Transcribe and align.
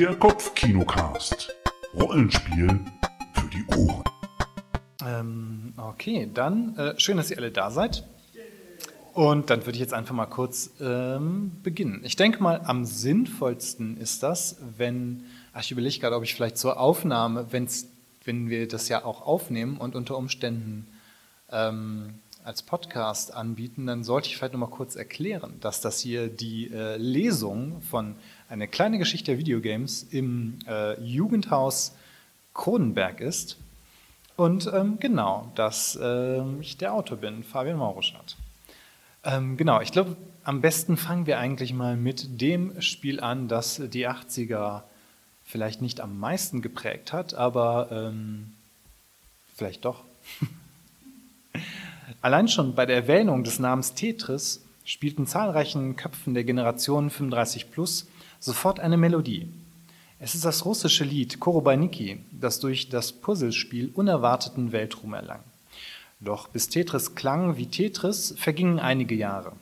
Der 0.00 0.16
Kopfkinocast. 0.16 1.54
Rollenspiel 1.92 2.80
für 3.34 3.48
die 3.50 3.66
Ohren. 3.76 4.04
Ähm, 5.06 5.74
okay, 5.76 6.26
dann 6.32 6.74
äh, 6.78 6.98
schön, 6.98 7.18
dass 7.18 7.30
ihr 7.30 7.36
alle 7.36 7.50
da 7.50 7.70
seid. 7.70 8.08
Und 9.12 9.50
dann 9.50 9.60
würde 9.66 9.72
ich 9.72 9.80
jetzt 9.80 9.92
einfach 9.92 10.14
mal 10.14 10.24
kurz 10.24 10.70
ähm, 10.80 11.52
beginnen. 11.62 12.00
Ich 12.02 12.16
denke 12.16 12.42
mal, 12.42 12.62
am 12.64 12.86
sinnvollsten 12.86 13.98
ist 13.98 14.22
das, 14.22 14.56
wenn, 14.78 15.24
ach, 15.52 15.60
ich 15.60 15.70
überlege 15.70 15.98
gerade, 15.98 16.16
ob 16.16 16.22
ich 16.22 16.34
vielleicht 16.34 16.56
zur 16.56 16.80
Aufnahme, 16.80 17.48
wenn's, 17.50 17.86
wenn 18.24 18.48
wir 18.48 18.68
das 18.68 18.88
ja 18.88 19.04
auch 19.04 19.20
aufnehmen 19.20 19.76
und 19.76 19.94
unter 19.94 20.16
Umständen 20.16 20.86
ähm, 21.52 22.14
als 22.44 22.62
Podcast 22.62 23.34
anbieten, 23.34 23.86
dann 23.86 24.04
sollte 24.04 24.28
ich 24.28 24.36
vielleicht 24.36 24.52
nochmal 24.52 24.70
kurz 24.70 24.96
erklären, 24.96 25.54
dass 25.60 25.80
das 25.80 26.00
hier 26.00 26.28
die 26.28 26.70
äh, 26.72 26.96
Lesung 26.96 27.82
von 27.82 28.16
einer 28.48 28.66
kleinen 28.66 28.98
Geschichte 28.98 29.32
der 29.32 29.38
Videogames 29.38 30.02
im 30.04 30.58
äh, 30.66 31.00
Jugendhaus 31.00 31.94
Kronenberg 32.54 33.20
ist. 33.20 33.58
Und 34.36 34.70
ähm, 34.72 34.98
genau, 34.98 35.52
dass 35.54 35.98
äh, 36.00 36.42
ich 36.60 36.78
der 36.78 36.94
Autor 36.94 37.18
bin, 37.18 37.44
Fabian 37.44 37.76
Mauruschat. 37.76 38.36
Ähm, 39.22 39.56
genau, 39.56 39.80
ich 39.80 39.92
glaube, 39.92 40.16
am 40.44 40.60
besten 40.62 40.96
fangen 40.96 41.26
wir 41.26 41.38
eigentlich 41.38 41.74
mal 41.74 41.96
mit 41.96 42.40
dem 42.40 42.80
Spiel 42.80 43.20
an, 43.20 43.48
das 43.48 43.82
die 43.92 44.08
80er 44.08 44.82
vielleicht 45.44 45.82
nicht 45.82 46.00
am 46.00 46.18
meisten 46.18 46.62
geprägt 46.62 47.12
hat, 47.12 47.34
aber 47.34 47.88
ähm, 47.90 48.52
vielleicht 49.54 49.84
doch. 49.84 50.04
Allein 52.22 52.48
schon 52.48 52.74
bei 52.74 52.84
der 52.84 52.96
Erwähnung 52.96 53.44
des 53.44 53.58
Namens 53.58 53.94
Tetris 53.94 54.62
spielten 54.84 55.26
zahlreichen 55.26 55.96
Köpfen 55.96 56.34
der 56.34 56.44
Generation 56.44 57.08
35 57.08 57.70
plus 57.70 58.08
sofort 58.38 58.78
eine 58.78 58.98
Melodie. 58.98 59.48
Es 60.18 60.34
ist 60.34 60.44
das 60.44 60.66
russische 60.66 61.04
Lied 61.04 61.40
Korobaniki, 61.40 62.20
das 62.30 62.60
durch 62.60 62.90
das 62.90 63.12
Puzzlespiel 63.12 63.90
unerwarteten 63.94 64.70
Weltruhm 64.70 65.14
erlang. 65.14 65.40
Doch 66.20 66.48
bis 66.48 66.68
Tetris 66.68 67.14
klang 67.14 67.56
wie 67.56 67.66
Tetris, 67.66 68.34
vergingen 68.36 68.78
einige 68.78 69.14
Jahre. 69.14 69.52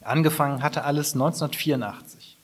Angefangen 0.00 0.62
hatte 0.62 0.84
alles 0.84 1.14
1984. 1.14 2.36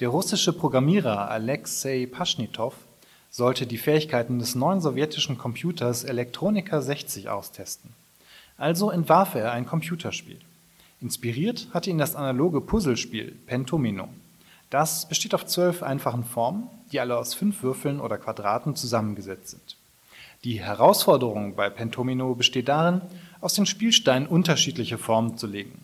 Der 0.00 0.10
russische 0.10 0.52
Programmierer 0.52 1.30
Alexei 1.30 2.06
Paschnitov 2.06 2.74
sollte 3.30 3.66
die 3.66 3.78
Fähigkeiten 3.78 4.38
des 4.38 4.54
neuen 4.54 4.82
sowjetischen 4.82 5.38
Computers 5.38 6.04
Elektronika 6.04 6.82
60 6.82 7.30
austesten. 7.30 7.94
Also 8.58 8.90
entwarf 8.90 9.36
er 9.36 9.52
ein 9.52 9.66
Computerspiel. 9.66 10.40
Inspiriert 11.00 11.68
hatte 11.72 11.90
ihn 11.90 11.98
das 11.98 12.16
analoge 12.16 12.60
Puzzlespiel 12.60 13.30
Pentomino. 13.46 14.08
Das 14.68 15.08
besteht 15.08 15.32
auf 15.32 15.46
zwölf 15.46 15.82
einfachen 15.82 16.24
Formen, 16.24 16.68
die 16.90 16.98
alle 16.98 17.16
aus 17.16 17.34
fünf 17.34 17.62
Würfeln 17.62 18.00
oder 18.00 18.18
Quadraten 18.18 18.74
zusammengesetzt 18.74 19.50
sind. 19.50 19.76
Die 20.44 20.60
Herausforderung 20.60 21.54
bei 21.54 21.70
Pentomino 21.70 22.34
besteht 22.34 22.68
darin, 22.68 23.00
aus 23.40 23.54
den 23.54 23.66
Spielsteinen 23.66 24.28
unterschiedliche 24.28 24.98
Formen 24.98 25.38
zu 25.38 25.46
legen. 25.46 25.78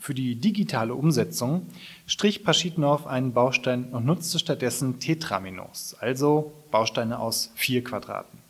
Für 0.00 0.14
die 0.14 0.34
digitale 0.36 0.94
Umsetzung 0.94 1.66
strich 2.06 2.44
Paschitnov 2.44 3.06
einen 3.06 3.32
Baustein 3.32 3.86
und 3.90 4.04
nutzte 4.04 4.38
stattdessen 4.38 4.98
Tetraminos, 4.98 5.96
also 6.00 6.52
Bausteine 6.70 7.18
aus 7.18 7.50
vier 7.54 7.82
Quadraten. 7.82 8.45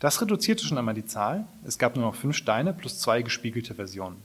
Das 0.00 0.20
reduzierte 0.20 0.64
schon 0.64 0.78
einmal 0.78 0.94
die 0.94 1.06
Zahl. 1.06 1.46
Es 1.64 1.78
gab 1.78 1.96
nur 1.96 2.06
noch 2.06 2.14
fünf 2.14 2.36
Steine 2.36 2.72
plus 2.72 3.00
zwei 3.00 3.22
gespiegelte 3.22 3.74
Versionen. 3.74 4.22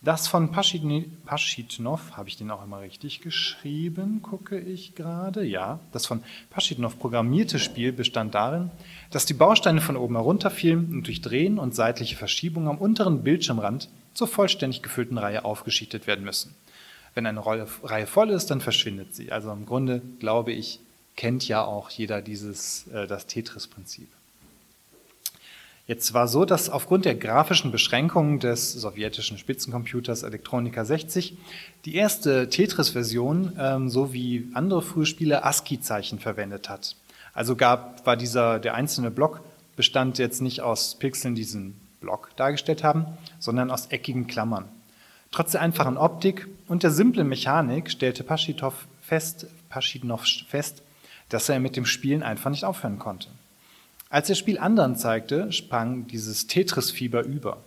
Das 0.00 0.28
von 0.28 0.52
Paschitnov, 0.52 2.12
habe 2.12 2.28
ich 2.28 2.36
den 2.36 2.52
auch 2.52 2.62
immer 2.62 2.80
richtig 2.80 3.20
geschrieben, 3.20 4.22
gucke 4.22 4.56
ich 4.56 4.94
gerade. 4.94 5.44
Ja, 5.44 5.80
das 5.90 6.06
von 6.06 6.22
Paschitnov 6.50 7.00
programmierte 7.00 7.58
Spiel 7.58 7.92
bestand 7.92 8.34
darin, 8.34 8.70
dass 9.10 9.26
die 9.26 9.34
Bausteine 9.34 9.80
von 9.80 9.96
oben 9.96 10.14
herunterfielen 10.14 10.92
und 10.92 11.06
durch 11.08 11.20
Drehen 11.20 11.58
und 11.58 11.74
seitliche 11.74 12.14
Verschiebung 12.14 12.68
am 12.68 12.78
unteren 12.78 13.24
Bildschirmrand 13.24 13.88
zur 14.14 14.28
vollständig 14.28 14.82
gefüllten 14.82 15.18
Reihe 15.18 15.44
aufgeschichtet 15.44 16.06
werden 16.06 16.24
müssen. 16.24 16.54
Wenn 17.14 17.26
eine 17.26 17.44
Reihe 17.44 18.06
voll 18.06 18.30
ist, 18.30 18.52
dann 18.52 18.60
verschwindet 18.60 19.16
sie. 19.16 19.32
Also 19.32 19.50
im 19.50 19.66
Grunde, 19.66 20.00
glaube 20.20 20.52
ich, 20.52 20.78
kennt 21.16 21.48
ja 21.48 21.64
auch 21.64 21.90
jeder 21.90 22.22
dieses, 22.22 22.86
äh, 22.88 23.08
das 23.08 23.26
Tetris-Prinzip. 23.26 24.08
Jetzt 25.88 26.12
war 26.12 26.28
so, 26.28 26.44
dass 26.44 26.68
aufgrund 26.68 27.06
der 27.06 27.14
grafischen 27.14 27.72
Beschränkungen 27.72 28.40
des 28.40 28.74
sowjetischen 28.74 29.38
Spitzencomputers 29.38 30.22
Elektronika 30.22 30.84
60 30.84 31.38
die 31.86 31.94
erste 31.94 32.50
Tetris-Version 32.50 33.56
ähm, 33.58 33.88
so 33.88 34.12
wie 34.12 34.50
andere 34.52 34.82
frühe 34.82 35.06
Spiele 35.06 35.44
ASCII-Zeichen 35.44 36.18
verwendet 36.18 36.68
hat. 36.68 36.94
Also 37.32 37.56
gab, 37.56 38.04
war 38.04 38.18
dieser, 38.18 38.58
der 38.58 38.74
einzelne 38.74 39.10
Block 39.10 39.40
bestand 39.76 40.18
jetzt 40.18 40.42
nicht 40.42 40.60
aus 40.60 40.94
Pixeln, 40.96 41.34
die 41.34 41.40
diesen 41.40 41.80
Block 42.02 42.36
dargestellt 42.36 42.84
haben, 42.84 43.06
sondern 43.38 43.70
aus 43.70 43.86
eckigen 43.86 44.26
Klammern. 44.26 44.66
Trotz 45.30 45.52
der 45.52 45.62
einfachen 45.62 45.96
Optik 45.96 46.48
und 46.66 46.82
der 46.82 46.90
simplen 46.90 47.30
Mechanik 47.30 47.90
stellte 47.90 48.24
Paschitov 48.24 48.86
fest, 49.00 49.46
Paschitnov 49.70 50.26
fest, 50.50 50.82
dass 51.30 51.48
er 51.48 51.60
mit 51.60 51.76
dem 51.76 51.86
Spielen 51.86 52.22
einfach 52.22 52.50
nicht 52.50 52.66
aufhören 52.66 52.98
konnte. 52.98 53.30
Als 54.10 54.28
das 54.28 54.38
Spiel 54.38 54.58
anderen 54.58 54.96
zeigte, 54.96 55.52
sprang 55.52 56.06
dieses 56.06 56.46
Tetris-Fieber 56.46 57.24
über. 57.24 57.58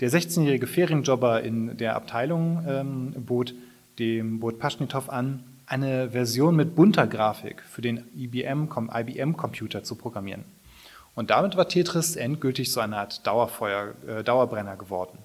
Der 0.00 0.10
16-jährige 0.10 0.66
Ferienjobber 0.66 1.42
in 1.42 1.76
der 1.76 1.94
Abteilung 1.94 2.64
ähm, 2.66 3.12
bot 3.24 3.54
dem 4.00 4.40
bot 4.40 4.58
Paschnitow 4.58 5.08
an, 5.08 5.44
eine 5.66 6.10
Version 6.10 6.56
mit 6.56 6.74
bunter 6.74 7.06
Grafik 7.06 7.62
für 7.62 7.80
den 7.80 8.04
IBM-Computer 8.16 9.84
zu 9.84 9.94
programmieren. 9.94 10.44
Und 11.14 11.30
damit 11.30 11.56
war 11.56 11.68
Tetris 11.68 12.16
endgültig 12.16 12.72
so 12.72 12.80
eine 12.80 12.96
Art 12.96 13.24
Dauerfeuer, 13.24 13.94
äh, 14.06 14.24
Dauerbrenner 14.24 14.76
geworden. 14.76 15.18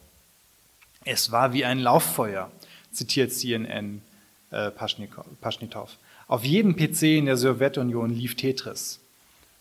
Es 1.04 1.32
war 1.32 1.52
wie 1.54 1.66
ein 1.66 1.80
Lauffeuer, 1.80 2.52
zitiert 2.92 3.34
CNN 3.34 4.02
äh, 4.52 4.70
Paschnitow. 4.70 5.98
Auf 6.28 6.44
jedem 6.46 6.76
PC 6.76 7.04
in 7.18 7.26
der 7.26 7.38
Sowjetunion 7.38 8.12
lief 8.12 8.36
Tetris. 8.36 9.00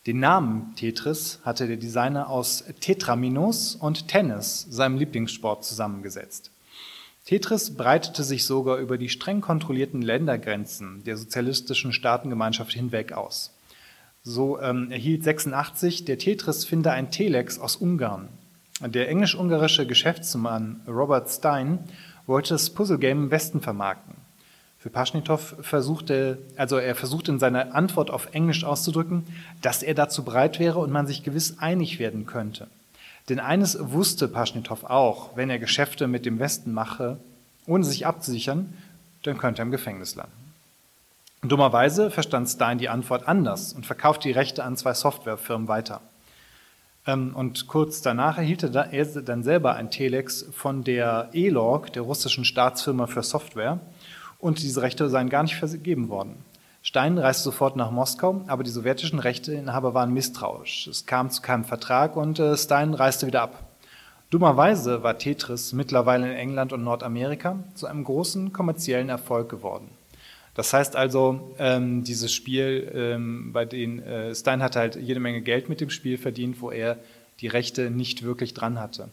Den 0.06 0.20
Namen 0.20 0.74
Tetris 0.76 1.40
hatte 1.44 1.66
der 1.66 1.76
Designer 1.76 2.30
aus 2.30 2.64
Tetraminos 2.80 3.74
und 3.74 4.08
Tennis, 4.08 4.66
seinem 4.70 4.96
Lieblingssport, 4.96 5.64
zusammengesetzt. 5.64 6.50
Tetris 7.26 7.76
breitete 7.76 8.24
sich 8.24 8.46
sogar 8.46 8.78
über 8.78 8.96
die 8.96 9.10
streng 9.10 9.42
kontrollierten 9.42 10.00
Ländergrenzen 10.00 11.04
der 11.04 11.18
sozialistischen 11.18 11.92
Staatengemeinschaft 11.92 12.72
hinweg 12.72 13.12
aus. 13.12 13.52
So 14.22 14.60
ähm, 14.60 14.90
erhielt 14.90 15.24
86 15.24 16.04
der 16.04 16.18
Tetris-Finder 16.18 16.92
ein 16.92 17.10
Telex 17.10 17.58
aus 17.58 17.76
Ungarn. 17.76 18.28
Der 18.80 19.08
englisch-ungarische 19.08 19.86
Geschäftsmann 19.86 20.80
Robert 20.86 21.28
Stein 21.28 21.80
wollte 22.26 22.54
das 22.54 22.70
Puzzlegame 22.70 23.24
im 23.24 23.30
Westen 23.30 23.60
vermarkten. 23.60 24.14
Für 24.80 24.90
Paschnitow 24.90 25.56
versuchte, 25.60 26.38
also 26.56 26.76
er 26.76 26.94
versuchte 26.94 27.32
in 27.32 27.40
seiner 27.40 27.74
Antwort 27.74 28.10
auf 28.10 28.32
Englisch 28.32 28.62
auszudrücken, 28.64 29.26
dass 29.60 29.82
er 29.82 29.94
dazu 29.94 30.24
bereit 30.24 30.60
wäre 30.60 30.78
und 30.78 30.92
man 30.92 31.08
sich 31.08 31.24
gewiss 31.24 31.58
einig 31.58 31.98
werden 31.98 32.26
könnte. 32.26 32.68
Denn 33.28 33.40
eines 33.40 33.76
wusste 33.80 34.28
Paschnitow 34.28 34.84
auch, 34.84 35.36
wenn 35.36 35.50
er 35.50 35.58
Geschäfte 35.58 36.06
mit 36.06 36.24
dem 36.24 36.38
Westen 36.38 36.72
mache, 36.72 37.18
ohne 37.66 37.84
sich 37.84 38.06
abzusichern, 38.06 38.72
dann 39.24 39.36
könnte 39.36 39.62
er 39.62 39.66
im 39.66 39.72
Gefängnis 39.72 40.14
landen. 40.14 40.32
Dummerweise 41.42 42.10
verstand 42.10 42.48
Stein 42.48 42.78
die 42.78 42.88
Antwort 42.88 43.28
anders 43.28 43.72
und 43.72 43.84
verkaufte 43.84 44.28
die 44.28 44.34
Rechte 44.34 44.64
an 44.64 44.76
zwei 44.76 44.94
Softwarefirmen 44.94 45.68
weiter. 45.68 46.00
Ähm, 47.06 47.34
und 47.34 47.66
kurz 47.66 48.00
danach 48.00 48.38
erhielt 48.38 48.62
er 48.62 48.70
dann 48.70 49.42
selber 49.42 49.74
ein 49.74 49.90
Telex 49.90 50.46
von 50.52 50.84
der 50.84 51.30
E-Log, 51.32 51.92
der 51.92 52.02
russischen 52.02 52.44
Staatsfirma 52.44 53.06
für 53.06 53.22
Software, 53.22 53.80
und 54.38 54.62
diese 54.62 54.82
Rechte 54.82 55.08
seien 55.08 55.28
gar 55.28 55.42
nicht 55.42 55.56
vergeben 55.56 56.08
worden. 56.08 56.44
Stein 56.82 57.18
reiste 57.18 57.42
sofort 57.42 57.76
nach 57.76 57.90
Moskau, 57.90 58.42
aber 58.46 58.62
die 58.62 58.70
sowjetischen 58.70 59.18
Rechteinhaber 59.18 59.94
waren 59.94 60.14
misstrauisch. 60.14 60.86
Es 60.86 61.06
kam 61.06 61.30
zu 61.30 61.42
keinem 61.42 61.64
Vertrag 61.64 62.16
und 62.16 62.38
äh, 62.38 62.56
Stein 62.56 62.94
reiste 62.94 63.26
wieder 63.26 63.42
ab. 63.42 63.64
Dummerweise 64.30 65.02
war 65.02 65.18
Tetris 65.18 65.72
mittlerweile 65.72 66.30
in 66.30 66.36
England 66.36 66.72
und 66.72 66.84
Nordamerika 66.84 67.58
zu 67.74 67.86
einem 67.86 68.04
großen 68.04 68.52
kommerziellen 68.52 69.08
Erfolg 69.08 69.48
geworden. 69.48 69.88
Das 70.54 70.72
heißt 70.72 70.96
also, 70.96 71.54
ähm, 71.58 72.04
dieses 72.04 72.32
Spiel, 72.32 72.90
ähm, 72.94 73.52
bei 73.52 73.64
dem 73.64 74.00
äh, 74.00 74.34
Stein 74.34 74.62
hatte 74.62 74.80
halt 74.80 74.96
jede 74.96 75.20
Menge 75.20 75.40
Geld 75.40 75.68
mit 75.68 75.80
dem 75.80 75.88
Spiel 75.88 76.18
verdient, 76.18 76.60
wo 76.60 76.70
er 76.70 76.98
die 77.40 77.48
Rechte 77.48 77.90
nicht 77.90 78.22
wirklich 78.22 78.54
dran 78.54 78.80
hatte. 78.80 79.08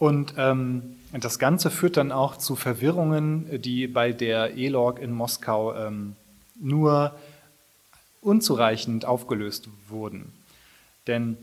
Und 0.00 0.32
ähm, 0.38 0.96
das 1.12 1.38
Ganze 1.38 1.70
führt 1.70 1.98
dann 1.98 2.10
auch 2.10 2.38
zu 2.38 2.56
Verwirrungen, 2.56 3.60
die 3.60 3.86
bei 3.86 4.12
der 4.12 4.56
E-Log 4.56 4.98
in 4.98 5.12
Moskau 5.12 5.74
ähm, 5.74 6.16
nur 6.58 7.14
unzureichend 8.22 9.04
aufgelöst 9.04 9.68
wurden. 9.88 10.32
Denn 11.06 11.36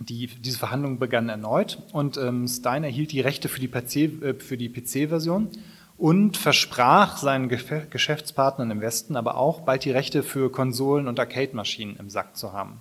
die, 0.00 0.26
diese 0.26 0.58
Verhandlungen 0.58 0.98
begannen 0.98 1.28
erneut 1.28 1.78
und 1.92 2.16
ähm, 2.16 2.48
Stein 2.48 2.82
erhielt 2.82 3.12
die 3.12 3.20
Rechte 3.20 3.48
für 3.48 3.60
die 3.60 3.68
PC-Version. 3.68 5.48
PC 5.48 5.58
und 5.96 6.38
versprach 6.38 7.18
seinen 7.18 7.48
Geschäftspartnern 7.48 8.70
im 8.70 8.80
Westen 8.80 9.16
aber 9.16 9.36
auch 9.36 9.60
bald 9.60 9.84
die 9.84 9.90
Rechte 9.90 10.22
für 10.22 10.50
Konsolen 10.50 11.06
und 11.06 11.20
Arcade-Maschinen 11.20 11.96
im 11.98 12.10
Sack 12.10 12.36
zu 12.36 12.52
haben. 12.52 12.80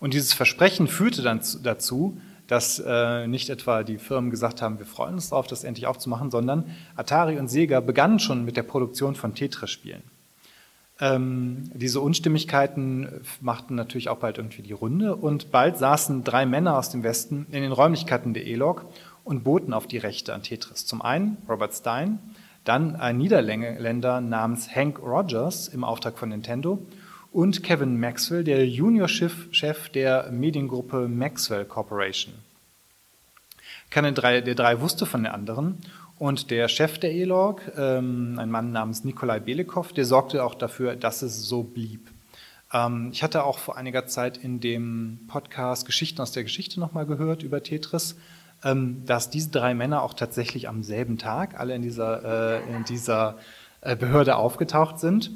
Und 0.00 0.14
dieses 0.14 0.32
Versprechen 0.32 0.88
führte 0.88 1.22
dann 1.22 1.40
dazu, 1.62 2.18
dass 2.48 2.82
äh, 2.84 3.26
nicht 3.28 3.50
etwa 3.50 3.84
die 3.84 3.98
Firmen 3.98 4.30
gesagt 4.30 4.60
haben, 4.62 4.78
wir 4.78 4.86
freuen 4.86 5.14
uns 5.14 5.30
darauf, 5.30 5.46
das 5.46 5.64
endlich 5.64 5.86
aufzumachen, 5.86 6.30
sondern 6.30 6.64
Atari 6.96 7.38
und 7.38 7.48
Sega 7.48 7.80
begannen 7.80 8.18
schon 8.18 8.44
mit 8.44 8.56
der 8.56 8.62
Produktion 8.64 9.14
von 9.14 9.34
Tetris-Spielen. 9.34 10.02
Ähm, 11.00 11.70
diese 11.74 12.00
Unstimmigkeiten 12.00 13.20
machten 13.40 13.76
natürlich 13.76 14.08
auch 14.08 14.16
bald 14.16 14.38
irgendwie 14.38 14.62
die 14.62 14.72
Runde 14.72 15.14
und 15.14 15.52
bald 15.52 15.78
saßen 15.78 16.24
drei 16.24 16.44
Männer 16.46 16.76
aus 16.76 16.90
dem 16.90 17.04
Westen 17.04 17.46
in 17.52 17.62
den 17.62 17.70
Räumlichkeiten 17.70 18.34
der 18.34 18.46
E-Log 18.46 18.86
und 19.22 19.44
boten 19.44 19.72
auf 19.72 19.86
die 19.86 19.98
Rechte 19.98 20.34
an 20.34 20.42
Tetris. 20.42 20.86
Zum 20.86 21.02
einen 21.02 21.36
Robert 21.48 21.74
Stein, 21.74 22.18
dann 22.64 22.96
ein 22.96 23.18
Niederländer 23.18 24.20
namens 24.20 24.74
Hank 24.74 24.98
Rogers 25.00 25.68
im 25.68 25.84
Auftrag 25.84 26.18
von 26.18 26.30
Nintendo 26.30 26.78
und 27.32 27.62
Kevin 27.62 27.98
Maxwell, 28.00 28.44
der 28.44 28.66
Junior-Chef 28.66 29.88
der 29.90 30.30
Mediengruppe 30.30 31.08
Maxwell 31.08 31.64
Corporation. 31.64 32.34
Keiner 33.90 34.12
der 34.12 34.54
drei 34.54 34.80
wusste 34.80 35.06
von 35.06 35.22
der 35.22 35.34
anderen 35.34 35.78
und 36.18 36.50
der 36.50 36.68
Chef 36.68 36.98
der 36.98 37.12
E-Log, 37.12 37.62
ähm, 37.76 38.38
ein 38.38 38.50
Mann 38.50 38.72
namens 38.72 39.04
Nikolai 39.04 39.40
Belikow, 39.40 39.92
der 39.92 40.04
sorgte 40.04 40.44
auch 40.44 40.54
dafür, 40.54 40.96
dass 40.96 41.22
es 41.22 41.42
so 41.42 41.62
blieb. 41.62 42.10
Ähm, 42.72 43.10
ich 43.12 43.22
hatte 43.22 43.44
auch 43.44 43.58
vor 43.58 43.76
einiger 43.76 44.06
Zeit 44.06 44.36
in 44.36 44.60
dem 44.60 45.20
Podcast 45.28 45.86
Geschichten 45.86 46.20
aus 46.20 46.32
der 46.32 46.42
Geschichte 46.42 46.80
nochmal 46.80 47.06
gehört 47.06 47.42
über 47.42 47.62
Tetris, 47.62 48.16
ähm, 48.64 49.04
dass 49.06 49.30
diese 49.30 49.50
drei 49.50 49.74
Männer 49.74 50.02
auch 50.02 50.14
tatsächlich 50.14 50.68
am 50.68 50.82
selben 50.82 51.18
Tag 51.18 51.58
alle 51.58 51.74
in 51.74 51.82
dieser, 51.82 52.58
äh, 52.58 52.76
in 52.76 52.84
dieser 52.84 53.38
äh, 53.80 53.96
Behörde 53.96 54.36
aufgetaucht 54.36 54.98
sind. 54.98 55.30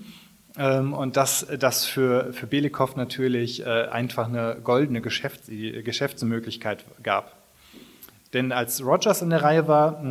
Ähm, 0.56 0.92
und 0.92 1.16
dass 1.16 1.46
das 1.58 1.84
für, 1.84 2.32
für 2.32 2.46
Belikow 2.46 2.96
natürlich 2.96 3.64
äh, 3.64 3.88
einfach 3.88 4.28
eine 4.28 4.58
goldene 4.62 5.00
Geschäfts 5.00 5.48
Geschäftsmöglichkeit 5.48 6.84
gab. 7.02 7.36
Denn 8.32 8.50
als 8.50 8.84
Rogers 8.84 9.20
in 9.20 9.30
der 9.30 9.42
Reihe 9.42 9.68
war, 9.68 10.02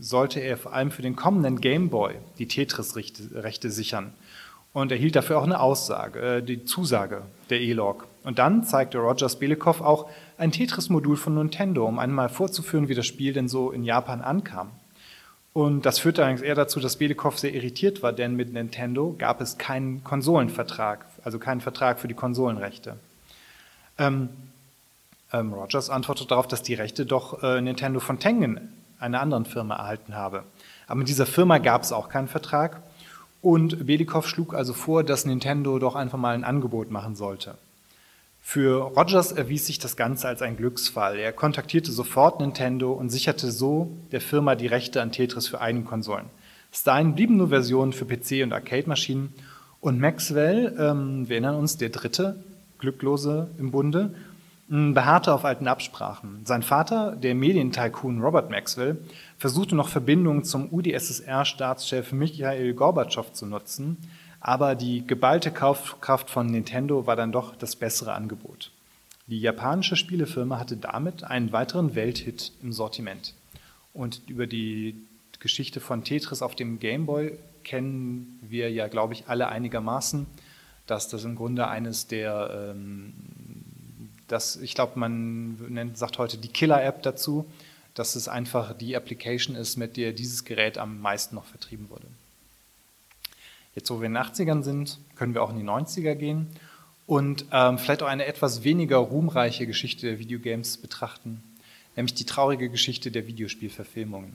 sollte 0.00 0.40
er 0.40 0.56
vor 0.56 0.72
allem 0.72 0.90
für 0.90 1.02
den 1.02 1.14
kommenden 1.14 1.60
Game 1.60 1.90
Boy 1.90 2.14
die 2.38 2.48
Tetris-Rechte 2.48 3.70
sichern 3.70 4.12
und 4.72 4.90
erhielt 4.90 5.16
dafür 5.16 5.38
auch 5.38 5.44
eine 5.44 5.60
Aussage, 5.60 6.20
äh, 6.20 6.42
die 6.42 6.64
Zusage 6.64 7.22
der 7.50 7.60
E-Log. 7.60 8.06
Und 8.24 8.38
dann 8.38 8.64
zeigte 8.64 8.98
Rogers 8.98 9.38
Belikow 9.38 9.80
auch 9.80 10.08
ein 10.38 10.52
Tetris-Modul 10.52 11.16
von 11.16 11.34
Nintendo, 11.34 11.86
um 11.86 11.98
einmal 11.98 12.28
vorzuführen, 12.28 12.88
wie 12.88 12.94
das 12.94 13.06
Spiel 13.06 13.32
denn 13.32 13.48
so 13.48 13.70
in 13.70 13.84
Japan 13.84 14.22
ankam. 14.22 14.70
Und 15.52 15.84
das 15.84 15.98
führte 15.98 16.24
eigentlich 16.24 16.48
eher 16.48 16.54
dazu, 16.54 16.80
dass 16.80 16.96
Belikow 16.96 17.38
sehr 17.38 17.52
irritiert 17.54 18.02
war, 18.02 18.12
denn 18.12 18.36
mit 18.36 18.52
Nintendo 18.52 19.14
gab 19.18 19.40
es 19.40 19.58
keinen 19.58 20.02
Konsolenvertrag, 20.02 21.04
also 21.24 21.38
keinen 21.38 21.60
Vertrag 21.60 22.00
für 22.00 22.08
die 22.08 22.14
Konsolenrechte. 22.14 22.96
Ähm, 23.98 24.30
ähm, 25.32 25.52
Rogers 25.52 25.90
antwortete 25.90 26.28
darauf, 26.28 26.48
dass 26.48 26.62
die 26.62 26.74
Rechte 26.74 27.04
doch 27.04 27.42
äh, 27.42 27.60
Nintendo 27.60 28.00
von 28.00 28.18
Tengen, 28.18 28.72
einer 28.98 29.20
anderen 29.20 29.44
Firma, 29.44 29.76
erhalten 29.76 30.14
habe. 30.14 30.44
Aber 30.86 30.98
mit 30.98 31.08
dieser 31.08 31.26
Firma 31.26 31.58
gab 31.58 31.82
es 31.82 31.92
auch 31.92 32.08
keinen 32.08 32.28
Vertrag. 32.28 32.82
Und 33.42 33.86
Belikow 33.86 34.26
schlug 34.26 34.54
also 34.54 34.72
vor, 34.72 35.02
dass 35.02 35.26
Nintendo 35.26 35.78
doch 35.78 35.96
einfach 35.96 36.18
mal 36.18 36.34
ein 36.34 36.44
Angebot 36.44 36.90
machen 36.90 37.16
sollte. 37.16 37.56
Für 38.44 38.82
Rogers 38.82 39.30
erwies 39.32 39.66
sich 39.66 39.78
das 39.78 39.96
Ganze 39.96 40.26
als 40.28 40.42
ein 40.42 40.56
Glücksfall. 40.56 41.16
Er 41.16 41.32
kontaktierte 41.32 41.92
sofort 41.92 42.40
Nintendo 42.40 42.92
und 42.92 43.08
sicherte 43.08 43.50
so 43.52 43.96
der 44.10 44.20
Firma 44.20 44.56
die 44.56 44.66
Rechte 44.66 45.00
an 45.00 45.12
Tetris 45.12 45.46
für 45.46 45.60
eigene 45.60 45.84
Konsolen. 45.84 46.26
Stein 46.72 47.14
blieben 47.14 47.36
nur 47.36 47.48
Versionen 47.48 47.92
für 47.92 48.04
PC 48.04 48.42
und 48.42 48.52
Arcade-Maschinen 48.52 49.32
und 49.80 50.00
Maxwell, 50.00 50.76
ähm, 50.78 51.28
wir 51.28 51.36
erinnern 51.36 51.54
uns, 51.56 51.76
der 51.76 51.90
dritte 51.90 52.42
Glücklose 52.78 53.48
im 53.58 53.70
Bunde, 53.70 54.14
beharrte 54.68 55.34
auf 55.34 55.44
alten 55.44 55.68
Absprachen. 55.68 56.40
Sein 56.44 56.62
Vater, 56.62 57.14
der 57.14 57.34
Medientycoon 57.34 58.22
Robert 58.22 58.50
Maxwell, 58.50 58.96
versuchte 59.36 59.76
noch 59.76 59.88
Verbindungen 59.88 60.44
zum 60.44 60.72
UdSSR-Staatschef 60.72 62.12
Michael 62.12 62.72
Gorbatschow 62.72 63.30
zu 63.32 63.44
nutzen, 63.44 63.98
aber 64.42 64.74
die 64.74 65.06
geballte 65.06 65.52
Kaufkraft 65.52 66.28
von 66.28 66.46
Nintendo 66.46 67.06
war 67.06 67.16
dann 67.16 67.32
doch 67.32 67.54
das 67.54 67.76
bessere 67.76 68.12
Angebot. 68.12 68.70
Die 69.28 69.40
japanische 69.40 69.96
Spielefirma 69.96 70.58
hatte 70.58 70.76
damit 70.76 71.22
einen 71.22 71.52
weiteren 71.52 71.94
Welthit 71.94 72.52
im 72.60 72.72
Sortiment. 72.72 73.34
Und 73.94 74.20
über 74.28 74.48
die 74.48 74.96
Geschichte 75.38 75.80
von 75.80 76.02
Tetris 76.02 76.42
auf 76.42 76.56
dem 76.56 76.80
Game 76.80 77.06
Boy 77.06 77.38
kennen 77.62 78.40
wir 78.42 78.70
ja, 78.70 78.88
glaube 78.88 79.14
ich, 79.14 79.28
alle 79.28 79.48
einigermaßen, 79.48 80.26
dass 80.88 81.08
das 81.08 81.24
im 81.24 81.36
Grunde 81.36 81.68
eines 81.68 82.08
der 82.08 82.72
ähm, 82.74 83.12
das, 84.26 84.56
ich 84.56 84.74
glaube, 84.74 84.98
man 84.98 85.56
nennt, 85.68 85.98
sagt 85.98 86.18
heute 86.18 86.38
die 86.38 86.48
Killer-App 86.48 87.02
dazu, 87.02 87.46
dass 87.94 88.16
es 88.16 88.28
einfach 88.28 88.76
die 88.76 88.96
Application 88.96 89.54
ist, 89.54 89.76
mit 89.76 89.96
der 89.96 90.12
dieses 90.12 90.44
Gerät 90.44 90.78
am 90.78 91.00
meisten 91.00 91.34
noch 91.34 91.44
vertrieben 91.44 91.90
wurde. 91.90 92.06
Jetzt, 93.74 93.90
wo 93.90 94.00
wir 94.00 94.06
in 94.06 94.14
den 94.14 94.22
80ern 94.22 94.62
sind, 94.62 94.98
können 95.16 95.34
wir 95.34 95.42
auch 95.42 95.50
in 95.50 95.58
die 95.58 95.64
90er 95.64 96.14
gehen 96.14 96.48
und 97.06 97.46
ähm, 97.52 97.78
vielleicht 97.78 98.02
auch 98.02 98.08
eine 98.08 98.26
etwas 98.26 98.64
weniger 98.64 98.98
ruhmreiche 98.98 99.66
Geschichte 99.66 100.06
der 100.06 100.18
Videogames 100.18 100.76
betrachten, 100.76 101.42
nämlich 101.96 102.14
die 102.14 102.24
traurige 102.24 102.68
Geschichte 102.68 103.10
der 103.10 103.26
Videospielverfilmungen. 103.26 104.32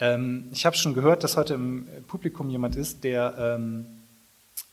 Ähm, 0.00 0.48
ich 0.52 0.66
habe 0.66 0.76
schon 0.76 0.94
gehört, 0.94 1.24
dass 1.24 1.36
heute 1.36 1.54
im 1.54 1.86
Publikum 2.08 2.50
jemand 2.50 2.76
ist, 2.76 3.04
der 3.04 3.34
ähm, 3.38 3.86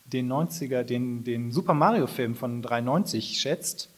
den 0.06 0.32
90er, 0.32 0.84
den, 0.84 1.24
den 1.24 1.52
Super 1.52 1.74
Mario-Film 1.74 2.36
von 2.36 2.62
93 2.62 3.40
schätzt 3.40 3.90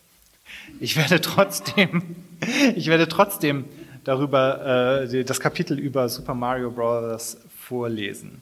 ich 0.80 0.98
werde 0.98 1.22
trotzdem, 1.22 2.16
ich 2.76 2.88
werde 2.88 3.08
trotzdem 3.08 3.66
darüber 4.04 5.04
äh, 5.04 5.24
das 5.24 5.40
Kapitel 5.40 5.80
über 5.80 6.10
Super 6.10 6.34
Mario 6.34 6.72
Bros. 6.72 7.38
vorlesen. 7.58 8.42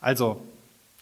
Also, 0.00 0.42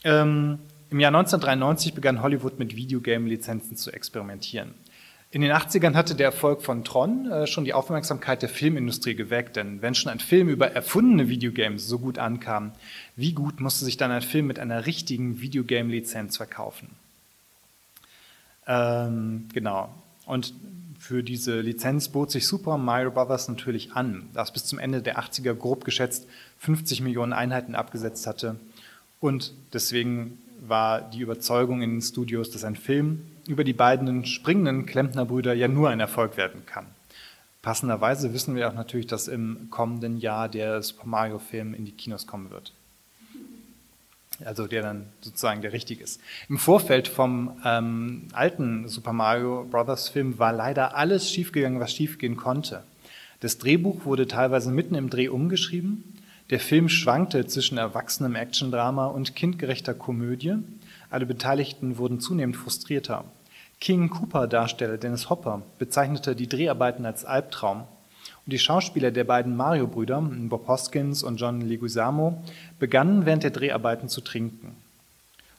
ähm, 0.05 0.59
im 0.91 1.01
Jahr 1.01 1.11
1993 1.11 1.95
begann 1.95 2.23
Hollywood 2.23 2.59
mit 2.59 2.77
Videogame-Lizenzen 2.77 3.77
zu 3.77 3.93
experimentieren. 3.93 4.75
In 5.35 5.41
den 5.41 5.51
80ern 5.51 5.95
hatte 5.95 6.15
der 6.15 6.27
Erfolg 6.27 6.63
von 6.63 6.85
Tron 6.85 7.29
äh, 7.29 7.49
schon 7.49 7.65
die 7.65 7.75
Aufmerksamkeit 7.75 8.43
der 8.43 8.49
Filmindustrie 8.49 9.17
geweckt, 9.17 9.57
denn 9.57 9.83
wenn 9.83 9.97
schon 9.97 10.13
ein 10.13 10.21
Film 10.21 10.49
über 10.49 10.71
erfundene 10.71 11.29
Videogames 11.29 11.89
so 11.89 11.99
gut 11.99 12.19
ankam, 12.19 12.71
wie 13.17 13.33
gut 13.33 13.59
musste 13.59 13.85
sich 13.85 13.97
dann 13.97 14.13
ein 14.13 14.23
Film 14.23 14.47
mit 14.47 14.61
einer 14.61 14.87
richtigen 14.87 15.41
Videogame-Lizenz 15.41 16.37
verkaufen? 16.37 16.91
Ähm, 18.69 19.49
genau. 19.53 19.93
Und 20.25 20.55
für 21.01 21.25
diese 21.25 21.61
Lizenz 21.61 22.09
bot 22.09 22.31
sich 22.31 22.47
Super 22.47 22.79
Mario 22.79 23.11
Bros. 23.11 23.49
natürlich 23.49 23.93
an, 23.93 24.29
das 24.33 24.53
bis 24.53 24.65
zum 24.65 24.79
Ende 24.79 25.03
der 25.03 25.19
80er 25.19 25.55
grob 25.55 25.85
geschätzt 25.85 26.29
50 26.61 27.01
Millionen 27.01 27.33
Einheiten 27.33 27.75
abgesetzt 27.75 28.29
hatte. 28.29 28.57
Und 29.25 29.55
deswegen 29.73 30.37
war 30.61 31.01
die 31.01 31.21
Überzeugung 31.21 31.81
in 31.81 31.93
den 31.93 32.03
Studios, 32.03 32.51
dass 32.51 32.63
ein 32.63 32.77
Film 32.77 33.23
über 33.49 33.65
die 33.65 33.73
beiden 33.73 34.27
springenden 34.27 34.85
Klempnerbrüder 34.85 35.55
ja 35.55 35.67
nur 35.67 35.89
ein 35.89 35.99
Erfolg 35.99 36.37
werden 36.37 36.67
kann. 36.67 36.85
Passenderweise 37.63 38.35
wissen 38.35 38.55
wir 38.55 38.69
auch 38.69 38.75
natürlich, 38.75 39.07
dass 39.07 39.29
im 39.29 39.69
kommenden 39.71 40.19
Jahr 40.19 40.51
der 40.51 40.83
Super 40.83 41.07
Mario-Film 41.07 41.73
in 41.73 41.87
die 41.87 41.93
Kinos 41.93 42.27
kommen 42.27 42.51
wird 42.51 42.75
also 44.45 44.67
der 44.67 44.83
dann 44.83 45.07
sozusagen 45.21 45.63
der 45.63 45.73
richtig 45.73 46.01
ist. 46.01 46.21
Im 46.49 46.59
Vorfeld 46.59 47.09
vom 47.09 47.53
ähm, 47.65 48.25
alten 48.33 48.89
Super 48.89 49.15
Mario 49.15 49.67
Brothers 49.71 50.09
Film 50.09 50.39
war 50.39 50.53
leider 50.53 50.97
alles 50.97 51.31
schiefgegangen, 51.31 51.81
was 51.81 51.95
schiefgehen 51.95 52.37
konnte. 52.37 52.83
Das 53.41 53.59
Drehbuch 53.59 54.05
wurde 54.05 54.27
teilweise 54.27 54.71
mitten 54.71 54.97
im 54.97 55.09
Dreh 55.09 55.29
umgeschrieben. 55.29 56.03
Der 56.51 56.61
Film 56.61 56.91
schwankte 56.91 57.47
zwischen 57.47 57.79
erwachsenem 57.79 58.35
Actiondrama 58.35 59.07
und 59.07 59.35
kindgerechter 59.35 59.95
Komödie. 59.95 60.57
Alle 61.09 61.25
Beteiligten 61.25 61.97
wurden 61.97 62.21
zunehmend 62.21 62.57
frustrierter. 62.57 63.25
King 63.81 64.11
Cooper-Darsteller 64.11 64.99
Dennis 64.99 65.31
Hopper 65.31 65.63
bezeichnete 65.79 66.37
die 66.37 66.49
Dreharbeiten 66.49 67.07
als 67.07 67.25
Albtraum 67.25 67.85
und 68.45 68.53
die 68.53 68.59
Schauspieler 68.59 69.11
der 69.11 69.25
beiden 69.25 69.57
Mario-Brüder, 69.57 70.21
Bob 70.21 70.69
Hoskins 70.69 71.23
und 71.23 71.37
John 71.37 71.63
Leguizamo, 71.63 72.43
begannen 72.79 73.25
während 73.25 73.43
der 73.43 73.51
Dreharbeiten 73.51 74.11
zu 74.11 74.21
trinken. 74.21 74.77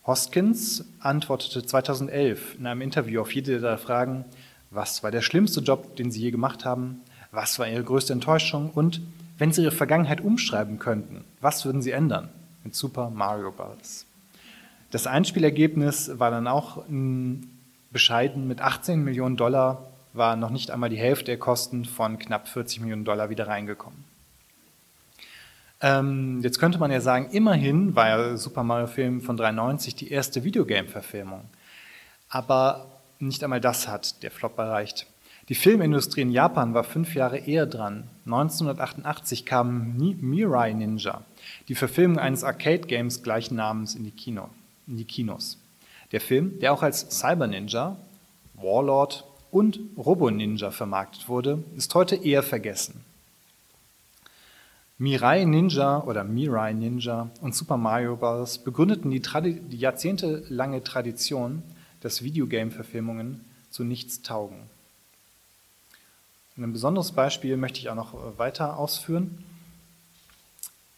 Hoskins 0.05 0.85
antwortete 0.99 1.65
2011 1.65 2.59
in 2.59 2.67
einem 2.67 2.81
Interview 2.81 3.21
auf 3.21 3.33
jede 3.33 3.59
der 3.59 3.79
Fragen, 3.79 4.23
was 4.69 5.01
war 5.01 5.09
der 5.09 5.21
schlimmste 5.21 5.61
Job, 5.61 5.95
den 5.95 6.11
Sie 6.11 6.21
je 6.21 6.29
gemacht 6.29 6.63
haben, 6.63 7.01
was 7.31 7.57
war 7.57 7.67
Ihre 7.67 7.83
größte 7.83 8.13
Enttäuschung 8.13 8.69
und 8.69 9.01
wenn 9.37 9.51
Sie 9.51 9.63
Ihre 9.63 9.71
Vergangenheit 9.71 10.21
umschreiben 10.21 10.79
könnten, 10.79 11.23
was 11.41 11.65
würden 11.65 11.81
Sie 11.81 11.91
ändern 11.91 12.29
mit 12.63 12.75
Super 12.75 13.09
Mario 13.09 13.51
Bros. 13.51 14.05
Das 14.91 15.07
Einspielergebnis 15.07 16.11
war 16.19 16.31
dann 16.31 16.47
auch 16.47 16.83
bescheiden 17.91 18.47
mit 18.47 18.61
18 18.61 19.03
Millionen 19.03 19.37
Dollar 19.37 19.87
war 20.13 20.35
noch 20.35 20.49
nicht 20.49 20.71
einmal 20.71 20.89
die 20.89 20.97
Hälfte 20.97 21.25
der 21.25 21.37
Kosten 21.37 21.85
von 21.85 22.17
knapp 22.17 22.47
40 22.47 22.79
Millionen 22.79 23.05
Dollar 23.05 23.29
wieder 23.29 23.47
reingekommen. 23.47 24.05
Ähm, 25.81 26.39
jetzt 26.41 26.59
könnte 26.59 26.79
man 26.79 26.91
ja 26.91 27.01
sagen, 27.01 27.29
immerhin 27.31 27.95
war 27.95 28.07
ja 28.07 28.37
Super 28.37 28.63
Mario 28.63 28.87
Film 28.87 29.21
von 29.21 29.35
93 29.35 29.95
die 29.95 30.09
erste 30.09 30.43
Videogame-Verfilmung. 30.43 31.41
Aber 32.29 32.85
nicht 33.19 33.43
einmal 33.43 33.61
das 33.61 33.87
hat 33.87 34.23
der 34.23 34.31
Flop 34.31 34.57
erreicht. 34.57 35.05
Die 35.47 35.55
Filmindustrie 35.55 36.21
in 36.21 36.31
Japan 36.31 36.73
war 36.73 36.83
fünf 36.83 37.13
Jahre 37.13 37.37
eher 37.37 37.67
dran. 37.67 38.05
1988 38.25 39.45
kam 39.45 39.95
Mirai 39.95 40.73
Ninja, 40.73 41.21
die 41.67 41.75
Verfilmung 41.75 42.17
eines 42.17 42.43
Arcade-Games 42.43 43.21
gleichen 43.21 43.55
Namens 43.55 43.93
in 43.93 44.03
die, 44.03 44.11
Kino, 44.11 44.49
in 44.87 44.97
die 44.97 45.05
Kinos. 45.05 45.59
Der 46.11 46.21
Film, 46.21 46.59
der 46.59 46.73
auch 46.73 46.81
als 46.81 47.19
Cyber 47.19 47.45
Ninja, 47.45 47.95
Warlord 48.55 49.23
und 49.51 49.79
Robo 49.95 50.31
Ninja 50.31 50.71
vermarktet 50.71 51.29
wurde, 51.29 51.63
ist 51.75 51.93
heute 51.93 52.15
eher 52.15 52.41
vergessen. 52.41 53.03
Mirai 54.97 55.45
Ninja 55.45 56.01
oder 56.03 56.23
Mirai 56.23 56.73
Ninja 56.73 57.29
und 57.41 57.53
Super 57.53 57.77
Mario 57.77 58.15
Bros. 58.15 58.57
begründeten 58.57 59.11
die, 59.11 59.21
die 59.21 59.77
jahrzehntelange 59.77 60.83
Tradition, 60.83 61.61
dass 62.01 62.23
Videogame-Verfilmungen 62.23 63.41
zu 63.69 63.83
nichts 63.83 64.23
taugen. 64.23 64.74
Ein 66.57 66.73
besonderes 66.73 67.11
Beispiel 67.11 67.57
möchte 67.57 67.79
ich 67.79 67.89
auch 67.89 67.95
noch 67.95 68.13
äh, 68.13 68.37
weiter 68.37 68.77
ausführen. 68.77 69.43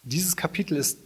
Dieses 0.03 0.35
Kapitel 0.35 0.77
ist 0.77 0.99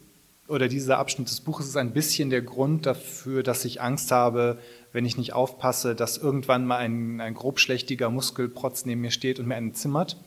oder 0.47 0.67
dieser 0.67 0.97
Abschnitt 0.97 1.29
des 1.29 1.39
Buches 1.39 1.67
ist 1.67 1.77
ein 1.77 1.93
bisschen 1.93 2.29
der 2.29 2.41
Grund 2.41 2.85
dafür, 2.85 3.41
dass 3.41 3.63
ich 3.63 3.81
Angst 3.81 4.11
habe, 4.11 4.59
wenn 4.91 5.05
ich 5.05 5.17
nicht 5.17 5.33
aufpasse, 5.33 5.95
dass 5.95 6.17
irgendwann 6.17 6.65
mal 6.65 6.77
ein, 6.77 7.21
ein 7.21 7.33
grobschlächtiger 7.33 8.09
Muskelprotz 8.09 8.85
neben 8.85 9.01
mir 9.01 9.11
steht 9.11 9.39
und 9.39 9.47
mir 9.47 9.55
einen 9.55 9.73
zimmert 9.73 10.17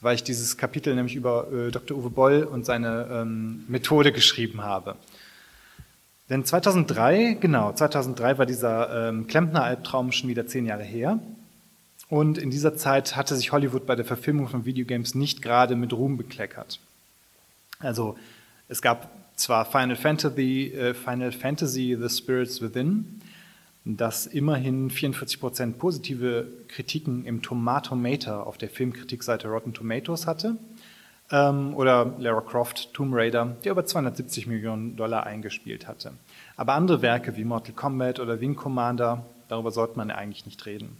weil 0.00 0.14
ich 0.14 0.22
dieses 0.22 0.56
Kapitel 0.56 0.94
nämlich 0.94 1.14
über 1.14 1.50
äh, 1.52 1.70
Dr. 1.70 1.96
Uwe 1.98 2.10
Boll 2.10 2.42
und 2.44 2.64
seine 2.64 3.06
ähm, 3.12 3.64
Methode 3.68 4.12
geschrieben 4.12 4.62
habe. 4.62 4.96
Denn 6.28 6.44
2003, 6.44 7.38
genau, 7.40 7.72
2003 7.72 8.38
war 8.38 8.46
dieser 8.46 9.08
ähm, 9.08 9.26
Klempner-Albtraum 9.26 10.12
schon 10.12 10.28
wieder 10.28 10.46
zehn 10.46 10.64
Jahre 10.64 10.84
her. 10.84 11.18
Und 12.10 12.38
in 12.38 12.50
dieser 12.50 12.74
Zeit 12.74 13.14
hatte 13.14 13.36
sich 13.36 13.52
Hollywood 13.52 13.86
bei 13.86 13.94
der 13.94 14.04
Verfilmung 14.04 14.48
von 14.48 14.64
Videogames 14.64 15.14
nicht 15.14 15.42
gerade 15.42 15.76
mit 15.76 15.92
Ruhm 15.92 16.16
bekleckert. 16.16 16.80
Also 17.78 18.18
es 18.68 18.82
gab 18.82 19.08
zwar 19.36 19.64
Final 19.64 19.96
Fantasy, 19.96 20.72
äh, 20.72 20.92
Final 20.92 21.30
Fantasy 21.30 21.96
The 21.98 22.08
Spirits 22.08 22.60
Within, 22.60 23.20
das 23.84 24.26
immerhin 24.26 24.90
44 24.90 25.40
Prozent 25.40 25.78
positive 25.78 26.48
Kritiken 26.68 27.24
im 27.24 27.42
Tomatometer 27.42 28.44
auf 28.46 28.58
der 28.58 28.68
Filmkritikseite 28.68 29.48
Rotten 29.48 29.72
Tomatoes 29.72 30.26
hatte. 30.26 30.56
Ähm, 31.30 31.74
oder 31.76 32.12
Lara 32.18 32.40
Croft 32.40 32.92
Tomb 32.92 33.14
Raider, 33.14 33.56
der 33.62 33.70
über 33.72 33.86
270 33.86 34.48
Millionen 34.48 34.96
Dollar 34.96 35.26
eingespielt 35.26 35.86
hatte. 35.86 36.12
Aber 36.56 36.74
andere 36.74 37.02
Werke 37.02 37.36
wie 37.36 37.44
Mortal 37.44 37.72
Kombat 37.72 38.18
oder 38.18 38.40
Wing 38.40 38.56
Commander, 38.56 39.24
darüber 39.48 39.70
sollte 39.70 39.96
man 39.96 40.10
eigentlich 40.10 40.44
nicht 40.44 40.66
reden. 40.66 40.96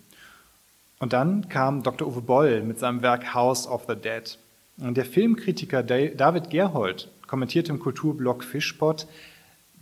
Und 1.00 1.14
dann 1.14 1.49
kam 1.49 1.83
Dr. 1.83 2.07
Uwe 2.07 2.21
Boll 2.21 2.62
mit 2.62 2.78
seinem 2.78 3.00
Werk 3.02 3.35
House 3.35 3.66
of 3.66 3.87
the 3.88 3.97
Dead. 3.97 4.38
Und 4.78 4.99
der 4.99 5.07
Filmkritiker 5.07 5.83
David 5.83 6.50
Gerhold 6.50 7.11
kommentierte 7.26 7.73
im 7.73 7.80
Kulturblog 7.80 8.45
Fishpot, 8.45 9.07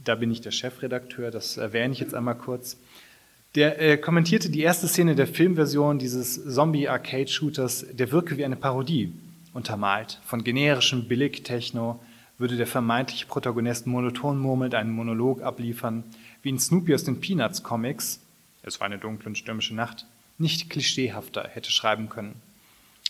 da 0.04 0.14
bin 0.14 0.30
ich 0.30 0.40
der 0.40 0.52
Chefredakteur, 0.52 1.32
das 1.32 1.56
erwähne 1.56 1.92
ich 1.92 1.98
jetzt 1.98 2.14
einmal 2.14 2.36
kurz, 2.36 2.76
der 3.56 3.80
äh, 3.80 3.96
kommentierte 3.96 4.48
die 4.48 4.60
erste 4.60 4.86
Szene 4.86 5.16
der 5.16 5.26
Filmversion 5.26 5.98
dieses 5.98 6.54
Zombie-Arcade-Shooters, 6.54 7.86
der 7.92 8.12
wirke 8.12 8.36
wie 8.36 8.44
eine 8.44 8.56
Parodie. 8.56 9.12
Untermalt 9.52 10.20
von 10.24 10.44
generischem 10.44 11.08
Billig-Techno 11.08 11.98
würde 12.36 12.56
der 12.56 12.68
vermeintliche 12.68 13.26
Protagonist 13.26 13.88
monoton 13.88 14.38
murmelnd 14.38 14.76
einen 14.76 14.92
Monolog 14.92 15.42
abliefern, 15.42 16.04
wie 16.42 16.50
in 16.50 16.60
Snoopy 16.60 16.94
aus 16.94 17.02
den 17.02 17.18
Peanuts-Comics, 17.18 18.20
es 18.62 18.78
war 18.78 18.86
eine 18.86 18.98
dunkle 18.98 19.30
und 19.30 19.38
stürmische 19.38 19.74
Nacht, 19.74 20.06
nicht 20.38 20.70
klischeehafter 20.70 21.48
hätte 21.52 21.70
schreiben 21.70 22.08
können. 22.08 22.40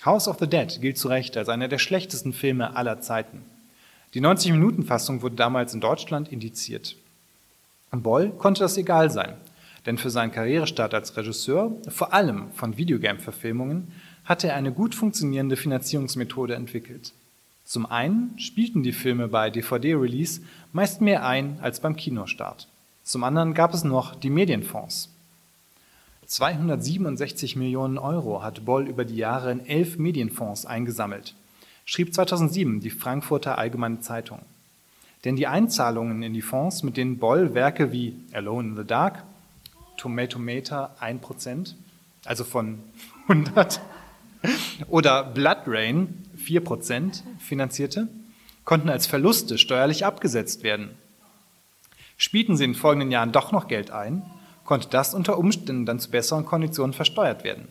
House 0.05 0.29
of 0.29 0.39
the 0.39 0.47
Dead 0.47 0.81
gilt 0.81 0.99
zu 0.99 1.09
Recht 1.09 1.37
als 1.37 1.49
einer 1.49 1.69
der 1.69 1.79
schlechtesten 1.79 2.33
Filme 2.33 2.77
aller 2.77 3.01
Zeiten. 3.01 3.43
Die 4.15 4.21
90-Minuten-Fassung 4.21 5.23
wurde 5.23 5.37
damals 5.37 5.75
in 5.75 5.81
Deutschland 5.81 6.33
indiziert. 6.33 6.97
Boll 7.91 8.31
konnte 8.31 8.61
das 8.61 8.77
egal 8.77 9.11
sein. 9.11 9.35
Denn 9.87 9.99
für 9.99 10.11
seinen 10.11 10.33
Karrierestart 10.33 10.93
als 10.93 11.17
Regisseur, 11.17 11.73
vor 11.89 12.13
allem 12.13 12.51
von 12.53 12.77
Videogame-Verfilmungen, 12.77 13.93
hatte 14.25 14.49
er 14.49 14.57
eine 14.57 14.73
gut 14.73 14.95
funktionierende 14.95 15.57
Finanzierungsmethode 15.57 16.55
entwickelt. 16.55 17.13
Zum 17.65 17.87
einen 17.87 18.39
spielten 18.39 18.83
die 18.83 18.93
Filme 18.93 19.29
bei 19.29 19.51
DVD-Release 19.51 20.43
meist 20.73 21.01
mehr 21.01 21.27
ein 21.27 21.59
als 21.61 21.81
beim 21.81 21.97
Kinostart. 21.97 22.69
Zum 23.03 23.25
anderen 23.25 23.55
gab 23.55 23.73
es 23.73 23.85
noch 23.85 24.15
die 24.15 24.31
Medienfonds. 24.31 25.11
267 26.29 27.57
Millionen 27.57 27.97
Euro 27.97 28.43
hat 28.43 28.67
Boll 28.67 28.87
über 28.87 29.07
die 29.07 29.17
Jahre 29.17 29.51
in 29.51 29.65
elf 29.67 29.97
Medienfonds 29.97 30.67
eingesammelt, 30.67 31.35
schrieb 31.87 32.13
2007 32.13 32.81
die 32.81 32.91
Frankfurter 32.91 33.57
Allgemeine 33.57 34.01
Zeitung. 34.01 34.41
Denn 35.25 35.37
die 35.37 35.47
Einzahlungen 35.47 36.23
in 36.23 36.35
die 36.35 36.43
Fonds, 36.43 36.83
mit 36.83 36.99
denen 36.99 37.19
Boll 37.19 37.55
Werke 37.55 37.93
wie 37.93 38.15
Alone 38.33 38.69
in 38.69 38.77
the 38.77 38.85
Dark 38.85 39.25
Tomatometer 39.97 40.95
1%, 41.01 41.73
also 42.27 42.45
von 42.45 42.79
100, 43.27 43.81
oder 44.89 45.25
Blood 45.25 45.63
Rain 45.67 46.27
4% 46.39 47.23
finanzierte, 47.39 48.07
konnten 48.67 48.91
als 48.91 49.07
Verluste 49.07 49.57
steuerlich 49.57 50.05
abgesetzt 50.05 50.63
werden. 50.63 50.91
Spielten 52.19 52.59
sie 52.59 52.65
in 52.65 52.73
den 52.73 52.79
folgenden 52.79 53.11
Jahren 53.11 53.33
doch 53.33 53.51
noch 53.51 53.67
Geld 53.67 53.91
ein, 53.91 54.23
konnte 54.69 54.89
das 54.91 55.15
unter 55.15 55.39
Umständen 55.39 55.87
dann 55.87 55.99
zu 55.99 56.11
besseren 56.11 56.45
Konditionen 56.45 56.93
versteuert 56.93 57.43
werden. 57.43 57.69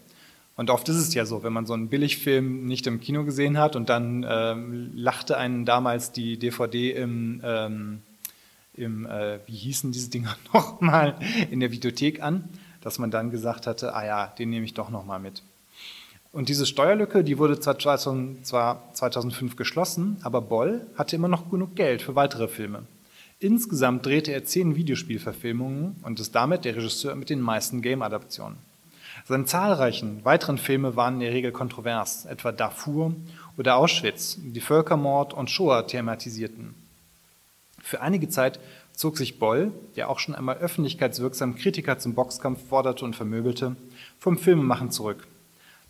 Und 0.56 0.72
oft 0.72 0.90
ist 0.90 0.96
es 0.96 1.14
ja 1.14 1.28
so, 1.28 1.44
wenn 1.44 1.54
man 1.54 1.68
so 1.68 1.74
einen 1.74 1.90
Billigfilm 1.90 2.66
nicht 2.66 2.88
im 2.88 3.00
Kino 3.00 3.24
gesehen 3.24 3.60
hat 3.60 3.76
und 3.76 3.88
dann 3.88 4.26
ähm, 4.28 4.92
lachte 4.96 5.38
einen 5.38 5.64
damals 5.66 6.12
die 6.12 6.40
DVD 6.40 6.90
im 6.92 7.42
ähm, 7.44 8.02
im, 8.74 9.06
äh, 9.06 9.40
wie 9.46 9.56
hießen 9.56 9.92
diese 9.92 10.10
Dinger 10.10 10.36
nochmal, 10.54 11.16
in 11.52 11.60
der 11.60 11.72
Videothek 11.72 12.24
an, 12.24 12.50
dass 12.82 12.98
man 12.98 13.12
dann 13.12 13.30
gesagt 13.30 13.68
hatte, 13.68 13.94
ah 13.94 14.04
ja, 14.06 14.28
den 14.28 14.50
nehme 14.50 14.66
ich 14.66 14.74
doch 14.74 14.90
nochmal 14.90 15.20
mit. 15.20 15.44
Und 16.32 16.50
diese 16.50 16.66
Steuerlücke, 16.66 17.24
die 17.24 17.38
wurde 17.38 17.60
zwar 17.60 17.78
2005 17.78 19.56
geschlossen, 19.56 20.18
aber 20.24 20.42
Boll 20.42 20.86
hatte 20.96 21.16
immer 21.16 21.28
noch 21.28 21.50
genug 21.52 21.76
Geld 21.76 22.02
für 22.02 22.16
weitere 22.16 22.48
Filme. 22.48 22.84
Insgesamt 23.40 24.04
drehte 24.04 24.32
er 24.32 24.46
zehn 24.46 24.76
Videospielverfilmungen 24.76 25.98
und 26.02 26.20
ist 26.20 26.34
damit 26.34 26.66
der 26.66 26.76
Regisseur 26.76 27.14
mit 27.16 27.30
den 27.30 27.40
meisten 27.40 27.84
Game-Adaptionen. 27.84 28.58
Seine 29.26 29.46
zahlreichen 29.46 30.26
weiteren 30.26 30.58
Filme 30.58 30.96
waren 30.96 31.16
in 31.16 31.20
der 31.20 31.34
Regel 31.34 31.52
kontrovers, 31.52 32.26
etwa 32.26 32.52
Darfur 32.52 33.14
oder 33.56 33.76
Auschwitz, 33.76 34.40
die 34.42 34.62
Völkermord 34.62 35.34
und 35.34 35.52
Shoah 35.52 35.86
thematisierten. 35.86 36.74
Für 37.80 38.02
einige 38.02 38.28
Zeit 38.28 38.60
zog 38.94 39.18
sich 39.18 39.38
Boll, 39.38 39.72
der 39.96 40.10
auch 40.10 40.18
schon 40.18 40.34
einmal 40.34 40.58
öffentlichkeitswirksam 40.58 41.56
Kritiker 41.56 42.00
zum 42.00 42.16
Boxkampf 42.16 42.68
forderte 42.68 43.06
und 43.06 43.16
vermöbelte, 43.16 43.76
vom 44.18 44.40
Filmemachen 44.40 44.90
zurück. 44.90 45.28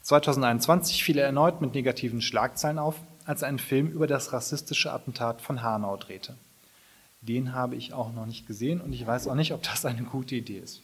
2021 0.01 1.03
fiel 1.03 1.17
er 1.17 1.25
erneut 1.25 1.61
mit 1.61 1.73
negativen 1.73 2.21
Schlagzeilen 2.21 2.77
auf, 2.77 2.95
als 3.25 3.41
er 3.41 3.47
einen 3.47 3.59
Film 3.59 3.87
über 3.87 4.07
das 4.07 4.33
rassistische 4.33 4.91
Attentat 4.91 5.41
von 5.41 5.61
Hanau 5.61 5.95
drehte. 5.95 6.35
Den 7.21 7.53
habe 7.53 7.75
ich 7.75 7.93
auch 7.93 8.13
noch 8.13 8.25
nicht 8.25 8.47
gesehen 8.47 8.81
und 8.81 8.93
ich 8.93 9.05
weiß 9.05 9.27
auch 9.27 9.35
nicht, 9.35 9.53
ob 9.53 9.63
das 9.63 9.85
eine 9.85 10.03
gute 10.03 10.35
Idee 10.35 10.59
ist. 10.59 10.81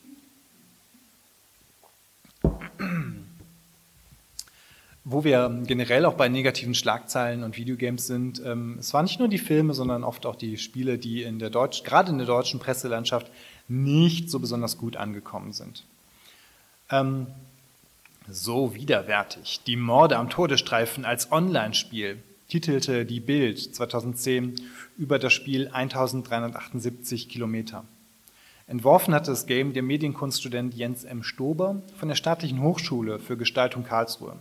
wo 5.05 5.23
wir 5.23 5.61
generell 5.65 6.05
auch 6.05 6.13
bei 6.13 6.29
negativen 6.29 6.75
Schlagzeilen 6.75 7.43
und 7.43 7.57
Videogames 7.57 8.07
sind, 8.07 8.41
ähm, 8.45 8.77
es 8.79 8.93
waren 8.93 9.03
nicht 9.03 9.19
nur 9.19 9.27
die 9.27 9.37
Filme, 9.37 9.73
sondern 9.73 10.03
oft 10.03 10.25
auch 10.25 10.35
die 10.35 10.57
Spiele, 10.57 10.97
die 10.97 11.23
in 11.23 11.39
der 11.39 11.49
Deutsch, 11.49 11.83
gerade 11.83 12.11
in 12.11 12.17
der 12.17 12.27
deutschen 12.27 12.59
Presselandschaft 12.59 13.29
nicht 13.67 14.29
so 14.29 14.39
besonders 14.39 14.77
gut 14.77 14.95
angekommen 14.95 15.51
sind. 15.51 15.83
Ähm, 16.89 17.27
so 18.29 18.73
widerwärtig. 18.75 19.61
Die 19.67 19.75
Morde 19.75 20.17
am 20.17 20.29
Todesstreifen 20.29 21.03
als 21.03 21.31
Online-Spiel 21.31 22.23
titelte 22.53 23.03
die 23.03 23.19
Bild 23.19 23.57
2010 23.57 24.53
über 24.95 25.17
das 25.17 25.33
Spiel 25.33 25.69
1378 25.69 27.27
Kilometer. 27.27 27.83
Entworfen 28.67 29.15
hatte 29.15 29.31
das 29.31 29.47
Game 29.47 29.73
der 29.73 29.81
Medienkunststudent 29.81 30.75
Jens 30.75 31.03
M. 31.03 31.23
Stober 31.23 31.81
von 31.97 32.09
der 32.09 32.15
Staatlichen 32.15 32.61
Hochschule 32.61 33.17
für 33.17 33.37
Gestaltung 33.37 33.83
Karlsruhe. 33.83 34.35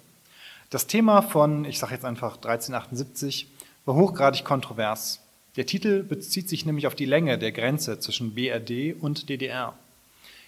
Das 0.69 0.87
Thema 0.87 1.23
von, 1.23 1.65
ich 1.65 1.79
sage 1.79 1.95
jetzt 1.95 2.05
einfach 2.05 2.37
1378, 2.37 3.47
war 3.87 3.95
hochgradig 3.95 4.45
kontrovers. 4.45 5.21
Der 5.57 5.65
Titel 5.65 6.03
bezieht 6.03 6.51
sich 6.51 6.67
nämlich 6.67 6.87
auf 6.87 6.95
die 6.95 7.07
Länge 7.07 7.39
der 7.39 7.53
Grenze 7.53 7.99
zwischen 7.99 8.35
BRD 8.35 8.95
und 9.01 9.31
DDR. 9.31 9.73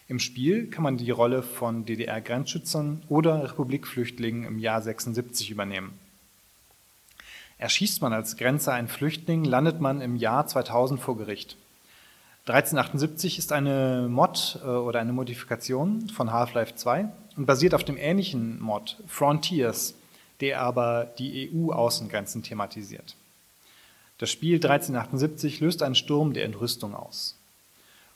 Im 0.06 0.18
Spiel 0.18 0.66
kann 0.66 0.82
man 0.82 0.98
die 0.98 1.10
Rolle 1.10 1.42
von 1.42 1.86
DDR-Grenzschützern 1.86 3.04
oder 3.08 3.42
Republikflüchtlingen 3.42 4.44
im 4.44 4.58
Jahr 4.58 4.82
76 4.82 5.50
übernehmen. 5.50 5.98
Erschießt 7.58 8.02
man 8.02 8.12
als 8.12 8.36
Grenzer 8.36 8.72
einen 8.72 8.88
Flüchtling, 8.88 9.44
landet 9.44 9.80
man 9.80 10.00
im 10.00 10.16
Jahr 10.16 10.46
2000 10.46 11.00
vor 11.00 11.16
Gericht. 11.16 11.56
1378 12.46 13.38
ist 13.38 13.52
eine 13.52 14.06
Mod 14.10 14.60
äh, 14.62 14.66
oder 14.66 15.00
eine 15.00 15.14
Modifikation 15.14 16.08
von 16.10 16.30
Half-Life 16.30 16.74
2 16.74 17.08
und 17.36 17.46
basiert 17.46 17.72
auf 17.72 17.84
dem 17.84 17.96
ähnlichen 17.96 18.60
Mod 18.60 18.98
Frontiers, 19.06 19.94
der 20.40 20.60
aber 20.60 21.06
die 21.18 21.50
EU-Außengrenzen 21.50 22.42
thematisiert. 22.42 23.16
Das 24.18 24.30
Spiel 24.30 24.56
1378 24.56 25.60
löst 25.60 25.82
einen 25.82 25.94
Sturm 25.94 26.34
der 26.34 26.44
Entrüstung 26.44 26.94
aus. 26.94 27.36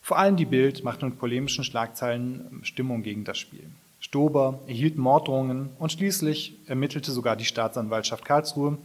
Vor 0.03 0.19
allem 0.19 0.37
die 0.37 0.45
Bild 0.45 0.85
macht 0.85 1.03
mit 1.03 1.19
polemischen 1.19 1.65
Schlagzeilen 1.65 2.61
Stimmung 2.63 3.03
gegen 3.03 3.25
das 3.25 3.39
Spiel. 3.39 3.65
Stober 4.01 4.61
erhielt 4.67 4.97
Morddrohungen 4.97 5.71
und 5.79 5.91
schließlich 5.91 6.55
ermittelte 6.67 7.13
sogar 7.13 7.35
die 7.35 7.45
Staatsanwaltschaft 7.45 8.25
Karlsruhe 8.25 8.79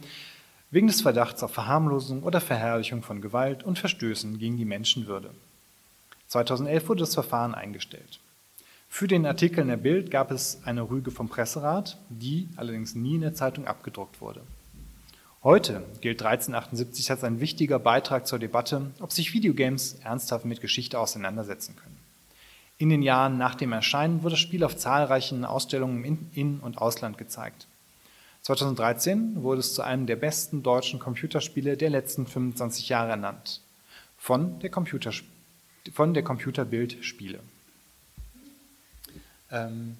wegen 0.70 0.86
des 0.86 1.02
Verdachts 1.02 1.42
auf 1.42 1.52
Verharmlosung 1.52 2.22
oder 2.22 2.40
Verherrlichung 2.40 3.02
von 3.02 3.20
Gewalt 3.20 3.62
und 3.62 3.78
Verstößen 3.78 4.38
gegen 4.38 4.56
die 4.56 4.64
Menschenwürde. 4.64 5.30
2011 6.28 6.88
wurde 6.88 7.00
das 7.00 7.14
Verfahren 7.14 7.54
eingestellt. 7.54 8.20
Für 8.88 9.08
den 9.08 9.26
Artikel 9.26 9.60
in 9.60 9.68
der 9.68 9.76
Bild 9.76 10.10
gab 10.10 10.30
es 10.30 10.60
eine 10.64 10.88
Rüge 10.88 11.10
vom 11.10 11.28
Presserat, 11.28 11.98
die 12.08 12.48
allerdings 12.56 12.94
nie 12.94 13.16
in 13.16 13.22
der 13.22 13.34
Zeitung 13.34 13.66
abgedruckt 13.66 14.20
wurde. 14.20 14.40
Heute 15.42 15.82
gilt 16.00 16.22
1378 16.22 17.10
als 17.10 17.22
ein 17.22 17.38
wichtiger 17.38 17.78
Beitrag 17.78 18.26
zur 18.26 18.38
Debatte, 18.38 18.92
ob 19.00 19.12
sich 19.12 19.34
Videogames 19.34 19.94
ernsthaft 20.02 20.44
mit 20.44 20.60
Geschichte 20.60 20.98
auseinandersetzen 20.98 21.76
können. 21.76 21.98
In 22.78 22.88
den 22.88 23.02
Jahren 23.02 23.36
nach 23.36 23.54
dem 23.54 23.72
Erscheinen 23.72 24.22
wurde 24.22 24.32
das 24.32 24.40
Spiel 24.40 24.64
auf 24.64 24.76
zahlreichen 24.76 25.44
Ausstellungen 25.44 26.04
im 26.04 26.30
In- 26.32 26.60
und 26.60 26.78
Ausland 26.78 27.18
gezeigt. 27.18 27.66
2013 28.44 29.42
wurde 29.42 29.60
es 29.60 29.72
zu 29.72 29.80
einem 29.80 30.06
der 30.06 30.16
besten 30.16 30.62
deutschen 30.62 30.98
Computerspiele 30.98 31.78
der 31.78 31.88
letzten 31.88 32.26
25 32.26 32.90
Jahre 32.90 33.10
ernannt. 33.10 33.62
Von 34.18 34.60
der, 34.60 34.68
Computer, 34.68 35.12
von 35.92 36.12
der 36.12 36.22
Computerbild 36.22 37.02
Spiele. 37.02 37.40
Ähm 39.50 39.96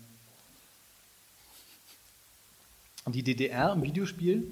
die 3.07 3.23
DDR 3.23 3.73
im 3.73 3.83
Videospiel 3.83 4.47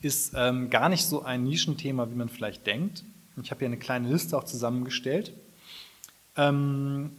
ist 0.00 0.32
ähm, 0.34 0.70
gar 0.70 0.88
nicht 0.88 1.04
so 1.04 1.22
ein 1.22 1.44
Nischenthema, 1.44 2.10
wie 2.10 2.14
man 2.14 2.30
vielleicht 2.30 2.66
denkt. 2.66 3.04
Ich 3.42 3.50
habe 3.50 3.60
hier 3.60 3.68
eine 3.68 3.78
kleine 3.78 4.08
Liste 4.08 4.36
auch 4.36 4.44
zusammengestellt, 4.44 5.32
ähm, 6.36 7.10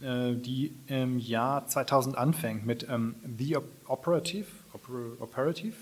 äh, 0.00 0.34
die 0.34 0.74
im 0.88 1.18
Jahr 1.18 1.66
2000 1.68 2.16
anfängt 2.16 2.66
mit 2.66 2.86
ähm, 2.88 3.14
The 3.38 3.58
Operative, 3.86 4.46
Operative, 5.20 5.74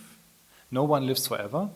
No 0.70 0.84
One 0.84 1.06
Lives 1.06 1.26
Forever. 1.26 1.70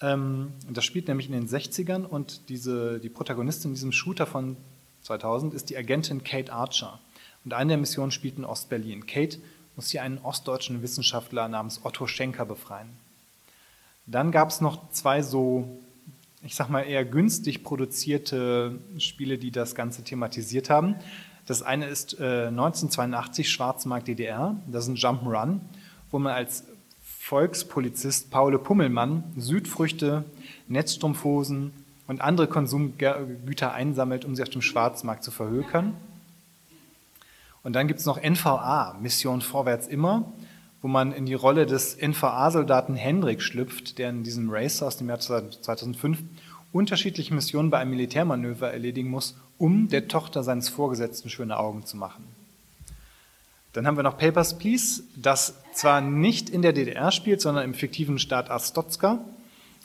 Ähm, 0.00 0.52
das 0.68 0.84
spielt 0.84 1.08
nämlich 1.08 1.26
in 1.26 1.32
den 1.32 1.48
60ern 1.48 2.04
und 2.04 2.48
diese, 2.48 3.00
die 3.00 3.08
Protagonistin 3.08 3.70
in 3.70 3.74
diesem 3.74 3.92
Shooter 3.92 4.26
von 4.26 4.56
2000 5.02 5.54
ist 5.54 5.70
die 5.70 5.76
Agentin 5.76 6.24
Kate 6.24 6.52
Archer. 6.52 6.98
Und 7.44 7.54
eine 7.54 7.70
der 7.70 7.78
Missionen 7.78 8.10
spielt 8.10 8.38
in 8.38 8.44
Ostberlin. 8.44 9.06
Kate 9.06 9.38
muss 9.76 9.90
hier 9.90 10.02
einen 10.02 10.18
ostdeutschen 10.18 10.82
Wissenschaftler 10.82 11.48
namens 11.48 11.80
Otto 11.84 12.06
Schenker 12.06 12.44
befreien. 12.44 12.88
Dann 14.06 14.32
gab 14.32 14.50
es 14.50 14.60
noch 14.60 14.90
zwei 14.90 15.22
so, 15.22 15.80
ich 16.42 16.54
sag 16.54 16.68
mal, 16.68 16.82
eher 16.82 17.04
günstig 17.04 17.62
produzierte 17.62 18.78
Spiele, 18.98 19.38
die 19.38 19.50
das 19.50 19.74
Ganze 19.74 20.02
thematisiert 20.02 20.70
haben. 20.70 20.96
Das 21.46 21.62
eine 21.62 21.86
ist 21.86 22.18
äh, 22.18 22.48
1982 22.48 23.50
Schwarzmarkt 23.50 24.08
DDR, 24.08 24.56
das 24.66 24.84
ist 24.84 24.90
ein 24.90 24.96
Jump'n'Run 24.96 25.60
wo 26.16 26.18
man 26.18 26.32
als 26.32 26.64
Volkspolizist 27.02 28.30
Paul 28.30 28.58
Pummelmann 28.58 29.22
Südfrüchte, 29.36 30.24
Netzstrumpfhosen 30.66 31.72
und 32.06 32.22
andere 32.22 32.46
Konsumgüter 32.46 33.74
einsammelt, 33.74 34.24
um 34.24 34.34
sie 34.34 34.42
auf 34.42 34.48
dem 34.48 34.62
Schwarzmarkt 34.62 35.22
zu 35.22 35.30
verhökern. 35.30 35.94
Und 37.62 37.74
dann 37.74 37.86
gibt 37.86 38.00
es 38.00 38.06
noch 38.06 38.18
NVA, 38.18 38.96
Mission 38.98 39.42
Vorwärts 39.42 39.88
immer, 39.88 40.32
wo 40.80 40.88
man 40.88 41.12
in 41.12 41.26
die 41.26 41.34
Rolle 41.34 41.66
des 41.66 41.98
NVA-Soldaten 42.00 42.96
Hendrik 42.96 43.42
schlüpft, 43.42 43.98
der 43.98 44.08
in 44.08 44.22
diesem 44.22 44.48
Race 44.48 44.82
aus 44.82 44.96
dem 44.96 45.10
Jahr 45.10 45.20
2005 45.20 46.22
unterschiedliche 46.72 47.34
Missionen 47.34 47.68
bei 47.68 47.76
einem 47.76 47.90
Militärmanöver 47.90 48.72
erledigen 48.72 49.10
muss, 49.10 49.36
um 49.58 49.88
der 49.88 50.08
Tochter 50.08 50.42
seines 50.42 50.70
Vorgesetzten 50.70 51.28
schöne 51.28 51.58
Augen 51.58 51.84
zu 51.84 51.98
machen. 51.98 52.24
Dann 53.76 53.86
haben 53.86 53.98
wir 53.98 54.02
noch 54.02 54.16
Papers, 54.16 54.56
Please, 54.56 55.02
das 55.16 55.54
zwar 55.74 56.00
nicht 56.00 56.48
in 56.48 56.62
der 56.62 56.72
DDR 56.72 57.12
spielt, 57.12 57.42
sondern 57.42 57.62
im 57.62 57.74
fiktiven 57.74 58.18
Staat 58.18 58.50
Astotska, 58.50 59.22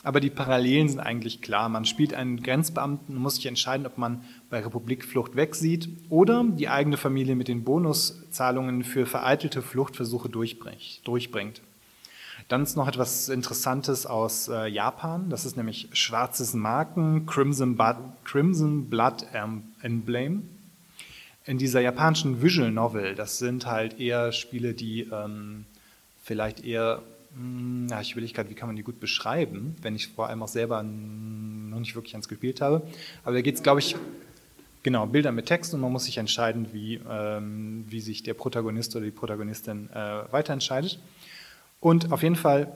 aber 0.02 0.18
die 0.20 0.30
Parallelen 0.30 0.88
sind 0.88 0.98
eigentlich 0.98 1.42
klar. 1.42 1.68
Man 1.68 1.84
spielt 1.84 2.14
einen 2.14 2.42
Grenzbeamten 2.42 3.14
und 3.14 3.20
muss 3.20 3.34
sich 3.34 3.44
entscheiden, 3.44 3.84
ob 3.84 3.98
man 3.98 4.24
bei 4.48 4.60
Republikflucht 4.60 5.36
wegsieht 5.36 5.90
oder 6.08 6.42
die 6.42 6.70
eigene 6.70 6.96
Familie 6.96 7.36
mit 7.36 7.48
den 7.48 7.64
Bonuszahlungen 7.64 8.82
für 8.82 9.04
vereitelte 9.04 9.60
Fluchtversuche 9.60 10.30
durchbringt. 10.30 11.60
Dann 12.48 12.62
ist 12.62 12.78
noch 12.78 12.88
etwas 12.88 13.28
Interessantes 13.28 14.06
aus 14.06 14.48
äh, 14.48 14.68
Japan. 14.68 15.28
Das 15.28 15.44
ist 15.44 15.58
nämlich 15.58 15.90
Schwarzes 15.92 16.54
Marken, 16.54 17.26
Crimson, 17.26 17.78
Crimson 18.24 18.88
Blood 18.88 19.26
Emblem 19.82 20.48
in 21.44 21.58
dieser 21.58 21.80
japanischen 21.80 22.42
Visual 22.42 22.70
Novel, 22.70 23.14
das 23.14 23.38
sind 23.38 23.66
halt 23.66 23.98
eher 23.98 24.32
Spiele, 24.32 24.74
die 24.74 25.08
ähm, 25.12 25.64
vielleicht 26.22 26.64
eher, 26.64 27.02
mh, 27.36 27.90
hm, 27.90 28.00
ich 28.00 28.14
will 28.14 28.22
nicht 28.22 28.34
gerade, 28.34 28.50
wie 28.50 28.54
kann 28.54 28.68
man 28.68 28.76
die 28.76 28.82
gut 28.82 29.00
beschreiben, 29.00 29.76
wenn 29.82 29.96
ich 29.96 30.08
vor 30.08 30.28
allem 30.28 30.42
auch 30.42 30.48
selber 30.48 30.82
noch 30.82 31.78
nicht 31.78 31.94
wirklich 31.94 32.14
eins 32.14 32.28
gespielt 32.28 32.60
habe. 32.60 32.82
Aber 33.24 33.34
da 33.34 33.40
geht 33.40 33.56
es, 33.56 33.62
glaube 33.62 33.80
ich, 33.80 33.96
genau, 34.82 35.06
Bilder 35.06 35.32
mit 35.32 35.46
Text 35.46 35.74
und 35.74 35.80
man 35.80 35.92
muss 35.92 36.04
sich 36.04 36.18
entscheiden, 36.18 36.68
wie, 36.72 37.00
ähm, 37.08 37.84
wie 37.88 38.00
sich 38.00 38.22
der 38.22 38.34
Protagonist 38.34 38.94
oder 38.94 39.04
die 39.04 39.10
Protagonistin 39.10 39.90
äh, 39.90 40.32
weiterentscheidet. 40.32 40.98
Und 41.80 42.12
auf 42.12 42.22
jeden 42.22 42.36
Fall 42.36 42.72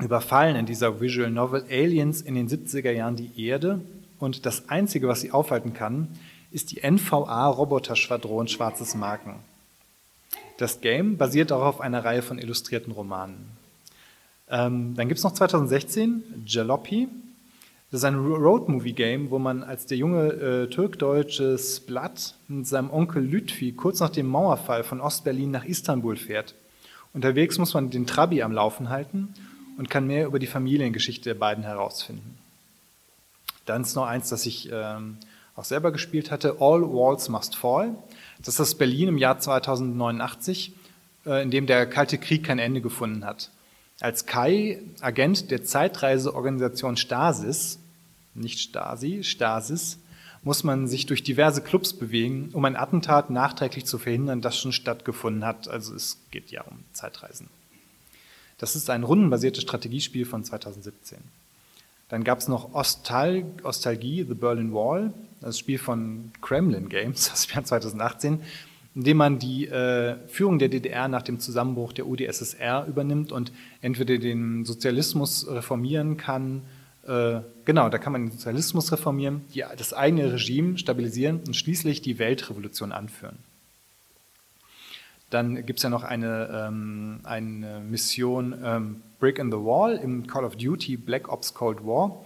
überfallen 0.00 0.56
in 0.56 0.66
dieser 0.66 1.00
Visual 1.00 1.30
Novel 1.30 1.64
Aliens 1.70 2.22
in 2.22 2.34
den 2.34 2.48
70er 2.48 2.90
Jahren 2.90 3.16
die 3.16 3.30
Erde 3.46 3.80
und 4.18 4.46
das 4.46 4.68
Einzige, 4.68 5.08
was 5.08 5.20
sie 5.20 5.30
aufhalten 5.30 5.72
kann, 5.72 6.08
ist 6.50 6.72
die 6.72 6.82
NVA 6.88 7.46
Roboter-Schwadron 7.46 8.48
Schwarzes 8.48 8.94
Marken. 8.94 9.36
Das 10.58 10.80
Game 10.80 11.16
basiert 11.16 11.52
auch 11.52 11.62
auf 11.62 11.80
einer 11.80 12.04
Reihe 12.04 12.22
von 12.22 12.38
illustrierten 12.38 12.92
Romanen. 12.92 13.56
Ähm, 14.48 14.94
dann 14.96 15.08
gibt 15.08 15.18
es 15.18 15.24
noch 15.24 15.32
2016 15.32 16.44
Jalopy. 16.44 17.08
Das 17.90 18.00
ist 18.00 18.04
ein 18.04 18.16
Road-Movie-Game, 18.16 19.30
wo 19.30 19.38
man 19.38 19.62
als 19.62 19.86
der 19.86 19.96
junge 19.96 20.28
äh, 20.28 20.66
türk-deutsche 20.68 21.58
Splat 21.58 22.34
mit 22.48 22.66
seinem 22.66 22.90
Onkel 22.90 23.24
Lütfi 23.24 23.72
kurz 23.72 24.00
nach 24.00 24.10
dem 24.10 24.26
Mauerfall 24.26 24.84
von 24.84 25.00
Ostberlin 25.00 25.50
nach 25.50 25.64
Istanbul 25.64 26.16
fährt. 26.16 26.54
Unterwegs 27.12 27.58
muss 27.58 27.74
man 27.74 27.90
den 27.90 28.06
Trabi 28.06 28.42
am 28.42 28.52
Laufen 28.52 28.90
halten 28.90 29.34
und 29.76 29.90
kann 29.90 30.06
mehr 30.06 30.26
über 30.26 30.38
die 30.38 30.46
Familiengeschichte 30.46 31.30
der 31.30 31.34
beiden 31.34 31.64
herausfinden. 31.64 32.38
Dann 33.66 33.82
ist 33.82 33.96
noch 33.96 34.06
eins, 34.06 34.28
das 34.28 34.46
ich 34.46 34.68
ähm, 34.72 35.16
auch 35.60 35.64
selber 35.64 35.92
gespielt 35.92 36.30
hatte, 36.30 36.56
All 36.58 36.82
Walls 36.82 37.28
Must 37.28 37.54
Fall. 37.54 37.94
Das 38.38 38.48
ist 38.48 38.60
das 38.60 38.74
Berlin 38.74 39.08
im 39.08 39.18
Jahr 39.18 39.38
2089, 39.38 40.72
äh, 41.26 41.42
in 41.42 41.50
dem 41.50 41.66
der 41.66 41.86
Kalte 41.86 42.16
Krieg 42.16 42.44
kein 42.44 42.58
Ende 42.58 42.80
gefunden 42.80 43.26
hat. 43.26 43.50
Als 44.00 44.24
Kai, 44.24 44.80
Agent 45.02 45.50
der 45.50 45.62
Zeitreiseorganisation 45.62 46.96
Stasis, 46.96 47.78
nicht 48.34 48.58
Stasi, 48.58 49.22
Stasis, 49.22 49.98
muss 50.42 50.64
man 50.64 50.88
sich 50.88 51.04
durch 51.04 51.22
diverse 51.22 51.60
Clubs 51.60 51.92
bewegen, 51.92 52.48
um 52.54 52.64
ein 52.64 52.76
Attentat 52.76 53.28
nachträglich 53.28 53.84
zu 53.84 53.98
verhindern, 53.98 54.40
das 54.40 54.58
schon 54.58 54.72
stattgefunden 54.72 55.44
hat. 55.44 55.68
Also 55.68 55.94
es 55.94 56.16
geht 56.30 56.50
ja 56.50 56.62
um 56.62 56.78
Zeitreisen. 56.94 57.48
Das 58.56 58.76
ist 58.76 58.88
ein 58.88 59.04
rundenbasiertes 59.04 59.62
Strategiespiel 59.62 60.24
von 60.24 60.42
2017. 60.42 61.18
Dann 62.08 62.24
gab 62.24 62.38
es 62.38 62.48
noch 62.48 62.72
Ostal 62.72 63.44
Ostalgie, 63.62 64.24
The 64.26 64.34
Berlin 64.34 64.72
Wall, 64.72 65.12
das 65.40 65.58
Spiel 65.58 65.78
von 65.78 66.32
Kremlin 66.40 66.88
Games 66.88 67.30
aus 67.32 67.46
dem 67.46 67.54
Jahr 67.54 67.64
2018, 67.64 68.40
in 68.94 69.04
dem 69.04 69.16
man 69.16 69.38
die 69.38 69.66
äh, 69.68 70.16
Führung 70.28 70.58
der 70.58 70.68
DDR 70.68 71.08
nach 71.08 71.22
dem 71.22 71.38
Zusammenbruch 71.38 71.92
der 71.92 72.06
UdSSR 72.06 72.86
übernimmt 72.86 73.32
und 73.32 73.52
entweder 73.82 74.18
den 74.18 74.64
Sozialismus 74.64 75.46
reformieren 75.48 76.16
kann, 76.16 76.62
äh, 77.06 77.40
genau, 77.64 77.88
da 77.88 77.98
kann 77.98 78.12
man 78.12 78.26
den 78.26 78.32
Sozialismus 78.32 78.92
reformieren, 78.92 79.42
die, 79.54 79.64
das 79.76 79.94
eigene 79.94 80.32
Regime 80.32 80.76
stabilisieren 80.78 81.40
und 81.46 81.54
schließlich 81.54 82.02
die 82.02 82.18
Weltrevolution 82.18 82.92
anführen. 82.92 83.38
Dann 85.30 85.64
gibt 85.64 85.78
es 85.78 85.84
ja 85.84 85.90
noch 85.90 86.02
eine, 86.02 86.68
ähm, 86.68 87.20
eine 87.22 87.80
Mission 87.80 88.54
ähm, 88.62 89.02
Brick 89.20 89.38
in 89.38 89.50
the 89.50 89.58
Wall 89.58 89.96
im 89.96 90.26
Call 90.26 90.44
of 90.44 90.56
Duty 90.56 90.96
Black 90.96 91.28
Ops 91.28 91.54
Cold 91.54 91.86
War. 91.86 92.24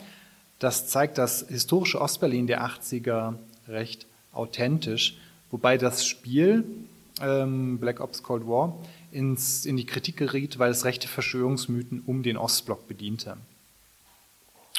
Das 0.65 0.89
zeigt 0.89 1.19
das 1.19 1.45
historische 1.47 2.01
Ostberlin 2.01 2.47
der 2.47 2.65
80er 2.65 3.35
recht 3.69 4.07
authentisch, 4.33 5.19
wobei 5.51 5.77
das 5.77 6.07
Spiel 6.07 6.65
ähm, 7.21 7.77
Black 7.77 8.01
Ops 8.01 8.23
Cold 8.23 8.47
War 8.47 8.75
ins, 9.13 9.67
in 9.67 9.77
die 9.77 9.85
Kritik 9.85 10.17
geriet, 10.17 10.59
weil 10.59 10.71
es 10.71 10.87
rechte 10.87 11.07
Verschwörungsmythen 11.07 12.03
um 12.07 12.23
den 12.23 12.39
Ostblock 12.39 12.89
bediente. 12.89 13.37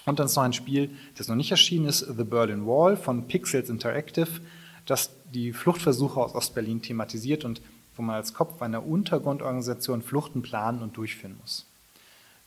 Und 0.08 0.18
dann 0.18 0.26
ist 0.26 0.36
noch 0.36 0.42
ein 0.42 0.54
Spiel, 0.54 0.90
das 1.20 1.28
noch 1.28 1.36
nicht 1.36 1.52
erschienen 1.52 1.86
ist, 1.86 2.00
The 2.00 2.24
Berlin 2.24 2.66
Wall 2.66 2.98
von 2.98 3.28
Pixels 3.28 3.70
Interactive, 3.70 4.42
das 4.88 5.12
die 5.36 5.54
Fluchtversuche 5.54 6.20
aus 6.20 6.34
Ostberlin 6.34 6.82
thematisiert 6.82 7.46
und 7.46 7.62
wo 7.96 8.02
man 8.02 8.16
als 8.16 8.34
Kopf 8.34 8.60
einer 8.60 8.84
Untergrundorganisation 8.84 10.02
Fluchten 10.02 10.42
planen 10.42 10.82
und 10.82 10.98
durchführen 10.98 11.38
muss. 11.40 11.68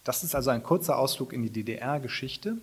Das 0.02 0.24
ist 0.24 0.34
also 0.34 0.50
ein 0.50 0.64
kurzer 0.64 0.98
Ausflug 0.98 1.32
in 1.32 1.44
die 1.44 1.50
DDR-Geschichte. 1.50 2.56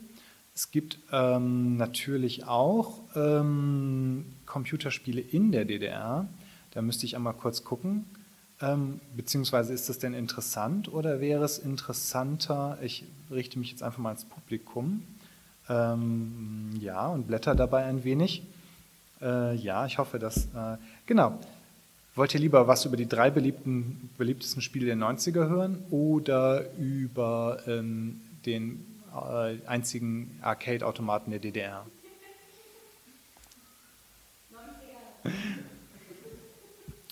Es 0.56 0.72
gibt 0.72 1.00
ähm, 1.12 1.76
natürlich 1.76 2.46
auch 2.46 3.02
ähm, 3.14 4.26
Computerspiele 4.46 5.20
in 5.20 5.52
der 5.52 5.66
DDR. 5.66 6.28
Da 6.72 6.82
müsste 6.82 7.06
ich 7.06 7.18
einmal 7.18 7.34
kurz 7.34 7.66
gucken. 7.66 8.06
Ähm, 8.62 9.02
beziehungsweise 9.18 9.74
ist 9.74 9.90
das 9.90 10.00
denn 10.00 10.14
interessant 10.14 10.92
oder 10.92 11.20
wäre 11.20 11.44
es 11.44 11.60
interessanter, 11.60 12.78
ich 12.82 13.04
richte 13.30 13.60
mich 13.60 13.72
jetzt 13.72 13.84
einfach 13.84 14.00
mal 14.00 14.10
ans 14.12 14.24
Publikum, 14.24 15.04
ähm, 15.68 16.70
ja, 16.80 17.08
und 17.08 17.28
blätter 17.28 17.54
dabei 17.54 17.84
ein 17.84 18.06
wenig. 18.06 18.44
Äh, 19.22 19.56
ja, 19.56 19.86
ich 19.86 19.98
hoffe, 19.98 20.20
dass, 20.20 20.46
äh, 20.46 20.78
genau. 21.06 21.38
Wollt 22.16 22.34
ihr 22.34 22.40
lieber 22.40 22.66
was 22.66 22.86
über 22.86 22.96
die 22.96 23.10
drei 23.10 23.30
beliebten, 23.30 24.10
beliebtesten 24.18 24.62
Spiele 24.62 24.86
der 24.86 24.96
90er 24.96 25.50
hören 25.50 25.84
oder 25.90 26.64
über 26.78 27.60
ähm, 27.68 28.22
den 28.46 28.95
einzigen 29.66 30.40
Arcade-Automaten 30.42 31.32
der 31.32 31.40
DDR? 31.40 31.86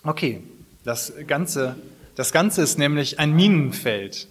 Okay, 0.04 0.44
das 0.84 1.14
Ganze, 1.28 1.76
das 2.16 2.32
Ganze 2.32 2.62
ist 2.62 2.78
nämlich 2.78 3.20
ein 3.20 3.34
Minenfeld. 3.34 4.28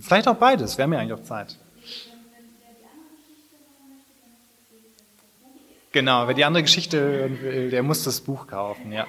Vielleicht 0.00 0.28
auch 0.28 0.36
beides, 0.36 0.78
wäre 0.78 0.88
mir 0.88 0.98
eigentlich 0.98 1.18
auch 1.18 1.24
Zeit. 1.24 1.58
Genau, 5.90 6.28
wer 6.28 6.34
die 6.34 6.44
andere 6.44 6.62
Geschichte 6.62 7.00
hören 7.00 7.42
will, 7.42 7.70
der 7.70 7.82
muss 7.82 8.04
das 8.04 8.20
Buch 8.20 8.46
kaufen, 8.46 8.92
ja. 8.92 9.06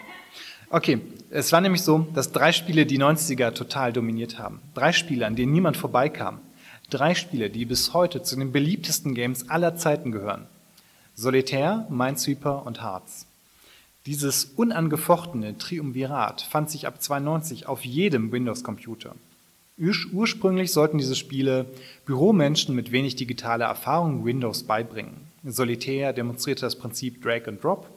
Okay, 0.71 1.01
es 1.29 1.51
war 1.51 1.61
nämlich 1.61 1.83
so, 1.83 2.07
dass 2.13 2.31
drei 2.31 2.51
Spiele 2.51 2.85
die 2.85 2.99
90er 2.99 3.53
total 3.53 3.91
dominiert 3.91 4.39
haben. 4.39 4.61
Drei 4.73 4.91
Spiele, 4.93 5.25
an 5.25 5.35
denen 5.35 5.51
niemand 5.51 5.77
vorbeikam. 5.77 6.39
Drei 6.89 7.13
Spiele, 7.13 7.51
die 7.51 7.65
bis 7.65 7.93
heute 7.93 8.23
zu 8.23 8.35
den 8.35 8.51
beliebtesten 8.51 9.13
Games 9.13 9.49
aller 9.49 9.75
Zeiten 9.75 10.11
gehören. 10.11 10.47
Solitär, 11.13 11.85
Minesweeper 11.89 12.65
und 12.65 12.81
Hearts. 12.81 13.27
Dieses 14.07 14.45
unangefochtene 14.45 15.55
Triumvirat 15.59 16.41
fand 16.41 16.71
sich 16.71 16.87
ab 16.87 16.99
92 16.99 17.67
auf 17.67 17.85
jedem 17.85 18.31
Windows-Computer. 18.31 19.13
Ursprünglich 19.77 20.71
sollten 20.71 20.97
diese 20.97 21.15
Spiele 21.15 21.67
Büromenschen 22.05 22.75
mit 22.75 22.91
wenig 22.91 23.15
digitaler 23.15 23.65
Erfahrung 23.65 24.25
Windows 24.25 24.63
beibringen. 24.63 25.27
Solitär 25.43 26.11
demonstrierte 26.11 26.61
das 26.61 26.75
Prinzip 26.75 27.21
Drag 27.21 27.47
and 27.47 27.63
Drop, 27.63 27.87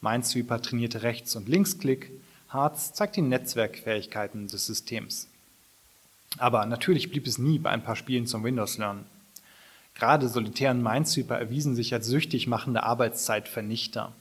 Minesweeper 0.00 0.62
trainierte 0.62 1.02
Rechts- 1.02 1.36
und 1.36 1.46
Linksklick, 1.46 2.10
Hearts 2.50 2.94
zeigt 2.94 3.16
die 3.16 3.22
Netzwerkfähigkeiten 3.22 4.48
des 4.48 4.64
Systems. 4.66 5.29
Aber 6.38 6.64
natürlich 6.66 7.10
blieb 7.10 7.26
es 7.26 7.38
nie 7.38 7.58
bei 7.58 7.70
ein 7.70 7.82
paar 7.82 7.96
Spielen 7.96 8.26
zum 8.26 8.44
Windows-Lernen. 8.44 9.04
Gerade 9.94 10.28
solitären 10.28 10.82
Minesweeper 10.82 11.38
erwiesen 11.38 11.74
sich 11.74 11.92
als 11.92 12.06
süchtig 12.06 12.46
machende 12.46 12.82
Arbeitszeitvernichter. 12.82 14.12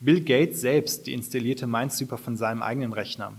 Bill 0.00 0.20
Gates 0.20 0.60
selbst 0.60 1.06
deinstallierte 1.06 1.66
Minesweeper 1.66 2.18
von 2.18 2.36
seinem 2.36 2.62
eigenen 2.62 2.92
Rechner, 2.92 3.32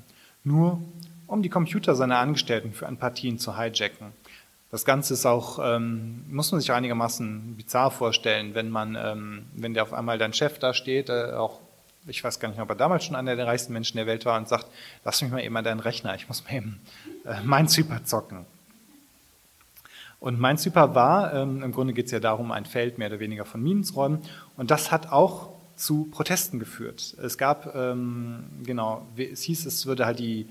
nur 0.45 0.81
um 1.27 1.41
die 1.41 1.49
Computer 1.49 1.95
seiner 1.95 2.19
Angestellten 2.19 2.71
für 2.71 2.87
ein 2.87 2.97
Partien 2.97 3.37
zu 3.37 3.57
hijacken. 3.57 4.13
Das 4.71 4.85
Ganze 4.85 5.13
ist 5.13 5.25
auch, 5.25 5.59
ähm, 5.61 6.23
muss 6.31 6.51
man 6.51 6.61
sich 6.61 6.71
einigermaßen 6.71 7.55
bizarr 7.57 7.91
vorstellen, 7.91 8.55
wenn 8.55 8.69
man, 8.69 8.95
ähm, 8.95 9.45
wenn 9.53 9.73
der 9.73 9.83
auf 9.83 9.93
einmal 9.93 10.17
dein 10.17 10.33
Chef 10.33 10.57
da 10.57 10.73
steht, 10.73 11.09
äh, 11.09 11.33
auch, 11.33 11.59
ich 12.07 12.23
weiß 12.23 12.39
gar 12.39 12.49
nicht, 12.49 12.59
ob 12.59 12.69
er 12.69 12.75
damals 12.75 13.05
schon 13.05 13.15
einer 13.15 13.35
der 13.35 13.47
reichsten 13.47 13.73
Menschen 13.73 13.97
der 13.97 14.07
Welt 14.07 14.25
war 14.25 14.37
und 14.37 14.47
sagt, 14.47 14.67
lass 15.03 15.21
mich 15.21 15.31
mal 15.31 15.43
eben 15.43 15.55
an 15.55 15.63
deinen 15.63 15.79
Rechner, 15.79 16.15
ich 16.15 16.27
muss 16.27 16.43
mal 16.43 16.53
eben 16.53 16.81
äh, 17.25 17.41
Minesweeper 17.43 18.03
zocken. 18.03 18.45
Und 20.19 20.39
Minesweeper 20.39 20.95
war, 20.95 21.33
ähm, 21.33 21.63
im 21.63 21.71
Grunde 21.73 21.93
geht 21.93 22.05
es 22.05 22.11
ja 22.11 22.19
darum, 22.19 22.51
ein 22.51 22.65
Feld 22.65 22.97
mehr 22.97 23.09
oder 23.09 23.19
weniger 23.19 23.43
von 23.43 23.61
Minen 23.61 23.83
zu 23.83 23.95
räumen. 23.95 24.19
Und 24.55 24.71
das 24.71 24.89
hat 24.89 25.11
auch 25.11 25.49
zu 25.75 26.05
Protesten 26.05 26.59
geführt. 26.59 27.15
Es 27.21 27.37
gab, 27.37 27.75
ähm, 27.75 28.45
genau, 28.63 29.05
es 29.17 29.41
hieß, 29.41 29.65
es 29.65 29.85
würde 29.85 30.05
halt 30.05 30.19
die, 30.19 30.47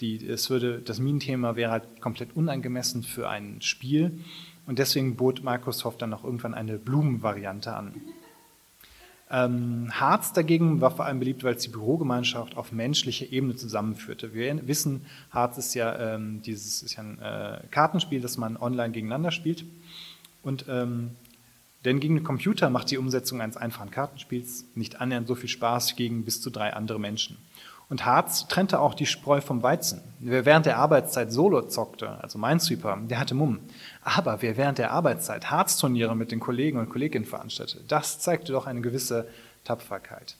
die, 0.00 0.26
es 0.26 0.50
würde, 0.50 0.80
das 0.80 0.98
Minenthema 0.98 1.56
wäre 1.56 1.70
halt 1.70 2.00
komplett 2.00 2.36
unangemessen 2.36 3.02
für 3.02 3.28
ein 3.28 3.62
Spiel 3.62 4.20
und 4.66 4.78
deswegen 4.78 5.16
bot 5.16 5.42
Microsoft 5.42 6.02
dann 6.02 6.12
auch 6.12 6.24
irgendwann 6.24 6.54
eine 6.54 6.78
Blumenvariante 6.78 7.74
an. 7.74 7.94
Ähm, 9.34 9.88
Harz 9.90 10.32
dagegen 10.32 10.80
war 10.80 10.92
vor 10.92 11.06
allem 11.06 11.18
beliebt, 11.18 11.42
weil 11.42 11.54
es 11.54 11.62
die 11.64 11.68
Bürogemeinschaft 11.68 12.56
auf 12.56 12.70
menschlicher 12.70 13.32
Ebene 13.32 13.56
zusammenführte. 13.56 14.32
Wir 14.32 14.68
wissen, 14.68 15.06
Harz 15.32 15.58
ist 15.58 15.74
ja 15.74 16.14
ähm, 16.14 16.40
dieses 16.42 16.84
ist 16.84 16.94
ja 16.94 17.02
ein 17.02 17.20
äh, 17.20 17.58
Kartenspiel, 17.72 18.20
das 18.20 18.38
man 18.38 18.56
online 18.56 18.92
gegeneinander 18.92 19.32
spielt. 19.32 19.64
Und 20.44 20.66
ähm, 20.68 21.10
denn 21.84 21.98
gegen 21.98 22.14
den 22.14 22.22
Computer 22.22 22.70
macht 22.70 22.92
die 22.92 22.96
Umsetzung 22.96 23.40
eines 23.40 23.56
einfachen 23.56 23.90
Kartenspiels 23.90 24.66
nicht 24.76 25.00
annähernd 25.00 25.26
so 25.26 25.34
viel 25.34 25.48
Spaß 25.48 25.96
gegen 25.96 26.24
bis 26.24 26.40
zu 26.40 26.50
drei 26.50 26.72
andere 26.72 27.00
Menschen. 27.00 27.36
Und 27.94 28.04
Harz 28.04 28.48
trennte 28.48 28.80
auch 28.80 28.94
die 28.94 29.06
Spreu 29.06 29.40
vom 29.40 29.62
Weizen. 29.62 30.00
Wer 30.18 30.44
während 30.44 30.66
der 30.66 30.78
Arbeitszeit 30.78 31.30
Solo 31.30 31.62
zockte, 31.68 32.18
also 32.20 32.40
Minesweeper, 32.40 32.98
der 33.04 33.20
hatte 33.20 33.36
Mumm. 33.36 33.60
Aber 34.02 34.42
wer 34.42 34.56
während 34.56 34.78
der 34.78 34.90
Arbeitszeit 34.90 35.52
Harzturniere 35.52 36.16
mit 36.16 36.32
den 36.32 36.40
Kollegen 36.40 36.80
und 36.80 36.90
Kolleginnen 36.90 37.24
veranstaltete, 37.24 37.84
das 37.86 38.18
zeigte 38.18 38.50
doch 38.50 38.66
eine 38.66 38.80
gewisse 38.80 39.28
Tapferkeit. 39.62 40.34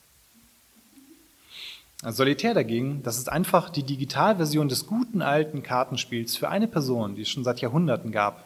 Solitär 2.03 2.55
dagegen, 2.55 3.05
das 3.05 3.19
ist 3.19 3.29
einfach 3.29 3.71
die 3.71 3.85
Digitalversion 3.85 4.69
des 4.69 4.89
guten 4.89 5.23
alten 5.23 5.63
Kartenspiels 5.63 6.37
für 6.37 6.49
eine 6.49 6.67
Person, 6.67 7.15
die 7.15 7.23
es 7.23 7.29
schon 7.29 7.45
seit 7.45 7.61
Jahrhunderten 7.61 8.11
gab. 8.11 8.45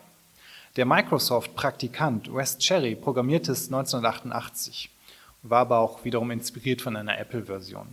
Der 0.76 0.84
Microsoft-Praktikant 0.84 2.34
Wes 2.34 2.58
Cherry 2.58 2.94
programmierte 2.94 3.52
es 3.52 3.72
1988, 3.72 4.90
war 5.44 5.60
aber 5.60 5.78
auch 5.78 6.04
wiederum 6.04 6.30
inspiriert 6.30 6.82
von 6.82 6.94
einer 6.94 7.18
Apple-Version. 7.18 7.86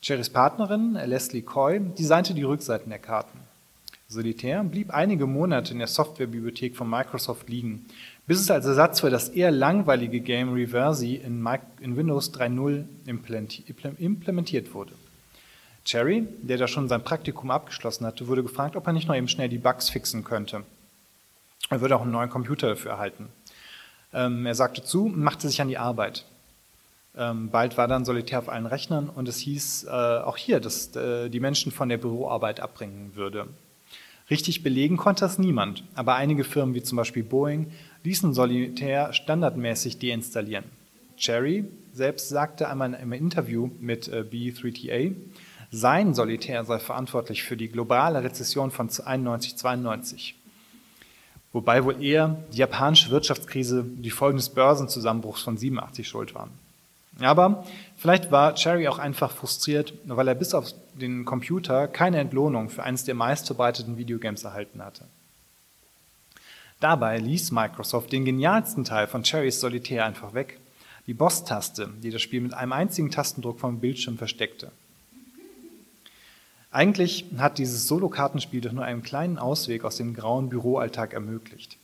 Cherrys 0.00 0.30
Partnerin 0.30 0.94
Leslie 0.94 1.42
Coy 1.42 1.80
designte 1.80 2.34
die 2.34 2.44
Rückseiten 2.44 2.90
der 2.90 3.00
Karten. 3.00 3.38
Solitär 4.06 4.62
blieb 4.64 4.90
einige 4.90 5.26
Monate 5.26 5.72
in 5.72 5.78
der 5.78 5.88
Softwarebibliothek 5.88 6.76
von 6.76 6.88
Microsoft 6.88 7.48
liegen, 7.48 7.84
bis 8.26 8.40
es 8.40 8.50
als 8.50 8.64
Ersatz 8.64 9.00
für 9.00 9.10
das 9.10 9.28
eher 9.28 9.50
langweilige 9.50 10.20
Game 10.20 10.54
Reversi 10.54 11.16
in, 11.16 11.44
Windows 11.44 12.32
3.0 12.32 12.84
implementiert 13.98 14.72
wurde. 14.72 14.92
Cherry, 15.84 16.26
der 16.42 16.58
da 16.58 16.68
schon 16.68 16.88
sein 16.88 17.02
Praktikum 17.02 17.50
abgeschlossen 17.50 18.06
hatte, 18.06 18.28
wurde 18.28 18.42
gefragt, 18.42 18.76
ob 18.76 18.86
er 18.86 18.92
nicht 18.92 19.08
noch 19.08 19.16
eben 19.16 19.28
schnell 19.28 19.48
die 19.48 19.58
Bugs 19.58 19.90
fixen 19.90 20.24
könnte. 20.24 20.62
Er 21.70 21.80
würde 21.80 21.96
auch 21.96 22.02
einen 22.02 22.12
neuen 22.12 22.30
Computer 22.30 22.68
dafür 22.68 22.92
erhalten. 22.92 23.28
Ähm, 24.14 24.46
er 24.46 24.54
sagte 24.54 24.82
zu 24.82 25.06
und 25.06 25.18
machte 25.18 25.48
sich 25.48 25.60
an 25.60 25.68
die 25.68 25.78
Arbeit. 25.78 26.24
Ähm, 27.18 27.50
bald 27.50 27.76
war 27.76 27.88
dann 27.88 28.04
Solitär 28.04 28.38
auf 28.38 28.48
allen 28.48 28.66
Rechnern 28.66 29.08
und 29.08 29.28
es 29.28 29.38
hieß 29.38 29.84
äh, 29.84 29.90
auch 29.90 30.36
hier, 30.36 30.60
dass 30.60 30.94
äh, 30.94 31.28
die 31.28 31.40
Menschen 31.40 31.72
von 31.72 31.88
der 31.88 31.98
Büroarbeit 31.98 32.60
abbringen 32.60 33.16
würde. 33.16 33.48
Richtig 34.30 34.62
belegen 34.62 34.96
konnte 34.96 35.22
das 35.22 35.38
niemand, 35.38 35.82
aber 35.94 36.14
einige 36.14 36.44
Firmen 36.44 36.76
wie 36.76 36.82
zum 36.82 36.96
Beispiel 36.96 37.24
Boeing 37.24 37.72
ließen 38.04 38.34
Solitär 38.34 39.12
standardmäßig 39.12 39.98
deinstallieren. 39.98 40.64
Cherry 41.16 41.64
selbst 41.92 42.28
sagte 42.28 42.68
einmal 42.68 42.90
in 42.90 42.94
einem 42.94 43.12
Interview 43.14 43.70
mit 43.80 44.06
äh, 44.06 44.20
B3TA, 44.20 45.16
sein 45.72 46.14
Solitär 46.14 46.64
sei 46.64 46.78
verantwortlich 46.78 47.42
für 47.42 47.56
die 47.56 47.68
globale 47.68 48.22
Rezession 48.22 48.70
von 48.70 48.88
91-92. 48.88 50.34
Wobei 51.52 51.84
wohl 51.84 52.00
eher 52.00 52.44
die 52.52 52.58
japanische 52.58 53.10
Wirtschaftskrise 53.10 53.84
die 53.84 54.10
Folgen 54.10 54.38
des 54.38 54.50
Börsenzusammenbruchs 54.50 55.42
von 55.42 55.56
87 55.56 56.06
schuld 56.06 56.34
waren. 56.34 56.50
Aber 57.20 57.66
vielleicht 57.96 58.30
war 58.30 58.54
Cherry 58.54 58.86
auch 58.86 58.98
einfach 58.98 59.32
frustriert, 59.32 59.92
weil 60.04 60.28
er 60.28 60.34
bis 60.34 60.54
auf 60.54 60.72
den 60.94 61.24
Computer 61.24 61.88
keine 61.88 62.18
Entlohnung 62.18 62.68
für 62.68 62.84
eines 62.84 63.04
der 63.04 63.14
meistverbreiteten 63.14 63.96
Videogames 63.96 64.44
erhalten 64.44 64.84
hatte. 64.84 65.04
Dabei 66.80 67.18
ließ 67.18 67.50
Microsoft 67.50 68.12
den 68.12 68.24
genialsten 68.24 68.84
Teil 68.84 69.08
von 69.08 69.24
Cherrys 69.24 69.58
Solitär 69.58 70.04
einfach 70.04 70.32
weg, 70.32 70.60
die 71.08 71.14
Boss-Taste, 71.14 71.90
die 72.02 72.10
das 72.10 72.22
Spiel 72.22 72.40
mit 72.40 72.54
einem 72.54 72.72
einzigen 72.72 73.10
Tastendruck 73.10 73.58
vom 73.58 73.80
Bildschirm 73.80 74.16
versteckte. 74.16 74.70
Eigentlich 76.70 77.24
hat 77.38 77.58
dieses 77.58 77.88
Solo-Kartenspiel 77.88 78.60
doch 78.60 78.72
nur 78.72 78.84
einen 78.84 79.02
kleinen 79.02 79.38
Ausweg 79.38 79.84
aus 79.84 79.96
dem 79.96 80.14
grauen 80.14 80.50
Büroalltag 80.50 81.14
ermöglicht. 81.14 81.77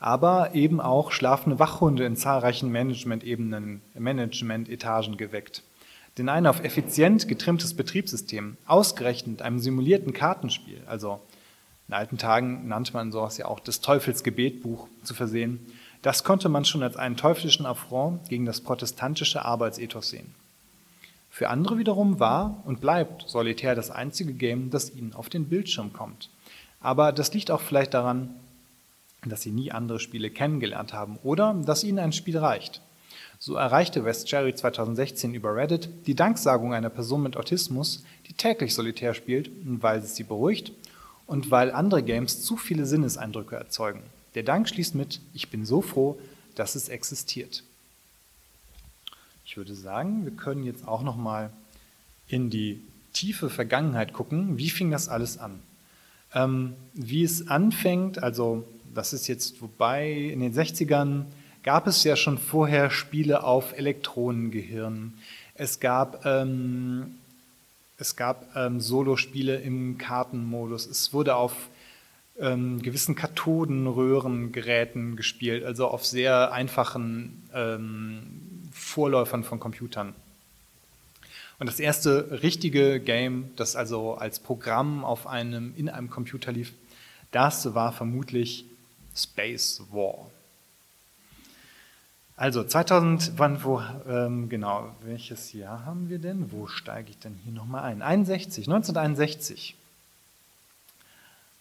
Aber 0.00 0.54
eben 0.54 0.80
auch 0.80 1.10
schlafende 1.10 1.58
Wachhunde 1.58 2.04
in 2.04 2.16
zahlreichen 2.16 2.70
Management-Ebenen, 2.70 3.82
Management-Etagen 3.94 5.16
geweckt. 5.16 5.62
Denn 6.18 6.28
ein 6.28 6.46
auf 6.46 6.62
effizient 6.64 7.28
getrimmtes 7.28 7.74
Betriebssystem, 7.74 8.56
ausgerechnet 8.66 9.42
einem 9.42 9.58
simulierten 9.58 10.12
Kartenspiel, 10.12 10.82
also 10.86 11.20
in 11.88 11.94
alten 11.94 12.18
Tagen 12.18 12.68
nannte 12.68 12.92
man 12.92 13.12
sowas 13.12 13.38
ja 13.38 13.46
auch 13.46 13.60
das 13.60 13.80
Teufelsgebetbuch 13.80 14.88
zu 15.02 15.14
versehen, 15.14 15.64
das 16.02 16.22
konnte 16.22 16.48
man 16.48 16.64
schon 16.64 16.82
als 16.82 16.96
einen 16.96 17.16
teuflischen 17.16 17.66
Affront 17.66 18.28
gegen 18.28 18.44
das 18.44 18.60
protestantische 18.60 19.44
Arbeitsethos 19.44 20.10
sehen. 20.10 20.34
Für 21.30 21.50
andere 21.50 21.78
wiederum 21.78 22.20
war 22.20 22.62
und 22.66 22.80
bleibt 22.80 23.24
Solitär 23.26 23.74
das 23.74 23.90
einzige 23.90 24.32
Game, 24.32 24.70
das 24.70 24.94
ihnen 24.94 25.14
auf 25.14 25.28
den 25.28 25.48
Bildschirm 25.48 25.92
kommt. 25.92 26.30
Aber 26.80 27.12
das 27.12 27.32
liegt 27.32 27.50
auch 27.50 27.60
vielleicht 27.60 27.94
daran, 27.94 28.34
dass 29.24 29.42
sie 29.42 29.50
nie 29.50 29.72
andere 29.72 30.00
Spiele 30.00 30.30
kennengelernt 30.30 30.92
haben 30.92 31.18
oder 31.22 31.54
dass 31.54 31.84
ihnen 31.84 31.98
ein 31.98 32.12
Spiel 32.12 32.38
reicht. 32.38 32.80
So 33.40 33.54
erreichte 33.54 34.04
West 34.04 34.26
Cherry 34.26 34.54
2016 34.54 35.32
über 35.32 35.54
Reddit 35.54 35.88
die 36.06 36.16
Danksagung 36.16 36.74
einer 36.74 36.90
Person 36.90 37.22
mit 37.22 37.36
Autismus, 37.36 38.04
die 38.26 38.32
täglich 38.32 38.74
Solitär 38.74 39.14
spielt, 39.14 39.50
weil 39.62 40.00
es 40.00 40.16
sie 40.16 40.24
beruhigt 40.24 40.72
und 41.26 41.50
weil 41.50 41.70
andere 41.70 42.02
Games 42.02 42.42
zu 42.42 42.56
viele 42.56 42.84
Sinneseindrücke 42.84 43.54
erzeugen. 43.54 44.02
Der 44.34 44.42
Dank 44.42 44.68
schließt 44.68 44.94
mit, 44.94 45.20
ich 45.34 45.50
bin 45.50 45.64
so 45.64 45.82
froh, 45.82 46.18
dass 46.56 46.74
es 46.74 46.88
existiert. 46.88 47.62
Ich 49.44 49.56
würde 49.56 49.74
sagen, 49.74 50.24
wir 50.24 50.32
können 50.32 50.64
jetzt 50.64 50.86
auch 50.86 51.02
noch 51.02 51.16
mal 51.16 51.50
in 52.26 52.50
die 52.50 52.82
tiefe 53.12 53.50
Vergangenheit 53.50 54.12
gucken. 54.12 54.58
Wie 54.58 54.70
fing 54.70 54.90
das 54.90 55.08
alles 55.08 55.38
an? 55.38 55.60
Ähm, 56.34 56.74
wie 56.92 57.22
es 57.22 57.48
anfängt, 57.48 58.22
also 58.22 58.64
das 58.94 59.12
ist 59.12 59.28
jetzt 59.28 59.62
wobei 59.62 60.10
in 60.10 60.40
den 60.40 60.54
60ern 60.54 61.26
gab 61.62 61.86
es 61.86 62.02
ja 62.04 62.16
schon 62.16 62.38
vorher 62.38 62.90
Spiele 62.90 63.44
auf 63.44 63.76
Elektronengehirn. 63.76 65.12
Es 65.54 65.80
gab, 65.80 66.24
ähm, 66.24 67.16
es 67.98 68.16
gab 68.16 68.56
ähm, 68.56 68.80
Solospiele 68.80 69.56
im 69.56 69.98
Kartenmodus. 69.98 70.86
Es 70.86 71.12
wurde 71.12 71.36
auf 71.36 71.68
ähm, 72.38 72.80
gewissen 72.80 73.16
Kathodenröhrengeräten 73.16 75.16
gespielt, 75.16 75.64
also 75.64 75.88
auf 75.88 76.06
sehr 76.06 76.52
einfachen 76.52 77.50
ähm, 77.52 78.70
Vorläufern 78.72 79.44
von 79.44 79.58
Computern. 79.58 80.14
Und 81.58 81.66
das 81.66 81.80
erste 81.80 82.40
richtige 82.42 83.00
Game, 83.00 83.50
das 83.56 83.74
also 83.74 84.14
als 84.14 84.38
Programm 84.38 85.04
auf 85.04 85.26
einem, 85.26 85.74
in 85.76 85.88
einem 85.88 86.08
Computer 86.08 86.52
lief, 86.52 86.72
das 87.32 87.74
war 87.74 87.92
vermutlich 87.92 88.64
Space 89.18 89.82
War. 89.90 90.30
Also 92.36 92.62
2000, 92.62 93.32
wann, 93.36 93.64
wo, 93.64 93.82
ähm, 94.08 94.48
genau, 94.48 94.94
welches 95.02 95.52
Jahr 95.52 95.84
haben 95.84 96.08
wir 96.08 96.20
denn? 96.20 96.52
Wo 96.52 96.68
steige 96.68 97.10
ich 97.10 97.18
denn 97.18 97.34
hier 97.42 97.52
nochmal 97.52 97.82
ein? 97.82 98.00
61, 98.00 98.68
1961. 98.68 99.74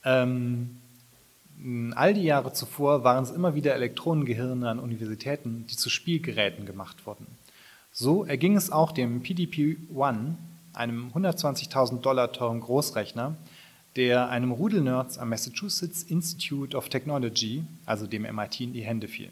Ähm, 0.06 0.78
all 1.96 2.14
die 2.14 2.24
Jahre 2.24 2.54
zuvor 2.54 3.04
waren 3.04 3.24
es 3.24 3.32
immer 3.32 3.56
wieder 3.56 3.74
Elektronengehirne 3.74 4.70
an 4.70 4.80
Universitäten, 4.80 5.66
die 5.68 5.76
zu 5.76 5.90
Spielgeräten 5.90 6.68
gemacht 6.68 7.08
wurden. 7.08 7.26
So 7.92 8.24
erging 8.24 8.56
es 8.56 8.72
auch 8.72 8.92
dem 8.92 9.24
PDP-1, 9.24 10.36
einem 10.74 11.12
120.000 11.16 12.02
Dollar 12.02 12.32
teuren 12.32 12.60
Großrechner, 12.60 13.36
der 13.98 14.30
einem 14.30 14.52
Rudel 14.52 14.82
Nerds 14.82 15.18
am 15.18 15.30
Massachusetts 15.30 16.04
Institute 16.04 16.78
of 16.78 16.88
Technology, 16.88 17.64
also 17.88 18.06
dem 18.06 18.22
MIT, 18.22 18.62
in 18.62 18.74
die 18.74 18.84
Hände 18.84 19.08
fiel. 19.08 19.32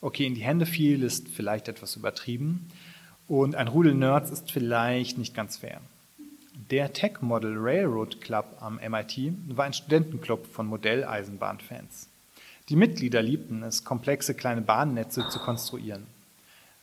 Okay, 0.00 0.26
in 0.26 0.34
die 0.34 0.40
Hände 0.40 0.64
fiel 0.64 1.02
ist 1.02 1.28
vielleicht 1.28 1.68
etwas 1.68 1.94
übertrieben 1.94 2.70
und 3.28 3.54
ein 3.54 3.68
Rudel 3.68 3.94
Nerds 3.94 4.30
ist 4.30 4.50
vielleicht 4.50 5.18
nicht 5.18 5.34
ganz 5.34 5.58
fair. 5.58 5.82
Der 6.70 6.94
Tech 6.94 7.20
Model 7.20 7.54
Railroad 7.58 8.22
Club 8.22 8.46
am 8.60 8.76
MIT 8.76 9.34
war 9.48 9.66
ein 9.66 9.74
Studentenclub 9.74 10.46
von 10.46 10.66
Modelleisenbahnfans. 10.68 12.08
Die 12.70 12.76
Mitglieder 12.76 13.20
liebten 13.20 13.62
es, 13.62 13.84
komplexe 13.84 14.32
kleine 14.32 14.62
Bahnnetze 14.62 15.28
zu 15.28 15.38
konstruieren. 15.38 16.06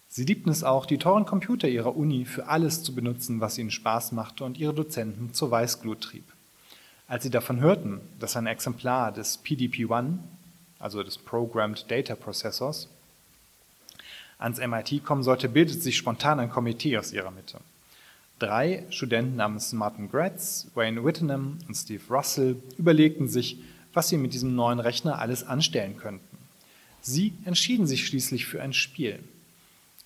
Sie 0.09 0.25
liebten 0.25 0.51
es 0.51 0.63
auch, 0.63 0.85
die 0.85 0.99
teuren 0.99 1.25
Computer 1.25 1.67
ihrer 1.67 1.97
Uni 1.97 2.25
für 2.25 2.45
alles 2.47 2.83
zu 2.83 2.93
benutzen, 2.93 3.41
was 3.41 3.57
ihnen 3.57 3.71
Spaß 3.71 4.11
machte 4.11 4.43
und 4.43 4.59
ihre 4.59 4.75
Dozenten 4.75 5.33
zur 5.33 5.49
Weißglut 5.49 6.01
trieb. 6.01 6.32
Als 7.13 7.21
sie 7.21 7.29
davon 7.29 7.59
hörten, 7.59 8.01
dass 8.17 8.35
ein 8.35 8.47
Exemplar 8.47 9.11
des 9.11 9.37
PDP-1, 9.45 10.17
also 10.79 11.03
des 11.03 11.19
Programmed 11.19 11.85
Data 11.91 12.15
Processors, 12.15 12.89
ans 14.39 14.57
MIT 14.57 15.05
kommen 15.05 15.21
sollte, 15.21 15.47
bildete 15.47 15.79
sich 15.79 15.95
spontan 15.95 16.39
ein 16.39 16.49
Komitee 16.49 16.97
aus 16.97 17.13
ihrer 17.13 17.29
Mitte. 17.29 17.59
Drei 18.39 18.83
Studenten 18.89 19.35
namens 19.35 19.73
Martin 19.73 20.09
Gratz, 20.09 20.71
Wayne 20.73 21.05
Whittenham 21.05 21.59
und 21.67 21.75
Steve 21.75 22.01
Russell 22.09 22.55
überlegten 22.79 23.27
sich, 23.27 23.59
was 23.93 24.09
sie 24.09 24.17
mit 24.17 24.33
diesem 24.33 24.55
neuen 24.55 24.79
Rechner 24.79 25.19
alles 25.19 25.43
anstellen 25.43 25.97
könnten. 25.97 26.39
Sie 27.01 27.33
entschieden 27.45 27.85
sich 27.85 28.07
schließlich 28.07 28.47
für 28.47 28.59
ein 28.59 28.73
Spiel. 28.73 29.19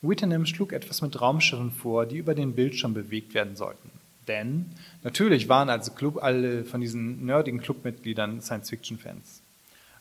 Whittenham 0.01 0.45
schlug 0.45 0.73
etwas 0.73 1.01
mit 1.01 1.21
Raumschiffen 1.21 1.71
vor, 1.71 2.05
die 2.05 2.17
über 2.17 2.35
den 2.35 2.53
Bildschirm 2.53 2.93
bewegt 2.93 3.33
werden 3.33 3.55
sollten. 3.55 3.96
Denn 4.27 4.65
natürlich 5.03 5.47
waren 5.49 5.69
also 5.69 5.91
Club, 5.91 6.21
alle 6.21 6.65
von 6.65 6.81
diesen 6.81 7.25
nerdigen 7.25 7.61
Clubmitgliedern 7.61 8.41
Science-Fiction-Fans. 8.41 9.41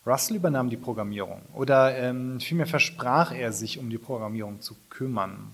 Russell 0.06 0.36
übernahm 0.36 0.70
die 0.70 0.76
Programmierung 0.76 1.42
oder 1.52 1.96
ähm, 1.96 2.38
vielmehr 2.38 2.66
versprach 2.66 3.32
er 3.32 3.52
sich, 3.52 3.78
um 3.78 3.90
die 3.90 3.98
Programmierung 3.98 4.60
zu 4.60 4.76
kümmern. 4.88 5.52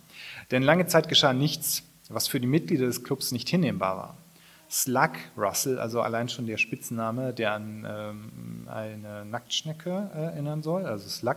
Denn 0.51 0.63
lange 0.63 0.87
Zeit 0.87 1.09
geschah 1.09 1.33
nichts, 1.33 1.83
was 2.11 2.29
für 2.29 2.39
die 2.39 2.47
Mitglieder 2.47 2.85
des 2.87 3.03
Clubs 3.03 3.33
nicht 3.33 3.49
hinnehmbar 3.49 3.97
war. 3.97 4.17
Slug 4.71 5.13
Russell, 5.37 5.79
also 5.79 6.01
allein 6.01 6.29
schon 6.29 6.47
der 6.47 6.59
Spitzname, 6.59 7.33
der 7.33 7.53
an 7.53 7.87
ähm, 7.89 8.69
eine 8.69 9.25
Nacktschnecke 9.25 10.11
äh, 10.15 10.19
erinnern 10.19 10.63
soll, 10.63 10.85
also 10.85 11.09
Slug, 11.09 11.37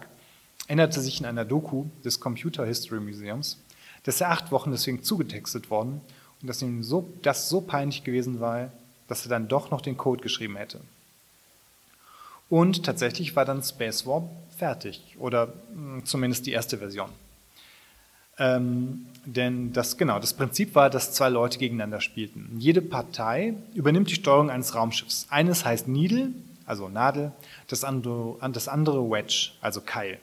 änderte 0.67 0.99
sich 0.99 1.19
in 1.19 1.25
einer 1.25 1.45
Doku 1.45 1.85
des 2.03 2.19
Computer 2.19 2.65
History 2.65 2.99
Museums, 2.99 3.61
dass 4.03 4.21
er 4.21 4.31
acht 4.31 4.51
Wochen 4.51 4.71
deswegen 4.71 5.03
zugetextet 5.03 5.69
worden 5.69 6.01
und 6.41 6.47
dass 6.47 6.61
ihm 6.61 6.83
so, 6.83 7.09
das 7.21 7.49
so 7.49 7.61
peinlich 7.61 8.03
gewesen 8.03 8.39
war, 8.39 8.71
dass 9.07 9.25
er 9.25 9.29
dann 9.29 9.47
doch 9.47 9.71
noch 9.71 9.81
den 9.81 9.97
Code 9.97 10.21
geschrieben 10.21 10.55
hätte. 10.55 10.79
Und 12.49 12.85
tatsächlich 12.85 13.35
war 13.35 13.45
dann 13.45 13.63
Space 13.63 14.05
War 14.05 14.29
fertig, 14.57 15.15
oder 15.19 15.53
hm, 15.73 16.05
zumindest 16.05 16.45
die 16.45 16.51
erste 16.51 16.77
Version. 16.77 17.09
Ähm, 18.37 19.07
denn 19.25 19.71
das, 19.71 19.97
genau, 19.97 20.19
das 20.19 20.33
Prinzip 20.33 20.75
war, 20.75 20.89
dass 20.89 21.13
zwei 21.13 21.29
Leute 21.29 21.57
gegeneinander 21.57 22.01
spielten. 22.01 22.57
Jede 22.59 22.81
Partei 22.81 23.53
übernimmt 23.73 24.09
die 24.09 24.15
Steuerung 24.15 24.49
eines 24.49 24.75
Raumschiffs. 24.75 25.27
Eines 25.29 25.63
heißt 25.63 25.87
Needle, 25.87 26.31
also 26.65 26.89
Nadel, 26.89 27.31
das 27.67 27.83
andere, 27.83 28.37
das 28.51 28.67
andere 28.67 29.09
Wedge, 29.09 29.51
also 29.61 29.81
Keil. 29.81 30.19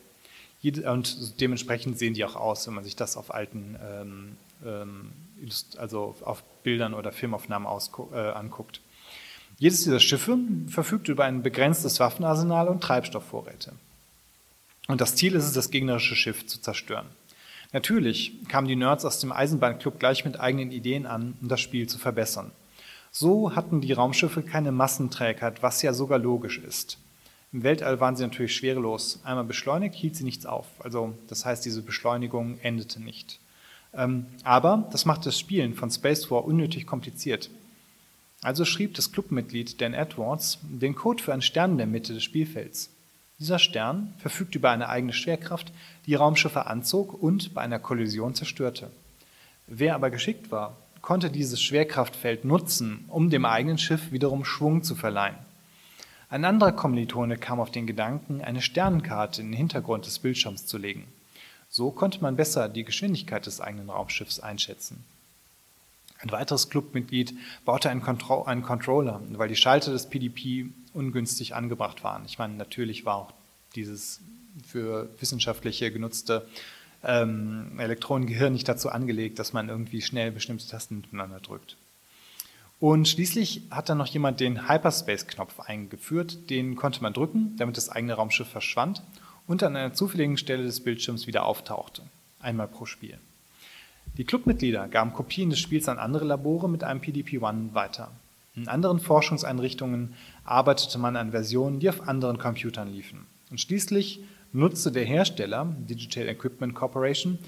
Und 0.84 1.40
dementsprechend 1.40 1.98
sehen 1.98 2.14
die 2.14 2.24
auch 2.24 2.36
aus, 2.36 2.66
wenn 2.66 2.74
man 2.74 2.84
sich 2.84 2.94
das 2.94 3.16
auf 3.16 3.34
alten, 3.34 3.76
ähm, 3.82 4.36
ähm 4.64 5.12
also 5.76 6.16
auf 6.24 6.42
Bildern 6.62 6.94
oder 6.94 7.12
Filmaufnahmen 7.12 7.68
äh, 8.12 8.16
anguckt. 8.16 8.80
Jedes 9.58 9.84
dieser 9.84 10.00
Schiffe 10.00 10.38
verfügt 10.68 11.08
über 11.08 11.24
ein 11.24 11.42
begrenztes 11.42 12.00
Waffenarsenal 12.00 12.68
und 12.68 12.82
Treibstoffvorräte. 12.82 13.72
Und 14.88 15.00
das 15.00 15.14
Ziel 15.14 15.34
ist 15.34 15.44
es, 15.44 15.52
das 15.52 15.70
gegnerische 15.70 16.16
Schiff 16.16 16.46
zu 16.46 16.60
zerstören. 16.60 17.06
Natürlich 17.72 18.46
kamen 18.48 18.68
die 18.68 18.76
Nerds 18.76 19.04
aus 19.04 19.20
dem 19.20 19.32
Eisenbahnclub 19.32 19.98
gleich 19.98 20.24
mit 20.24 20.38
eigenen 20.38 20.72
Ideen 20.72 21.06
an, 21.06 21.34
um 21.40 21.48
das 21.48 21.60
Spiel 21.60 21.88
zu 21.88 21.98
verbessern. 21.98 22.50
So 23.10 23.54
hatten 23.54 23.80
die 23.80 23.92
Raumschiffe 23.92 24.42
keine 24.42 24.72
Massenträgheit, 24.72 25.62
was 25.62 25.82
ja 25.82 25.92
sogar 25.92 26.18
logisch 26.18 26.58
ist. 26.58 26.98
Im 27.52 27.62
Weltall 27.62 28.00
waren 28.00 28.16
sie 28.16 28.22
natürlich 28.22 28.56
schwerelos. 28.56 29.20
Einmal 29.24 29.44
beschleunigt, 29.44 29.94
hielt 29.94 30.16
sie 30.16 30.24
nichts 30.24 30.46
auf. 30.46 30.66
Also 30.78 31.14
das 31.28 31.44
heißt, 31.44 31.64
diese 31.64 31.82
Beschleunigung 31.82 32.58
endete 32.62 33.00
nicht. 33.00 33.38
Ähm, 33.94 34.26
aber 34.44 34.88
das 34.90 35.04
macht 35.04 35.26
das 35.26 35.38
Spielen 35.38 35.74
von 35.74 35.90
Space 35.90 36.30
War 36.30 36.44
unnötig 36.44 36.86
kompliziert. 36.86 37.50
Also 38.42 38.64
schrieb 38.64 38.94
das 38.94 39.12
Clubmitglied 39.12 39.80
Dan 39.80 39.94
Edwards 39.94 40.58
den 40.62 40.94
Code 40.94 41.22
für 41.22 41.32
einen 41.32 41.42
Stern 41.42 41.72
in 41.72 41.78
der 41.78 41.86
Mitte 41.86 42.12
des 42.12 42.24
Spielfelds. 42.24 42.90
Dieser 43.38 43.58
Stern 43.58 44.14
verfügt 44.18 44.54
über 44.54 44.70
eine 44.70 44.88
eigene 44.88 45.12
Schwerkraft, 45.12 45.72
die 46.06 46.14
Raumschiffe 46.14 46.66
anzog 46.66 47.20
und 47.20 47.54
bei 47.54 47.60
einer 47.60 47.78
Kollision 47.78 48.34
zerstörte. 48.34 48.90
Wer 49.66 49.94
aber 49.94 50.10
geschickt 50.10 50.50
war, 50.50 50.76
konnte 51.00 51.30
dieses 51.30 51.62
Schwerkraftfeld 51.62 52.44
nutzen, 52.44 53.04
um 53.08 53.30
dem 53.30 53.44
eigenen 53.44 53.78
Schiff 53.78 54.12
wiederum 54.12 54.44
Schwung 54.44 54.82
zu 54.82 54.94
verleihen. 54.94 55.36
Ein 56.30 56.44
anderer 56.44 56.72
Kommilitone 56.72 57.36
kam 57.36 57.60
auf 57.60 57.70
den 57.70 57.86
Gedanken, 57.86 58.40
eine 58.40 58.62
Sternenkarte 58.62 59.42
in 59.42 59.48
den 59.48 59.56
Hintergrund 59.56 60.06
des 60.06 60.18
Bildschirms 60.20 60.66
zu 60.66 60.78
legen. 60.78 61.06
So 61.74 61.90
konnte 61.90 62.20
man 62.20 62.36
besser 62.36 62.68
die 62.68 62.84
Geschwindigkeit 62.84 63.46
des 63.46 63.62
eigenen 63.62 63.88
Raumschiffs 63.88 64.40
einschätzen. 64.40 65.02
Ein 66.18 66.30
weiteres 66.30 66.68
Clubmitglied 66.68 67.34
baute 67.64 67.88
einen, 67.88 68.02
Contro 68.02 68.44
einen, 68.44 68.62
Controller, 68.62 69.22
weil 69.30 69.48
die 69.48 69.56
Schalter 69.56 69.90
des 69.90 70.10
PDP 70.10 70.66
ungünstig 70.92 71.54
angebracht 71.54 72.04
waren. 72.04 72.26
Ich 72.26 72.38
meine, 72.38 72.54
natürlich 72.54 73.06
war 73.06 73.16
auch 73.16 73.32
dieses 73.74 74.20
für 74.68 75.08
wissenschaftliche 75.18 75.90
genutzte 75.90 76.46
ähm, 77.02 77.80
Elektronengehirn 77.80 78.52
nicht 78.52 78.68
dazu 78.68 78.90
angelegt, 78.90 79.38
dass 79.38 79.54
man 79.54 79.70
irgendwie 79.70 80.02
schnell 80.02 80.30
bestimmte 80.30 80.68
Tasten 80.68 80.96
miteinander 80.96 81.40
drückt. 81.40 81.78
Und 82.80 83.08
schließlich 83.08 83.62
hat 83.70 83.88
dann 83.88 83.96
noch 83.96 84.08
jemand 84.08 84.40
den 84.40 84.68
Hyperspace-Knopf 84.68 85.60
eingeführt. 85.60 86.50
Den 86.50 86.76
konnte 86.76 87.02
man 87.02 87.14
drücken, 87.14 87.56
damit 87.56 87.78
das 87.78 87.88
eigene 87.88 88.12
Raumschiff 88.12 88.48
verschwand 88.48 89.02
und 89.52 89.62
an 89.62 89.76
einer 89.76 89.92
zufälligen 89.92 90.38
Stelle 90.38 90.62
des 90.62 90.80
Bildschirms 90.80 91.26
wieder 91.26 91.44
auftauchte. 91.44 92.00
Einmal 92.40 92.68
pro 92.68 92.86
Spiel. 92.86 93.18
Die 94.16 94.24
Clubmitglieder 94.24 94.88
gaben 94.88 95.12
Kopien 95.12 95.50
des 95.50 95.58
Spiels 95.58 95.90
an 95.90 95.98
andere 95.98 96.24
Labore 96.24 96.70
mit 96.70 96.82
einem 96.82 97.02
PDP-1 97.02 97.74
weiter. 97.74 98.10
In 98.56 98.66
anderen 98.66 98.98
Forschungseinrichtungen 98.98 100.14
arbeitete 100.44 100.98
man 100.98 101.16
an 101.16 101.32
Versionen, 101.32 101.80
die 101.80 101.90
auf 101.90 102.08
anderen 102.08 102.38
Computern 102.38 102.90
liefen. 102.90 103.26
Und 103.50 103.60
schließlich 103.60 104.20
nutzte 104.54 104.90
der 104.90 105.04
Hersteller, 105.04 105.66
Digital 105.80 106.28
Equipment 106.28 106.74
Corporation, 106.74 107.38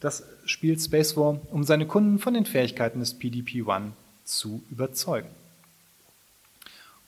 das 0.00 0.24
Spiel 0.46 0.80
Space 0.80 1.14
War, 1.18 1.40
um 1.50 1.64
seine 1.64 1.86
Kunden 1.86 2.18
von 2.18 2.32
den 2.32 2.46
Fähigkeiten 2.46 3.00
des 3.00 3.20
PDP-1 3.20 3.90
zu 4.24 4.62
überzeugen. 4.70 5.28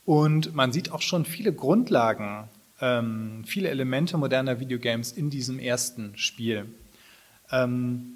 Und 0.05 0.55
man 0.55 0.73
sieht 0.73 0.93
auch 0.93 1.01
schon 1.01 1.25
viele 1.25 1.55
Grundlagen, 1.55 2.51
ähm, 2.83 3.45
viele 3.47 3.68
Elemente 3.68 4.18
moderner 4.18 4.61
Videogames 4.61 5.12
in 5.12 5.31
diesem 5.31 5.59
ersten 5.59 6.18
Spiel. 6.18 6.66
Ähm, 7.51 8.14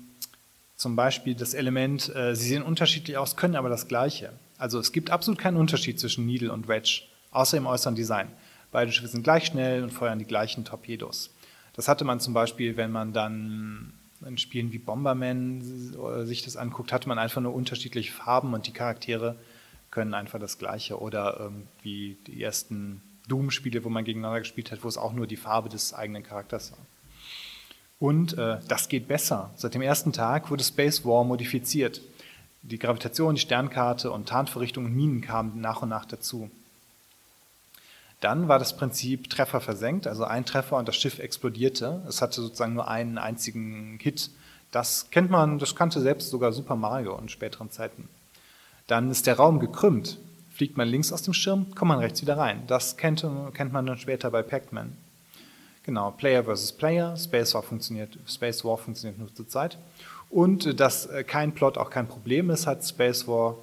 zum 0.74 0.96
Beispiel 0.96 1.34
das 1.34 1.54
Element, 1.54 2.14
äh, 2.14 2.34
sie 2.34 2.48
sehen 2.48 2.62
unterschiedlich 2.62 3.16
aus, 3.16 3.36
können 3.36 3.54
aber 3.54 3.70
das 3.70 3.88
Gleiche. 3.88 4.32
Also 4.58 4.78
es 4.80 4.92
gibt 4.92 5.10
absolut 5.10 5.38
keinen 5.38 5.56
Unterschied 5.56 6.00
zwischen 6.00 6.26
Needle 6.26 6.52
und 6.52 6.66
Wedge, 6.68 7.02
außer 7.30 7.56
im 7.56 7.66
äußeren 7.66 7.94
Design. 7.94 8.28
Beide 8.72 8.90
Schiffe 8.90 9.08
sind 9.08 9.22
gleich 9.22 9.46
schnell 9.46 9.84
und 9.84 9.92
feuern 9.92 10.18
die 10.18 10.24
gleichen 10.24 10.64
Torpedos. 10.64 11.30
Das 11.74 11.86
hatte 11.86 12.04
man 12.04 12.18
zum 12.18 12.34
Beispiel, 12.34 12.76
wenn 12.76 12.90
man 12.90 13.12
dann 13.12 13.92
in 14.26 14.36
Spielen 14.38 14.72
wie 14.72 14.78
Bomberman 14.78 15.62
sich 16.26 16.42
das 16.42 16.56
anguckt, 16.56 16.92
hatte 16.92 17.08
man 17.08 17.18
einfach 17.18 17.40
nur 17.40 17.54
unterschiedliche 17.54 18.12
Farben 18.12 18.52
und 18.54 18.66
die 18.66 18.72
Charaktere 18.72 19.36
können 19.90 20.14
einfach 20.14 20.40
das 20.40 20.58
Gleiche. 20.58 20.98
Oder 20.98 21.36
irgendwie 21.38 22.16
die 22.26 22.42
ersten 22.42 23.02
Doom-Spiele, 23.28 23.84
wo 23.84 23.88
man 23.88 24.04
gegeneinander 24.04 24.40
gespielt 24.40 24.70
hat, 24.70 24.84
wo 24.84 24.88
es 24.88 24.98
auch 24.98 25.12
nur 25.12 25.26
die 25.26 25.36
Farbe 25.36 25.68
des 25.68 25.94
eigenen 25.94 26.22
Charakters 26.22 26.72
war. 26.72 26.78
Und 27.98 28.36
äh, 28.36 28.58
das 28.68 28.88
geht 28.88 29.08
besser. 29.08 29.50
Seit 29.56 29.74
dem 29.74 29.82
ersten 29.82 30.12
Tag 30.12 30.50
wurde 30.50 30.62
Space 30.62 31.04
War 31.04 31.24
modifiziert. 31.24 32.02
Die 32.62 32.78
Gravitation, 32.78 33.36
die 33.36 33.40
Sternkarte 33.40 34.10
und 34.10 34.28
Tarnverrichtungen 34.28 34.90
und 34.90 34.96
Minen 34.96 35.20
kamen 35.20 35.60
nach 35.60 35.82
und 35.82 35.88
nach 35.88 36.04
dazu. 36.04 36.50
Dann 38.20 38.48
war 38.48 38.58
das 38.58 38.76
Prinzip 38.76 39.30
Treffer 39.30 39.60
versenkt, 39.60 40.06
also 40.06 40.24
ein 40.24 40.44
Treffer 40.44 40.76
und 40.78 40.88
das 40.88 40.96
Schiff 40.96 41.18
explodierte. 41.18 42.02
Es 42.08 42.22
hatte 42.22 42.40
sozusagen 42.40 42.74
nur 42.74 42.88
einen 42.88 43.18
einzigen 43.18 43.98
Hit. 44.00 44.30
Das 44.72 45.10
kennt 45.10 45.30
man, 45.30 45.58
das 45.58 45.76
kannte 45.76 46.00
selbst 46.00 46.30
sogar 46.30 46.52
Super 46.52 46.76
Mario 46.76 47.16
in 47.18 47.28
späteren 47.28 47.70
Zeiten. 47.70 48.08
Dann 48.86 49.10
ist 49.10 49.26
der 49.26 49.36
Raum 49.36 49.60
gekrümmt. 49.60 50.18
Fliegt 50.56 50.78
man 50.78 50.88
links 50.88 51.12
aus 51.12 51.20
dem 51.20 51.34
Schirm, 51.34 51.74
kommt 51.74 51.90
man 51.90 51.98
rechts 51.98 52.22
wieder 52.22 52.38
rein. 52.38 52.62
Das 52.66 52.96
kennt, 52.96 53.26
kennt 53.52 53.74
man 53.74 53.84
dann 53.84 53.98
später 53.98 54.30
bei 54.30 54.42
Pac-Man. 54.42 54.96
Genau, 55.82 56.12
Player 56.12 56.44
versus 56.44 56.72
Player, 56.72 57.14
Space 57.18 57.52
War 57.52 57.62
funktioniert, 57.62 58.18
Space 58.26 58.64
War 58.64 58.78
funktioniert 58.78 59.18
nur 59.18 59.34
zur 59.34 59.46
Zeit. 59.46 59.76
Und 60.30 60.64
äh, 60.64 60.74
dass 60.74 61.04
äh, 61.06 61.24
kein 61.24 61.52
Plot 61.52 61.76
auch 61.76 61.90
kein 61.90 62.08
Problem 62.08 62.48
ist, 62.48 62.66
hat 62.66 62.82
Space 62.86 63.28
War 63.28 63.56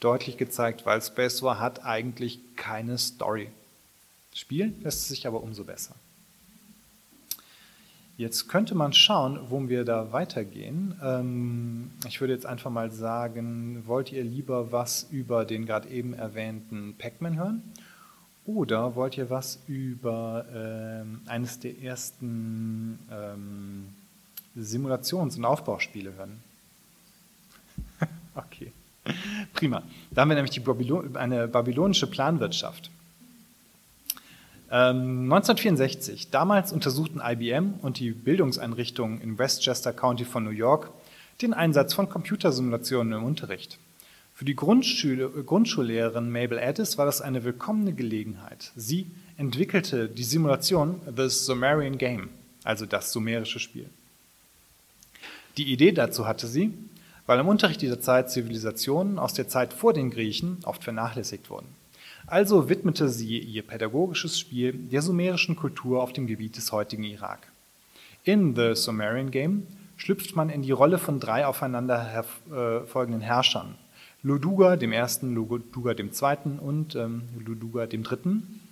deutlich 0.00 0.36
gezeigt, 0.36 0.84
weil 0.84 1.00
Space 1.00 1.44
War 1.44 1.60
hat 1.60 1.84
eigentlich 1.84 2.40
keine 2.56 2.98
Story. 2.98 3.48
Spielen 4.34 4.74
lässt 4.82 5.06
sich 5.06 5.28
aber 5.28 5.44
umso 5.44 5.62
besser. 5.62 5.94
Jetzt 8.18 8.48
könnte 8.48 8.74
man 8.74 8.92
schauen, 8.92 9.38
wo 9.48 9.68
wir 9.68 9.84
da 9.84 10.12
weitergehen. 10.12 10.94
Ähm, 11.02 11.90
ich 12.06 12.20
würde 12.20 12.34
jetzt 12.34 12.46
einfach 12.46 12.70
mal 12.70 12.90
sagen, 12.90 13.82
wollt 13.86 14.12
ihr 14.12 14.22
lieber 14.22 14.70
was 14.70 15.08
über 15.10 15.44
den 15.44 15.64
gerade 15.64 15.88
eben 15.88 16.12
erwähnten 16.12 16.94
Pac-Man 16.98 17.36
hören? 17.36 17.62
Oder 18.44 18.96
wollt 18.96 19.16
ihr 19.16 19.30
was 19.30 19.60
über 19.66 20.44
ähm, 20.54 21.20
eines 21.26 21.60
der 21.60 21.80
ersten 21.80 22.98
ähm, 23.10 23.88
Simulations- 24.56 25.36
und 25.36 25.44
Aufbauspiele 25.44 26.12
hören? 26.14 26.42
okay, 28.34 28.72
prima. 29.54 29.82
Da 30.10 30.22
haben 30.22 30.28
wir 30.28 30.34
nämlich 30.34 30.50
die 30.50 30.60
Babylon 30.60 31.16
eine 31.16 31.48
babylonische 31.48 32.08
Planwirtschaft. 32.08 32.90
1964, 34.72 36.24
ähm, 36.24 36.28
damals 36.30 36.72
untersuchten 36.72 37.20
IBM 37.22 37.74
und 37.82 37.98
die 37.98 38.12
Bildungseinrichtungen 38.12 39.20
in 39.20 39.38
Westchester 39.38 39.92
County 39.92 40.24
von 40.24 40.44
New 40.44 40.50
York 40.50 40.90
den 41.42 41.52
Einsatz 41.52 41.92
von 41.92 42.08
Computersimulationen 42.08 43.12
im 43.12 43.24
Unterricht. 43.24 43.78
Für 44.34 44.46
die 44.46 44.56
Grundschullehrerin 44.56 46.30
Mabel 46.30 46.58
Addis 46.58 46.96
war 46.96 47.04
das 47.04 47.20
eine 47.20 47.44
willkommene 47.44 47.92
Gelegenheit. 47.92 48.72
Sie 48.74 49.10
entwickelte 49.36 50.08
die 50.08 50.24
Simulation 50.24 51.02
The 51.14 51.28
Sumerian 51.28 51.98
Game, 51.98 52.30
also 52.64 52.86
das 52.86 53.12
sumerische 53.12 53.60
Spiel. 53.60 53.90
Die 55.58 55.70
Idee 55.70 55.92
dazu 55.92 56.26
hatte 56.26 56.46
sie, 56.46 56.72
weil 57.26 57.38
im 57.38 57.48
Unterricht 57.48 57.82
dieser 57.82 58.00
Zeit 58.00 58.30
Zivilisationen 58.30 59.18
aus 59.18 59.34
der 59.34 59.48
Zeit 59.48 59.74
vor 59.74 59.92
den 59.92 60.10
Griechen 60.10 60.58
oft 60.64 60.82
vernachlässigt 60.82 61.50
wurden. 61.50 61.81
Also 62.32 62.70
widmete 62.70 63.10
sie 63.10 63.40
ihr 63.40 63.60
pädagogisches 63.60 64.40
Spiel 64.40 64.72
der 64.72 65.02
sumerischen 65.02 65.54
Kultur 65.54 66.02
auf 66.02 66.14
dem 66.14 66.26
Gebiet 66.26 66.56
des 66.56 66.72
heutigen 66.72 67.04
Irak. 67.04 67.46
In 68.24 68.56
The 68.56 68.74
Sumerian 68.74 69.30
Game 69.30 69.66
schlüpft 69.98 70.34
man 70.34 70.48
in 70.48 70.62
die 70.62 70.70
Rolle 70.70 70.96
von 70.96 71.20
drei 71.20 71.44
aufeinander 71.44 72.24
äh, 72.50 72.86
folgenden 72.86 73.20
Herrschern. 73.20 73.74
Luduga 74.22 74.76
dem 74.76 74.92
ersten, 74.92 75.34
Luduga 75.34 75.92
dem 75.92 76.12
zweiten 76.12 76.58
und 76.58 76.94
ähm, 76.94 77.24
Luduga 77.38 77.84
dem 77.84 78.02
dritten, 78.02 78.62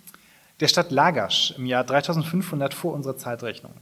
der 0.59 0.67
Stadt 0.67 0.89
Lagash 0.89 1.53
im 1.55 1.67
Jahr 1.67 1.83
3500 1.83 2.73
vor 2.73 2.95
unserer 2.95 3.17
Zeitrechnung. 3.17 3.73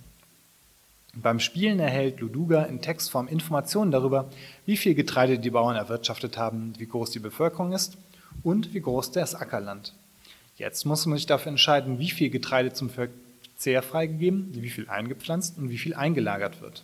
Beim 1.15 1.39
Spielen 1.39 1.80
erhält 1.80 2.20
Luduga 2.20 2.63
in 2.63 2.82
Textform 2.82 3.30
Informationen 3.30 3.92
darüber, 3.92 4.30
wie 4.65 4.76
viel 4.76 4.94
Getreide 4.94 5.39
die 5.39 5.52
Bauern 5.52 5.78
erwirtschaftet 5.78 6.38
haben, 6.38 6.74
wie 6.78 6.86
groß 6.86 7.12
die 7.12 7.20
Bevölkerung 7.20 7.72
ist 7.72 7.98
und 8.44 8.74
wie 8.74 8.82
groß 8.82 9.12
das 9.12 9.36
Ackerland. 9.36 9.94
Jetzt 10.58 10.86
muss 10.86 11.06
man 11.06 11.18
sich 11.18 11.26
dafür 11.26 11.52
entscheiden, 11.52 12.00
wie 12.00 12.10
viel 12.10 12.30
Getreide 12.30 12.74
zum 12.74 12.89
Verzehr 12.89 13.82
freigegeben, 13.82 14.50
wie 14.54 14.70
viel 14.70 14.89
eingepflanzt 14.89 15.58
und 15.58 15.70
wie 15.70 15.78
viel 15.78 15.94
eingelagert 15.94 16.62
wird. 16.62 16.84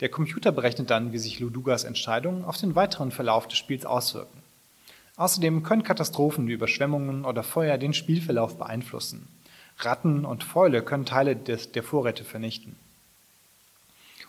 Der 0.00 0.08
Computer 0.08 0.52
berechnet 0.52 0.90
dann, 0.90 1.12
wie 1.12 1.18
sich 1.18 1.38
Ludugas 1.38 1.84
Entscheidungen 1.84 2.44
auf 2.44 2.56
den 2.56 2.74
weiteren 2.74 3.10
Verlauf 3.10 3.46
des 3.46 3.58
Spiels 3.58 3.86
auswirken. 3.86 4.42
Außerdem 5.16 5.62
können 5.62 5.84
Katastrophen 5.84 6.48
wie 6.48 6.52
Überschwemmungen 6.52 7.24
oder 7.24 7.42
Feuer 7.42 7.78
den 7.78 7.94
Spielverlauf 7.94 8.58
beeinflussen. 8.58 9.28
Ratten 9.78 10.24
und 10.24 10.42
Fäule 10.42 10.82
können 10.82 11.06
Teile 11.06 11.36
des, 11.36 11.72
der 11.72 11.82
Vorräte 11.82 12.24
vernichten. 12.24 12.76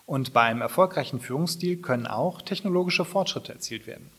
Und 0.05 0.33
bei 0.33 0.41
einem 0.41 0.61
erfolgreichen 0.61 1.19
Führungsstil 1.19 1.77
können 1.77 2.05
auch 2.05 2.41
technologische 2.41 3.05
Fortschritte 3.05 3.53
erzielt 3.53 3.87
werden. 3.87 4.09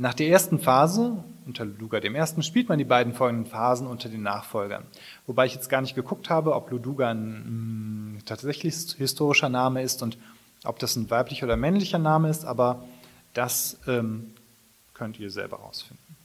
Nach 0.00 0.14
der 0.14 0.28
ersten 0.28 0.58
Phase, 0.58 1.22
unter 1.44 1.66
Luduga 1.66 2.00
dem 2.00 2.14
ersten, 2.14 2.42
spielt 2.42 2.70
man 2.70 2.78
die 2.78 2.86
beiden 2.86 3.12
folgenden 3.12 3.44
Phasen 3.44 3.86
unter 3.86 4.08
den 4.08 4.22
Nachfolgern. 4.22 4.84
Wobei 5.26 5.44
ich 5.44 5.54
jetzt 5.54 5.68
gar 5.68 5.82
nicht 5.82 5.94
geguckt 5.94 6.30
habe, 6.30 6.54
ob 6.54 6.70
Luduga 6.70 7.10
ein 7.10 7.28
mh, 7.28 7.44
hm, 7.44 8.18
tatsächlich 8.24 8.74
historischer 8.96 9.50
Name 9.50 9.82
ist 9.82 10.02
und 10.02 10.16
ob 10.64 10.78
das 10.78 10.96
ein 10.96 11.10
weiblicher 11.10 11.44
oder 11.44 11.58
männlicher 11.58 11.98
Name 11.98 12.30
ist, 12.30 12.46
aber 12.46 12.82
das 13.34 13.78
ähm, 13.86 14.32
könnt 14.94 15.20
ihr 15.20 15.30
selber 15.30 15.58
herausfinden. 15.58 16.16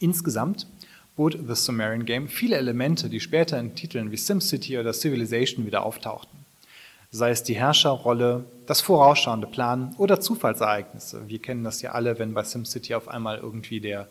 Insgesamt 0.00 0.66
bot 1.14 1.38
The 1.46 1.54
Sumerian 1.54 2.04
Game 2.04 2.26
viele 2.26 2.56
Elemente, 2.56 3.08
die 3.08 3.20
später 3.20 3.60
in 3.60 3.76
Titeln 3.76 4.10
wie 4.10 4.16
SimCity 4.16 4.76
oder 4.76 4.92
Civilization 4.92 5.66
wieder 5.66 5.86
auftauchten 5.86 6.39
sei 7.10 7.30
es 7.30 7.42
die 7.42 7.56
Herrscherrolle, 7.56 8.44
das 8.66 8.80
vorausschauende 8.80 9.46
Planen 9.46 9.94
oder 9.98 10.20
Zufallsereignisse. 10.20 11.28
Wir 11.28 11.40
kennen 11.40 11.64
das 11.64 11.82
ja 11.82 11.92
alle, 11.92 12.18
wenn 12.18 12.34
bei 12.34 12.44
SimCity 12.44 12.94
auf 12.94 13.08
einmal 13.08 13.38
irgendwie 13.38 13.80
der, 13.80 14.08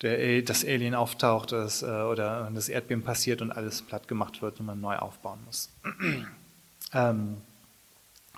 der 0.00 0.42
das 0.42 0.64
Alien 0.64 0.94
auftaucht 0.94 1.52
das, 1.52 1.82
äh, 1.82 1.86
oder 1.86 2.50
das 2.54 2.68
Erdbeben 2.68 3.04
passiert 3.04 3.42
und 3.42 3.52
alles 3.52 3.82
platt 3.82 4.08
gemacht 4.08 4.40
wird 4.40 4.58
und 4.60 4.66
man 4.66 4.80
neu 4.80 4.96
aufbauen 4.96 5.40
muss. 5.44 5.70
ähm, 6.94 7.36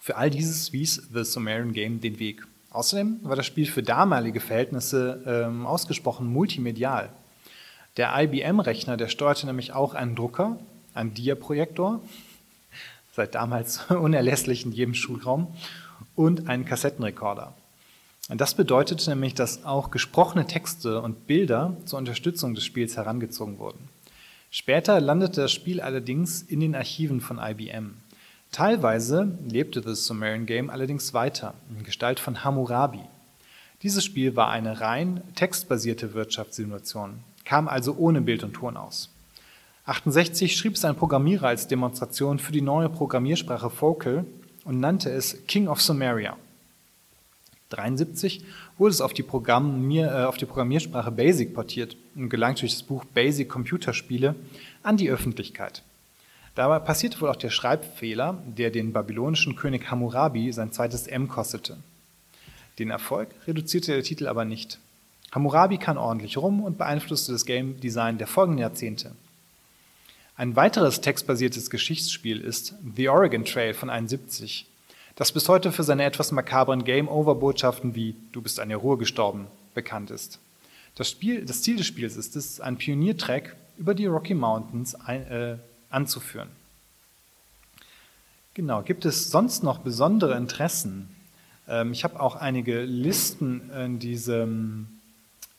für 0.00 0.16
all 0.16 0.30
dieses 0.30 0.72
wies 0.72 1.08
The 1.12 1.24
Sumerian 1.24 1.72
Game 1.72 2.00
den 2.00 2.18
Weg. 2.18 2.44
Außerdem 2.70 3.20
war 3.22 3.36
das 3.36 3.46
Spiel 3.46 3.66
für 3.66 3.84
damalige 3.84 4.40
Verhältnisse 4.40 5.22
ähm, 5.26 5.64
ausgesprochen 5.64 6.26
multimedial. 6.26 7.08
Der 7.96 8.12
IBM-Rechner, 8.20 8.96
der 8.96 9.06
steuerte 9.06 9.46
nämlich 9.46 9.72
auch 9.72 9.94
einen 9.94 10.16
Drucker, 10.16 10.58
einen 10.92 11.14
Dia-Projektor, 11.14 12.02
seit 13.14 13.34
damals 13.34 13.84
unerlässlich 13.90 14.64
in 14.64 14.72
jedem 14.72 14.94
Schulraum, 14.94 15.54
und 16.16 16.48
einen 16.48 16.64
Kassettenrekorder. 16.64 17.54
Und 18.28 18.40
das 18.40 18.54
bedeutet 18.54 19.06
nämlich, 19.06 19.34
dass 19.34 19.64
auch 19.64 19.90
gesprochene 19.90 20.46
Texte 20.46 21.00
und 21.00 21.26
Bilder 21.26 21.76
zur 21.84 21.98
Unterstützung 21.98 22.54
des 22.54 22.64
Spiels 22.64 22.96
herangezogen 22.96 23.58
wurden. 23.58 23.88
Später 24.50 25.00
landete 25.00 25.42
das 25.42 25.52
Spiel 25.52 25.80
allerdings 25.80 26.42
in 26.42 26.60
den 26.60 26.74
Archiven 26.74 27.20
von 27.20 27.38
IBM. 27.38 27.94
Teilweise 28.52 29.36
lebte 29.48 29.82
The 29.82 29.94
Sumerian 30.00 30.46
Game 30.46 30.70
allerdings 30.70 31.12
weiter 31.12 31.54
in 31.76 31.82
Gestalt 31.82 32.20
von 32.20 32.44
Hammurabi. 32.44 33.00
Dieses 33.82 34.04
Spiel 34.04 34.36
war 34.36 34.50
eine 34.50 34.80
rein 34.80 35.22
textbasierte 35.34 36.14
Wirtschaftssimulation, 36.14 37.18
kam 37.44 37.66
also 37.68 37.96
ohne 37.96 38.20
Bild 38.20 38.44
und 38.44 38.54
Ton 38.54 38.76
aus. 38.76 39.10
68 39.86 40.56
schrieb 40.56 40.76
es 40.76 40.84
ein 40.86 40.96
Programmierer 40.96 41.48
als 41.48 41.68
Demonstration 41.68 42.38
für 42.38 42.52
die 42.52 42.62
neue 42.62 42.88
Programmiersprache 42.88 43.68
Focal 43.68 44.24
und 44.64 44.80
nannte 44.80 45.10
es 45.10 45.46
King 45.46 45.68
of 45.68 45.82
Sumeria. 45.82 46.38
73 47.68 48.42
wurde 48.78 48.92
es 48.92 49.02
auf 49.02 49.12
die, 49.12 49.22
Programmier, 49.22 50.06
äh, 50.06 50.24
auf 50.24 50.38
die 50.38 50.46
Programmiersprache 50.46 51.10
Basic 51.10 51.52
portiert 51.52 51.96
und 52.14 52.30
gelangt 52.30 52.62
durch 52.62 52.72
das 52.72 52.82
Buch 52.82 53.04
Basic 53.04 53.46
Computerspiele 53.46 54.34
an 54.82 54.96
die 54.96 55.10
Öffentlichkeit. 55.10 55.82
Dabei 56.54 56.78
passierte 56.78 57.20
wohl 57.20 57.28
auch 57.28 57.36
der 57.36 57.50
Schreibfehler, 57.50 58.38
der 58.46 58.70
den 58.70 58.92
babylonischen 58.94 59.54
König 59.54 59.90
Hammurabi 59.90 60.50
sein 60.52 60.72
zweites 60.72 61.08
M 61.08 61.28
kostete. 61.28 61.76
Den 62.78 62.90
Erfolg 62.90 63.28
reduzierte 63.46 63.92
der 63.92 64.02
Titel 64.02 64.28
aber 64.28 64.46
nicht. 64.46 64.78
Hammurabi 65.32 65.76
kann 65.76 65.98
ordentlich 65.98 66.38
rum 66.38 66.62
und 66.62 66.78
beeinflusste 66.78 67.32
das 67.32 67.44
Game 67.44 67.80
Design 67.80 68.16
der 68.16 68.28
folgenden 68.28 68.60
Jahrzehnte. 68.60 69.12
Ein 70.36 70.56
weiteres 70.56 71.00
textbasiertes 71.00 71.70
Geschichtsspiel 71.70 72.40
ist 72.40 72.74
The 72.96 73.08
Oregon 73.08 73.44
Trail 73.44 73.72
von 73.72 73.88
71, 73.88 74.66
das 75.14 75.30
bis 75.30 75.48
heute 75.48 75.70
für 75.70 75.84
seine 75.84 76.02
etwas 76.02 76.32
makabren 76.32 76.82
Game-Over-Botschaften 76.82 77.94
wie 77.94 78.16
Du 78.32 78.42
bist 78.42 78.58
an 78.58 78.68
der 78.68 78.78
Ruhe 78.78 78.98
gestorben 78.98 79.46
bekannt 79.74 80.10
ist. 80.10 80.40
Das, 80.96 81.08
Spiel, 81.08 81.44
das 81.44 81.62
Ziel 81.62 81.76
des 81.76 81.86
Spiels 81.86 82.16
ist 82.16 82.34
es, 82.34 82.60
einen 82.60 82.78
Pioniertrack 82.78 83.54
über 83.78 83.94
die 83.94 84.06
Rocky 84.06 84.34
Mountains 84.34 84.96
ein, 84.96 85.22
äh, 85.28 85.56
anzuführen. 85.90 86.48
Genau, 88.54 88.82
gibt 88.82 89.04
es 89.04 89.30
sonst 89.30 89.62
noch 89.62 89.78
besondere 89.78 90.36
Interessen? 90.36 91.14
Ähm, 91.68 91.92
ich 91.92 92.02
habe 92.02 92.18
auch 92.18 92.34
einige 92.34 92.82
Listen 92.82 93.70
in 93.70 94.00
diesem 94.00 94.93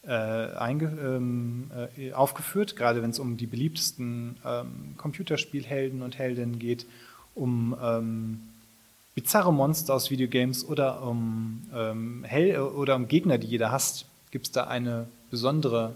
äh, 0.07 0.71
ähm, 0.71 1.71
äh, 1.97 2.13
aufgeführt, 2.13 2.75
gerade 2.75 3.01
wenn 3.01 3.09
es 3.09 3.19
um 3.19 3.37
die 3.37 3.47
beliebtesten 3.47 4.37
ähm, 4.45 4.95
Computerspielhelden 4.97 6.01
und 6.01 6.17
Heldinnen 6.17 6.59
geht, 6.59 6.85
um 7.33 7.75
ähm, 7.81 8.41
bizarre 9.15 9.53
Monster 9.53 9.95
aus 9.95 10.11
Videogames 10.11 10.65
oder 10.65 11.01
um, 11.01 11.67
ähm, 11.73 12.23
Hell 12.23 12.59
oder 12.59 12.95
um 12.95 13.07
Gegner, 13.07 13.37
die 13.37 13.47
jeder 13.47 13.71
hasst. 13.71 14.05
Gibt 14.31 14.47
es 14.47 14.51
da 14.51 14.65
eine 14.65 15.07
besondere 15.31 15.95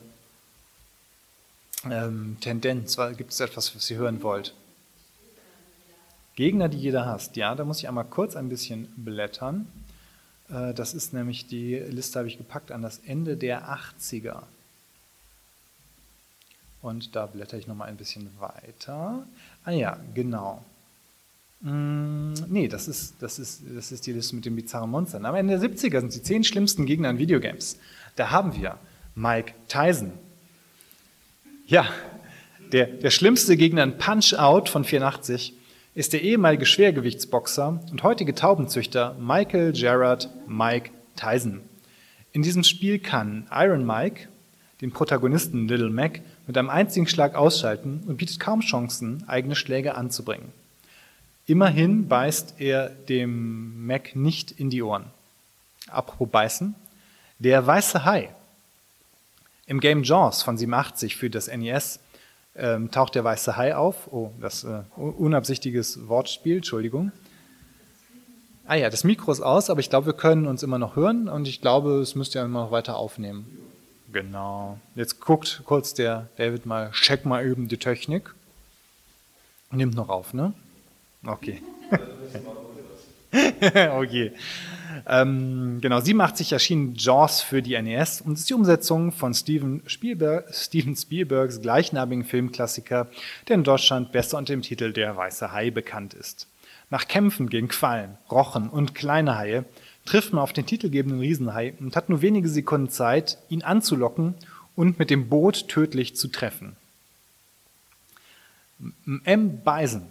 ähm, 1.89 2.37
Tendenz? 2.39 2.97
Gibt 3.17 3.31
es 3.31 3.39
etwas, 3.39 3.75
was 3.75 3.89
ihr 3.91 3.97
hören 3.97 4.23
wollt? 4.23 4.53
Gegner, 6.35 6.69
die 6.69 6.77
jeder 6.77 7.05
hasst. 7.05 7.35
Ja, 7.35 7.53
da 7.53 7.65
muss 7.65 7.79
ich 7.79 7.87
einmal 7.89 8.05
kurz 8.05 8.37
ein 8.37 8.47
bisschen 8.47 8.87
blättern. 8.95 9.67
Äh, 10.49 10.73
das 10.73 10.93
ist 10.93 11.13
nämlich 11.13 11.47
die 11.47 11.75
Liste, 11.75 12.19
habe 12.19 12.27
ich 12.27 12.37
gepackt 12.37 12.71
an 12.71 12.81
das 12.81 12.99
Ende 12.99 13.37
der 13.37 13.69
80er. 13.69 14.43
Und 16.81 17.15
da 17.15 17.25
blätter 17.25 17.57
ich 17.57 17.67
nochmal 17.67 17.89
ein 17.89 17.97
bisschen 17.97 18.29
weiter. 18.39 19.25
Ah 19.65 19.71
ja, 19.71 19.99
genau. 20.13 20.63
Mm, 21.61 22.33
nee, 22.47 22.69
das 22.69 22.87
ist, 22.87 23.15
das, 23.19 23.37
ist, 23.37 23.63
das 23.75 23.91
ist 23.91 24.05
die 24.07 24.13
Liste 24.13 24.35
mit 24.35 24.45
den 24.45 24.55
bizarren 24.55 24.89
Monstern. 24.89 25.25
Am 25.25 25.35
Ende 25.35 25.59
der 25.59 25.69
70er 25.69 25.99
sind 25.99 26.15
die 26.15 26.23
zehn 26.23 26.43
schlimmsten 26.43 26.85
Gegner 26.85 27.09
in 27.09 27.17
Videogames. 27.17 27.77
Da 28.15 28.31
haben 28.31 28.55
wir 28.55 28.77
Mike 29.15 29.53
Tyson, 29.67 30.13
ja, 31.67 31.87
der, 32.71 32.87
der 32.87 33.11
schlimmste 33.11 33.57
Gegner 33.57 33.83
in 33.83 33.97
Punch-Out 33.97 34.69
von 34.69 34.85
84 34.85 35.53
ist 35.99 36.13
der 36.13 36.21
ehemalige 36.21 36.65
Schwergewichtsboxer 36.65 37.83
und 37.91 38.03
heutige 38.03 38.33
Taubenzüchter 38.33 39.17
Michael 39.19 39.73
Gerard 39.73 40.29
Mike 40.47 40.91
Tyson. 41.17 41.59
In 42.31 42.41
diesem 42.41 42.63
Spiel 42.63 42.99
kann 42.99 43.47
Iron 43.51 43.85
Mike 43.85 44.29
den 44.79 44.93
Protagonisten 44.93 45.67
Little 45.67 45.89
Mac 45.89 46.21
mit 46.47 46.57
einem 46.57 46.69
einzigen 46.69 47.05
Schlag 47.05 47.35
ausschalten 47.35 48.05
und 48.07 48.15
bietet 48.15 48.39
kaum 48.39 48.61
Chancen, 48.61 49.25
eigene 49.27 49.57
Schläge 49.57 49.95
anzubringen. 49.95 50.53
Immerhin 51.47 52.07
beißt 52.07 52.55
er 52.59 52.91
dem 53.09 53.85
Mac 53.85 54.15
nicht 54.15 54.51
in 54.51 54.69
die 54.69 54.81
Ohren. 54.81 55.03
Apropos 55.89 56.29
beißen, 56.29 56.75
der 57.39 57.67
weiße 57.67 58.05
Hai 58.05 58.29
im 59.65 59.81
Game 59.81 60.03
Jaws 60.03 60.43
von 60.43 60.57
87 60.57 61.17
für 61.17 61.29
das 61.29 61.53
NES 61.53 61.99
ähm, 62.55 62.91
taucht 62.91 63.15
der 63.15 63.23
weiße 63.23 63.57
Hai 63.57 63.75
auf. 63.75 64.11
Oh, 64.11 64.31
das 64.39 64.63
äh, 64.63 64.81
unabsichtiges 64.95 66.07
Wortspiel, 66.07 66.57
Entschuldigung. 66.57 67.11
Ah 68.65 68.75
ja, 68.75 68.89
das 68.89 69.03
Mikro 69.03 69.31
ist 69.31 69.41
aus, 69.41 69.69
aber 69.69 69.79
ich 69.79 69.89
glaube, 69.89 70.07
wir 70.07 70.13
können 70.13 70.45
uns 70.45 70.61
immer 70.61 70.77
noch 70.77 70.95
hören 70.95 71.27
und 71.27 71.47
ich 71.47 71.61
glaube, 71.61 71.99
es 72.01 72.13
müsste 72.15 72.39
ja 72.39 72.45
immer 72.45 72.65
noch 72.65 72.71
weiter 72.71 72.97
aufnehmen. 72.97 73.47
Genau. 74.11 74.79
Jetzt 74.95 75.19
guckt 75.19 75.61
kurz 75.65 75.93
der 75.93 76.29
David 76.37 76.65
mal, 76.65 76.91
check 76.91 77.25
mal 77.25 77.45
eben 77.45 77.67
die 77.67 77.77
Technik. 77.77 78.33
Nimmt 79.71 79.95
noch 79.95 80.09
auf, 80.09 80.33
ne? 80.33 80.53
Okay. 81.25 81.61
okay. 83.91 84.33
Ähm, 85.07 85.79
genau, 85.81 85.99
87 85.99 86.51
erschien 86.51 86.95
Jaws 86.95 87.41
für 87.41 87.61
die 87.61 87.79
NES 87.81 88.21
und 88.21 88.33
ist 88.33 88.49
die 88.49 88.53
Umsetzung 88.53 89.11
von 89.11 89.33
Steven 89.33 89.81
Spielberg, 89.85 90.53
Steven 90.53 90.95
Spielbergs 90.95 91.61
gleichnamigen 91.61 92.25
Filmklassiker, 92.25 93.07
der 93.47 93.55
in 93.55 93.63
Deutschland 93.63 94.11
besser 94.11 94.37
unter 94.37 94.53
dem 94.53 94.61
Titel 94.61 94.93
Der 94.93 95.15
weiße 95.15 95.51
Hai 95.51 95.71
bekannt 95.71 96.13
ist. 96.13 96.47
Nach 96.89 97.07
Kämpfen 97.07 97.49
gegen 97.49 97.67
Quallen, 97.67 98.17
Rochen 98.31 98.69
und 98.69 98.95
kleine 98.95 99.37
Haie 99.37 99.65
trifft 100.05 100.33
man 100.33 100.41
auf 100.41 100.53
den 100.53 100.65
titelgebenden 100.65 101.19
Riesenhai 101.19 101.73
und 101.79 101.95
hat 101.95 102.09
nur 102.09 102.21
wenige 102.21 102.49
Sekunden 102.49 102.89
Zeit, 102.89 103.37
ihn 103.49 103.61
anzulocken 103.61 104.33
und 104.75 104.97
mit 104.97 105.09
dem 105.09 105.29
Boot 105.29 105.67
tödlich 105.67 106.15
zu 106.15 106.29
treffen. 106.29 106.75
M. 109.25 109.59
Bison, 109.63 110.07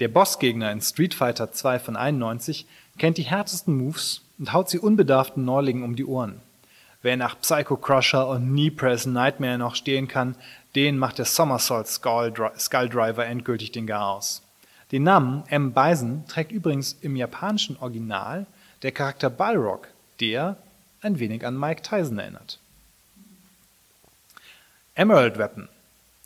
der 0.00 0.08
Bossgegner 0.08 0.72
in 0.72 0.80
Street 0.80 1.14
Fighter 1.14 1.52
2 1.52 1.78
von 1.78 1.96
91, 1.96 2.66
kennt 2.98 3.18
die 3.18 3.22
härtesten 3.22 3.76
Moves 3.76 4.22
und 4.38 4.52
haut 4.52 4.70
sie 4.70 4.78
unbedarften 4.78 5.44
Neulingen 5.44 5.82
um 5.82 5.96
die 5.96 6.04
Ohren. 6.04 6.40
Wer 7.02 7.16
nach 7.16 7.40
Psycho 7.40 7.76
Crusher 7.76 8.28
und 8.28 8.48
Knee 8.48 8.70
Press 8.70 9.06
Nightmare 9.06 9.58
noch 9.58 9.74
stehen 9.74 10.06
kann, 10.06 10.36
den 10.74 10.98
macht 10.98 11.18
der 11.18 11.24
Somersault 11.24 11.88
Skull, 11.88 12.30
Driver 12.30 13.26
endgültig 13.26 13.72
den 13.72 13.86
Garaus. 13.86 14.42
Den 14.92 15.02
Namen 15.02 15.42
M. 15.48 15.72
Bison 15.72 16.24
trägt 16.28 16.52
übrigens 16.52 16.96
im 17.00 17.16
japanischen 17.16 17.76
Original 17.78 18.46
der 18.82 18.92
Charakter 18.92 19.30
Balrog, 19.30 19.88
der 20.20 20.56
ein 21.00 21.18
wenig 21.18 21.44
an 21.44 21.58
Mike 21.58 21.82
Tyson 21.82 22.18
erinnert. 22.18 22.58
Emerald 24.94 25.38
Weapon 25.38 25.68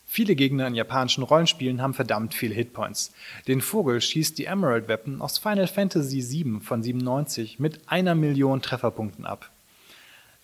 Viele 0.06 0.36
Gegner 0.36 0.68
in 0.68 0.74
japanischen 0.74 1.24
Rollenspielen 1.24 1.82
haben 1.82 1.92
verdammt 1.92 2.32
viele 2.32 2.54
Hitpoints. 2.54 3.12
Den 3.48 3.60
Vogel 3.60 4.00
schießt 4.00 4.38
die 4.38 4.44
Emerald 4.44 4.88
Weapon 4.88 5.20
aus 5.20 5.38
Final 5.38 5.66
Fantasy 5.66 6.22
VII 6.22 6.60
von 6.60 6.82
97 6.82 7.58
mit 7.58 7.80
einer 7.88 8.14
Million 8.14 8.62
Trefferpunkten 8.62 9.26
ab. 9.26 9.50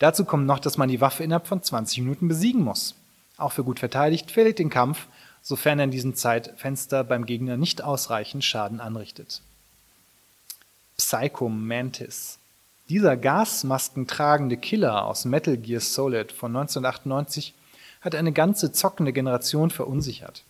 Dazu 0.00 0.24
kommt 0.24 0.46
noch, 0.46 0.58
dass 0.58 0.78
man 0.78 0.88
die 0.88 1.00
Waffe 1.00 1.22
innerhalb 1.22 1.46
von 1.46 1.62
20 1.62 1.98
Minuten 2.00 2.26
besiegen 2.26 2.62
muss. 2.62 2.96
Auch 3.36 3.52
für 3.52 3.62
gut 3.62 3.78
verteidigt 3.78 4.32
verliert 4.32 4.58
den 4.58 4.68
Kampf, 4.68 5.06
sofern 5.42 5.78
er 5.78 5.84
in 5.84 5.90
diesem 5.92 6.16
Zeitfenster 6.16 7.04
beim 7.04 7.24
Gegner 7.24 7.56
nicht 7.56 7.82
ausreichend 7.82 8.44
Schaden 8.44 8.80
anrichtet. 8.80 9.42
Psycho 10.96 11.48
Mantis. 11.48 12.38
Dieser 12.88 13.16
gasmaskentragende 13.16 14.56
Killer 14.56 15.06
aus 15.06 15.24
Metal 15.24 15.56
Gear 15.56 15.80
Solid 15.80 16.32
von 16.32 16.54
1998 16.56 17.54
hat 18.02 18.14
eine 18.14 18.32
ganze 18.32 18.72
zockende 18.72 19.12
Generation 19.12 19.70
verunsichert. 19.70 20.44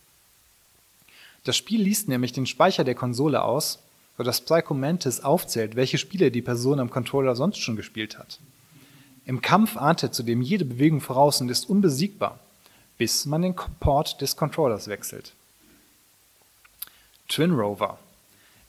Das 1.43 1.55
Spiel 1.55 1.81
liest 1.81 2.07
nämlich 2.07 2.33
den 2.33 2.45
Speicher 2.45 2.83
der 2.83 2.95
Konsole 2.95 3.43
aus, 3.43 3.79
sodass 4.17 4.41
Psycho 4.41 4.73
Mantis 4.73 5.21
aufzählt, 5.21 5.75
welche 5.75 5.97
Spiele 5.97 6.31
die 6.31 6.41
Person 6.41 6.79
am 6.79 6.89
Controller 6.89 7.35
sonst 7.35 7.59
schon 7.59 7.75
gespielt 7.75 8.17
hat. 8.17 8.39
Im 9.25 9.41
Kampf 9.41 9.77
ahnt 9.77 10.03
er 10.03 10.11
zudem 10.11 10.41
jede 10.41 10.65
Bewegung 10.65 11.01
voraus 11.01 11.41
und 11.41 11.49
ist 11.49 11.69
unbesiegbar, 11.69 12.39
bis 12.97 13.25
man 13.25 13.41
den 13.41 13.55
Port 13.79 14.21
des 14.21 14.35
Controllers 14.35 14.87
wechselt. 14.87 15.33
Twin 17.27 17.51
Rover. 17.51 17.97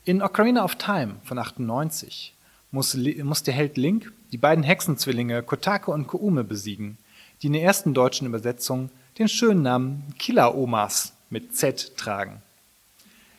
In 0.05 0.22
Ocarina 0.22 0.64
of 0.64 0.76
Time 0.76 1.16
von 1.24 1.39
98 1.39 2.35
muss, 2.70 2.95
muss 2.95 3.43
der 3.43 3.55
Held 3.55 3.76
Link 3.76 4.12
die 4.32 4.39
beiden 4.39 4.64
Hexenzwillinge 4.64 5.43
Kotake 5.43 5.91
und 5.91 6.07
Koume 6.07 6.45
besiegen, 6.45 6.99
die 7.45 7.49
in 7.49 7.53
der 7.53 7.62
ersten 7.62 7.92
deutschen 7.92 8.26
Übersetzung 8.26 8.88
den 9.18 9.28
schönen 9.28 9.61
Namen 9.61 10.14
Killer-Omas 10.18 11.12
mit 11.28 11.55
Z 11.55 11.95
tragen. 11.99 12.40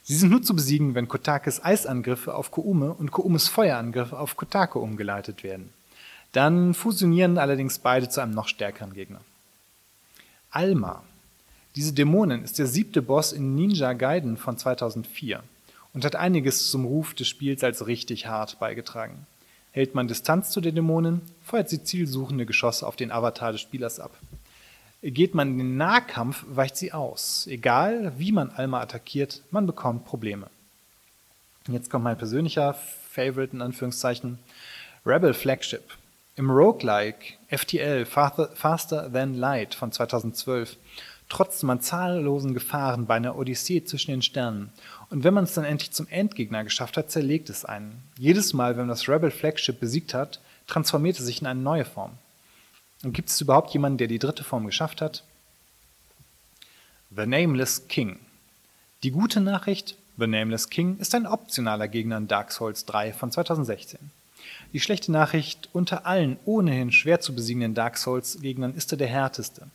Sie 0.04 0.16
sind 0.16 0.30
nur 0.30 0.44
zu 0.44 0.56
besiegen, 0.56 0.94
wenn 0.94 1.08
Kotakes 1.08 1.66
Eisangriffe 1.66 2.36
auf 2.36 2.52
Koume 2.52 2.94
und 2.94 3.10
Koumes 3.10 3.48
Feuerangriffe 3.48 4.20
auf 4.20 4.38
Kotake 4.38 4.78
umgeleitet 4.78 5.44
werden. 5.44 5.74
Dann 6.34 6.76
fusionieren 6.76 7.40
allerdings 7.40 7.80
beide 7.80 8.08
zu 8.08 8.22
einem 8.22 8.36
noch 8.36 8.48
stärkeren 8.48 8.94
Gegner. 8.94 9.22
Alma. 10.52 11.02
Diese 11.76 11.92
Dämonin 11.92 12.44
ist 12.44 12.60
der 12.60 12.68
siebte 12.68 13.02
Boss 13.02 13.34
in 13.34 13.56
Ninja 13.56 13.94
Gaiden 13.94 14.38
von 14.38 14.56
2004 14.56 15.42
und 15.96 16.06
hat 16.06 16.16
einiges 16.16 16.70
zum 16.70 16.86
Ruf 16.86 17.16
des 17.16 17.28
Spiels 17.28 17.64
als 17.64 17.88
richtig 17.88 18.28
hart 18.28 18.60
beigetragen. 18.60 19.26
Hält 19.76 19.94
man 19.94 20.08
Distanz 20.08 20.52
zu 20.52 20.62
den 20.62 20.76
Dämonen, 20.76 21.20
feuert 21.44 21.68
sie 21.68 21.84
zielsuchende 21.84 22.46
Geschosse 22.46 22.88
auf 22.88 22.96
den 22.96 23.12
Avatar 23.12 23.52
des 23.52 23.60
Spielers 23.60 24.00
ab. 24.00 24.18
Geht 25.02 25.36
man 25.36 25.50
in 25.50 25.58
den 25.58 25.76
Nahkampf, 25.76 26.46
weicht 26.48 26.78
sie 26.78 26.94
aus. 26.94 27.46
Egal, 27.48 28.14
wie 28.18 28.32
man 28.32 28.52
Alma 28.52 28.80
attackiert, 28.80 29.42
man 29.52 29.68
bekommt 29.68 30.06
Probleme. 30.06 30.48
Jetzt 31.68 31.90
kommt 31.90 32.06
mein 32.06 32.18
persönlicher 32.18 32.74
Favorite 33.12 33.54
in 33.54 33.62
Anführungszeichen. 33.62 34.40
Rebel 35.06 35.34
Flagship. 35.34 35.84
Im 36.38 36.50
Roguelike 36.50 37.34
FTL 37.50 38.06
Faster 38.06 39.12
Than 39.12 39.34
Light 39.34 39.76
von 39.76 39.92
2012 39.92 40.78
trotzt 41.28 41.64
man 41.64 41.82
zahllosen 41.82 42.54
Gefahren 42.54 43.08
bei 43.08 43.16
einer 43.16 43.38
Odyssee 43.38 43.84
zwischen 43.84 44.12
den 44.12 44.22
Sternen. 44.22 44.72
Und 45.10 45.24
wenn 45.24 45.34
man 45.34 45.44
es 45.44 45.54
dann 45.54 45.66
endlich 45.66 45.92
zum 45.92 46.08
Endgegner 46.08 46.64
geschafft 46.64 46.98
hat, 46.98 47.12
zerlegt 47.12 47.50
es 47.50 47.66
einen. 47.66 48.04
Jedes 48.18 48.54
Mal, 48.54 48.72
wenn 48.72 48.88
man 48.88 48.90
das 48.90 49.08
Rebel 49.08 49.32
Flagship 49.32 49.80
besiegt 49.80 50.14
hat, 50.14 50.40
transformiert 50.68 51.20
es 51.20 51.26
sich 51.26 51.42
in 51.42 51.48
eine 51.48 51.60
neue 51.60 51.86
Form. 51.86 52.12
Und 53.04 53.14
gibt 53.14 53.30
es 53.30 53.40
überhaupt 53.40 53.72
jemanden, 53.74 54.00
der 54.00 54.08
die 54.08 54.20
dritte 54.20 54.44
Form 54.44 54.66
geschafft 54.66 55.02
hat? 55.02 55.24
The 57.16 57.26
Nameless 57.26 57.88
King. 57.88 58.20
Die 59.04 59.12
gute 59.12 59.42
Nachricht, 59.42 59.96
The 60.18 60.28
Nameless 60.28 60.70
King 60.70 60.98
ist 60.98 61.14
ein 61.14 61.28
optionaler 61.28 61.88
Gegner 61.88 62.18
in 62.18 62.28
Dark 62.28 62.52
Souls 62.52 62.86
3 62.86 63.14
von 63.14 63.32
2016. 63.32 64.00
Die 64.74 64.80
schlechte 64.80 65.12
Nachricht, 65.12 65.70
unter 65.74 66.06
allen 66.06 66.38
ohnehin 66.46 66.92
schwer 66.92 67.20
zu 67.20 67.36
besiegenden 67.36 67.74
Dark 67.74 67.98
Souls-Gegnern 67.98 68.74
ist 68.74 68.92
er 68.92 68.98
der 68.98 69.08
härteste. 69.08 69.68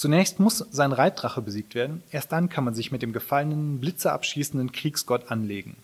Zunächst 0.00 0.40
muss 0.40 0.64
sein 0.70 0.92
Reitdrache 0.92 1.42
besiegt 1.42 1.74
werden, 1.74 2.02
erst 2.10 2.32
dann 2.32 2.48
kann 2.48 2.64
man 2.64 2.72
sich 2.72 2.90
mit 2.90 3.02
dem 3.02 3.12
gefallenen, 3.12 3.82
blitzerabschießenden 3.82 4.72
Kriegsgott 4.72 5.30
anlegen. 5.30 5.76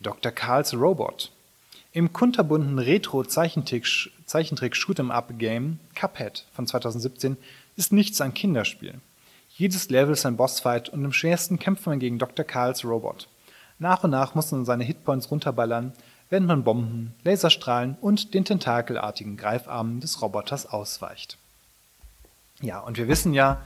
Dr. 0.00 0.30
Karls 0.30 0.74
Robot. 0.74 1.32
Im 1.94 2.12
kunterbunten 2.12 2.78
Retro-Zeichentrick-Shoot'em-Up-Game 2.78 5.78
Cuphead 5.94 6.44
von 6.52 6.66
2017 6.66 7.38
ist 7.76 7.90
nichts 7.90 8.20
ein 8.20 8.34
Kinderspiel. 8.34 9.00
Jedes 9.56 9.88
Level 9.88 10.12
ist 10.12 10.26
ein 10.26 10.36
Bossfight 10.36 10.90
und 10.90 11.02
im 11.02 11.14
schwersten 11.14 11.58
kämpft 11.58 11.86
man 11.86 12.00
gegen 12.00 12.18
Dr. 12.18 12.44
Karls 12.44 12.84
Robot. 12.84 13.28
Nach 13.78 14.04
und 14.04 14.10
nach 14.10 14.34
muss 14.34 14.52
man 14.52 14.66
seine 14.66 14.84
Hitpoints 14.84 15.30
runterballern, 15.30 15.94
während 16.28 16.48
man 16.48 16.64
Bomben, 16.64 17.14
Laserstrahlen 17.24 17.96
und 18.02 18.34
den 18.34 18.44
tentakelartigen 18.44 19.38
Greifarmen 19.38 20.00
des 20.00 20.20
Roboters 20.20 20.66
ausweicht. 20.66 21.38
Ja, 22.60 22.80
und 22.80 22.98
wir 22.98 23.08
wissen 23.08 23.32
ja, 23.32 23.62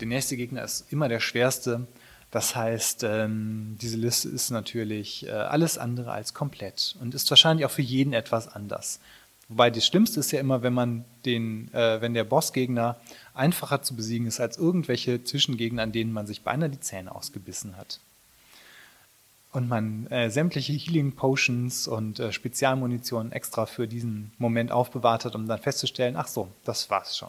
der 0.00 0.08
nächste 0.08 0.36
Gegner 0.36 0.64
ist 0.64 0.90
immer 0.90 1.08
der 1.08 1.20
schwerste. 1.20 1.86
Das 2.30 2.56
heißt, 2.56 3.04
ähm, 3.04 3.76
diese 3.80 3.98
Liste 3.98 4.28
ist 4.30 4.50
natürlich 4.50 5.26
äh, 5.26 5.30
alles 5.30 5.76
andere 5.76 6.12
als 6.12 6.32
komplett 6.32 6.96
und 7.00 7.14
ist 7.14 7.28
wahrscheinlich 7.28 7.66
auch 7.66 7.70
für 7.70 7.82
jeden 7.82 8.14
etwas 8.14 8.48
anders. 8.48 9.00
Wobei 9.50 9.70
das 9.70 9.86
Schlimmste 9.86 10.20
ist 10.20 10.32
ja 10.32 10.40
immer, 10.40 10.62
wenn 10.62 10.72
man 10.72 11.04
den, 11.26 11.72
äh, 11.74 12.00
wenn 12.00 12.14
der 12.14 12.24
Bossgegner 12.24 12.96
einfacher 13.34 13.82
zu 13.82 13.94
besiegen 13.94 14.26
ist 14.26 14.40
als 14.40 14.56
irgendwelche 14.56 15.22
Zwischengegner, 15.22 15.82
an 15.82 15.92
denen 15.92 16.10
man 16.10 16.26
sich 16.26 16.40
beinahe 16.40 16.70
die 16.70 16.80
Zähne 16.80 17.14
ausgebissen 17.14 17.76
hat. 17.76 18.00
Und 19.52 19.68
man 19.68 20.06
äh, 20.06 20.30
sämtliche 20.30 20.72
Healing 20.72 21.12
Potions 21.12 21.86
und 21.86 22.18
äh, 22.18 22.32
Spezialmunition 22.32 23.30
extra 23.32 23.66
für 23.66 23.86
diesen 23.86 24.32
Moment 24.38 24.72
aufbewahrt 24.72 25.26
hat, 25.26 25.34
um 25.34 25.46
dann 25.46 25.60
festzustellen, 25.60 26.16
ach 26.16 26.28
so, 26.28 26.48
das 26.64 26.88
war's 26.88 27.18
schon. 27.18 27.28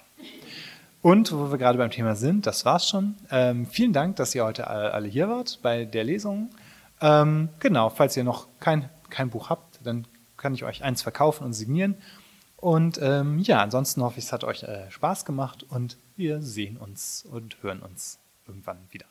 Und 1.04 1.34
wo 1.34 1.52
wir 1.52 1.58
gerade 1.58 1.78
beim 1.78 1.92
Thema 1.92 2.16
sind, 2.16 2.48
das 2.48 2.64
war's 2.64 2.88
schon. 2.88 3.16
Ähm, 3.30 3.68
vielen 3.68 3.92
Dank, 3.92 4.16
dass 4.16 4.34
ihr 4.34 4.46
heute 4.46 4.68
alle 4.68 5.10
hier 5.10 5.28
wart 5.28 5.60
bei 5.62 5.84
der 5.84 6.06
Lesung. 6.06 6.50
Ähm, 7.02 7.50
genau, 7.60 7.90
falls 7.90 8.16
ihr 8.16 8.24
noch 8.24 8.48
kein, 8.62 8.90
kein 9.10 9.30
Buch 9.30 9.50
habt, 9.50 9.80
dann 9.84 10.08
kann 10.38 10.56
ich 10.56 10.64
euch 10.64 10.82
eins 10.82 11.02
verkaufen 11.02 11.44
und 11.44 11.52
signieren. 11.52 11.96
Und 12.56 13.00
ähm, 13.02 13.40
ja, 13.40 13.62
ansonsten 13.62 14.02
hoffe 14.02 14.20
ich, 14.20 14.26
es 14.26 14.32
hat 14.32 14.46
euch 14.46 14.64
äh, 14.64 14.90
Spaß 14.90 15.26
gemacht 15.26 15.66
und 15.68 15.98
wir 16.16 16.42
sehen 16.42 16.78
uns 16.78 17.26
und 17.30 17.62
hören 17.62 17.82
uns 17.82 18.20
irgendwann 18.48 18.78
wieder. 18.90 19.06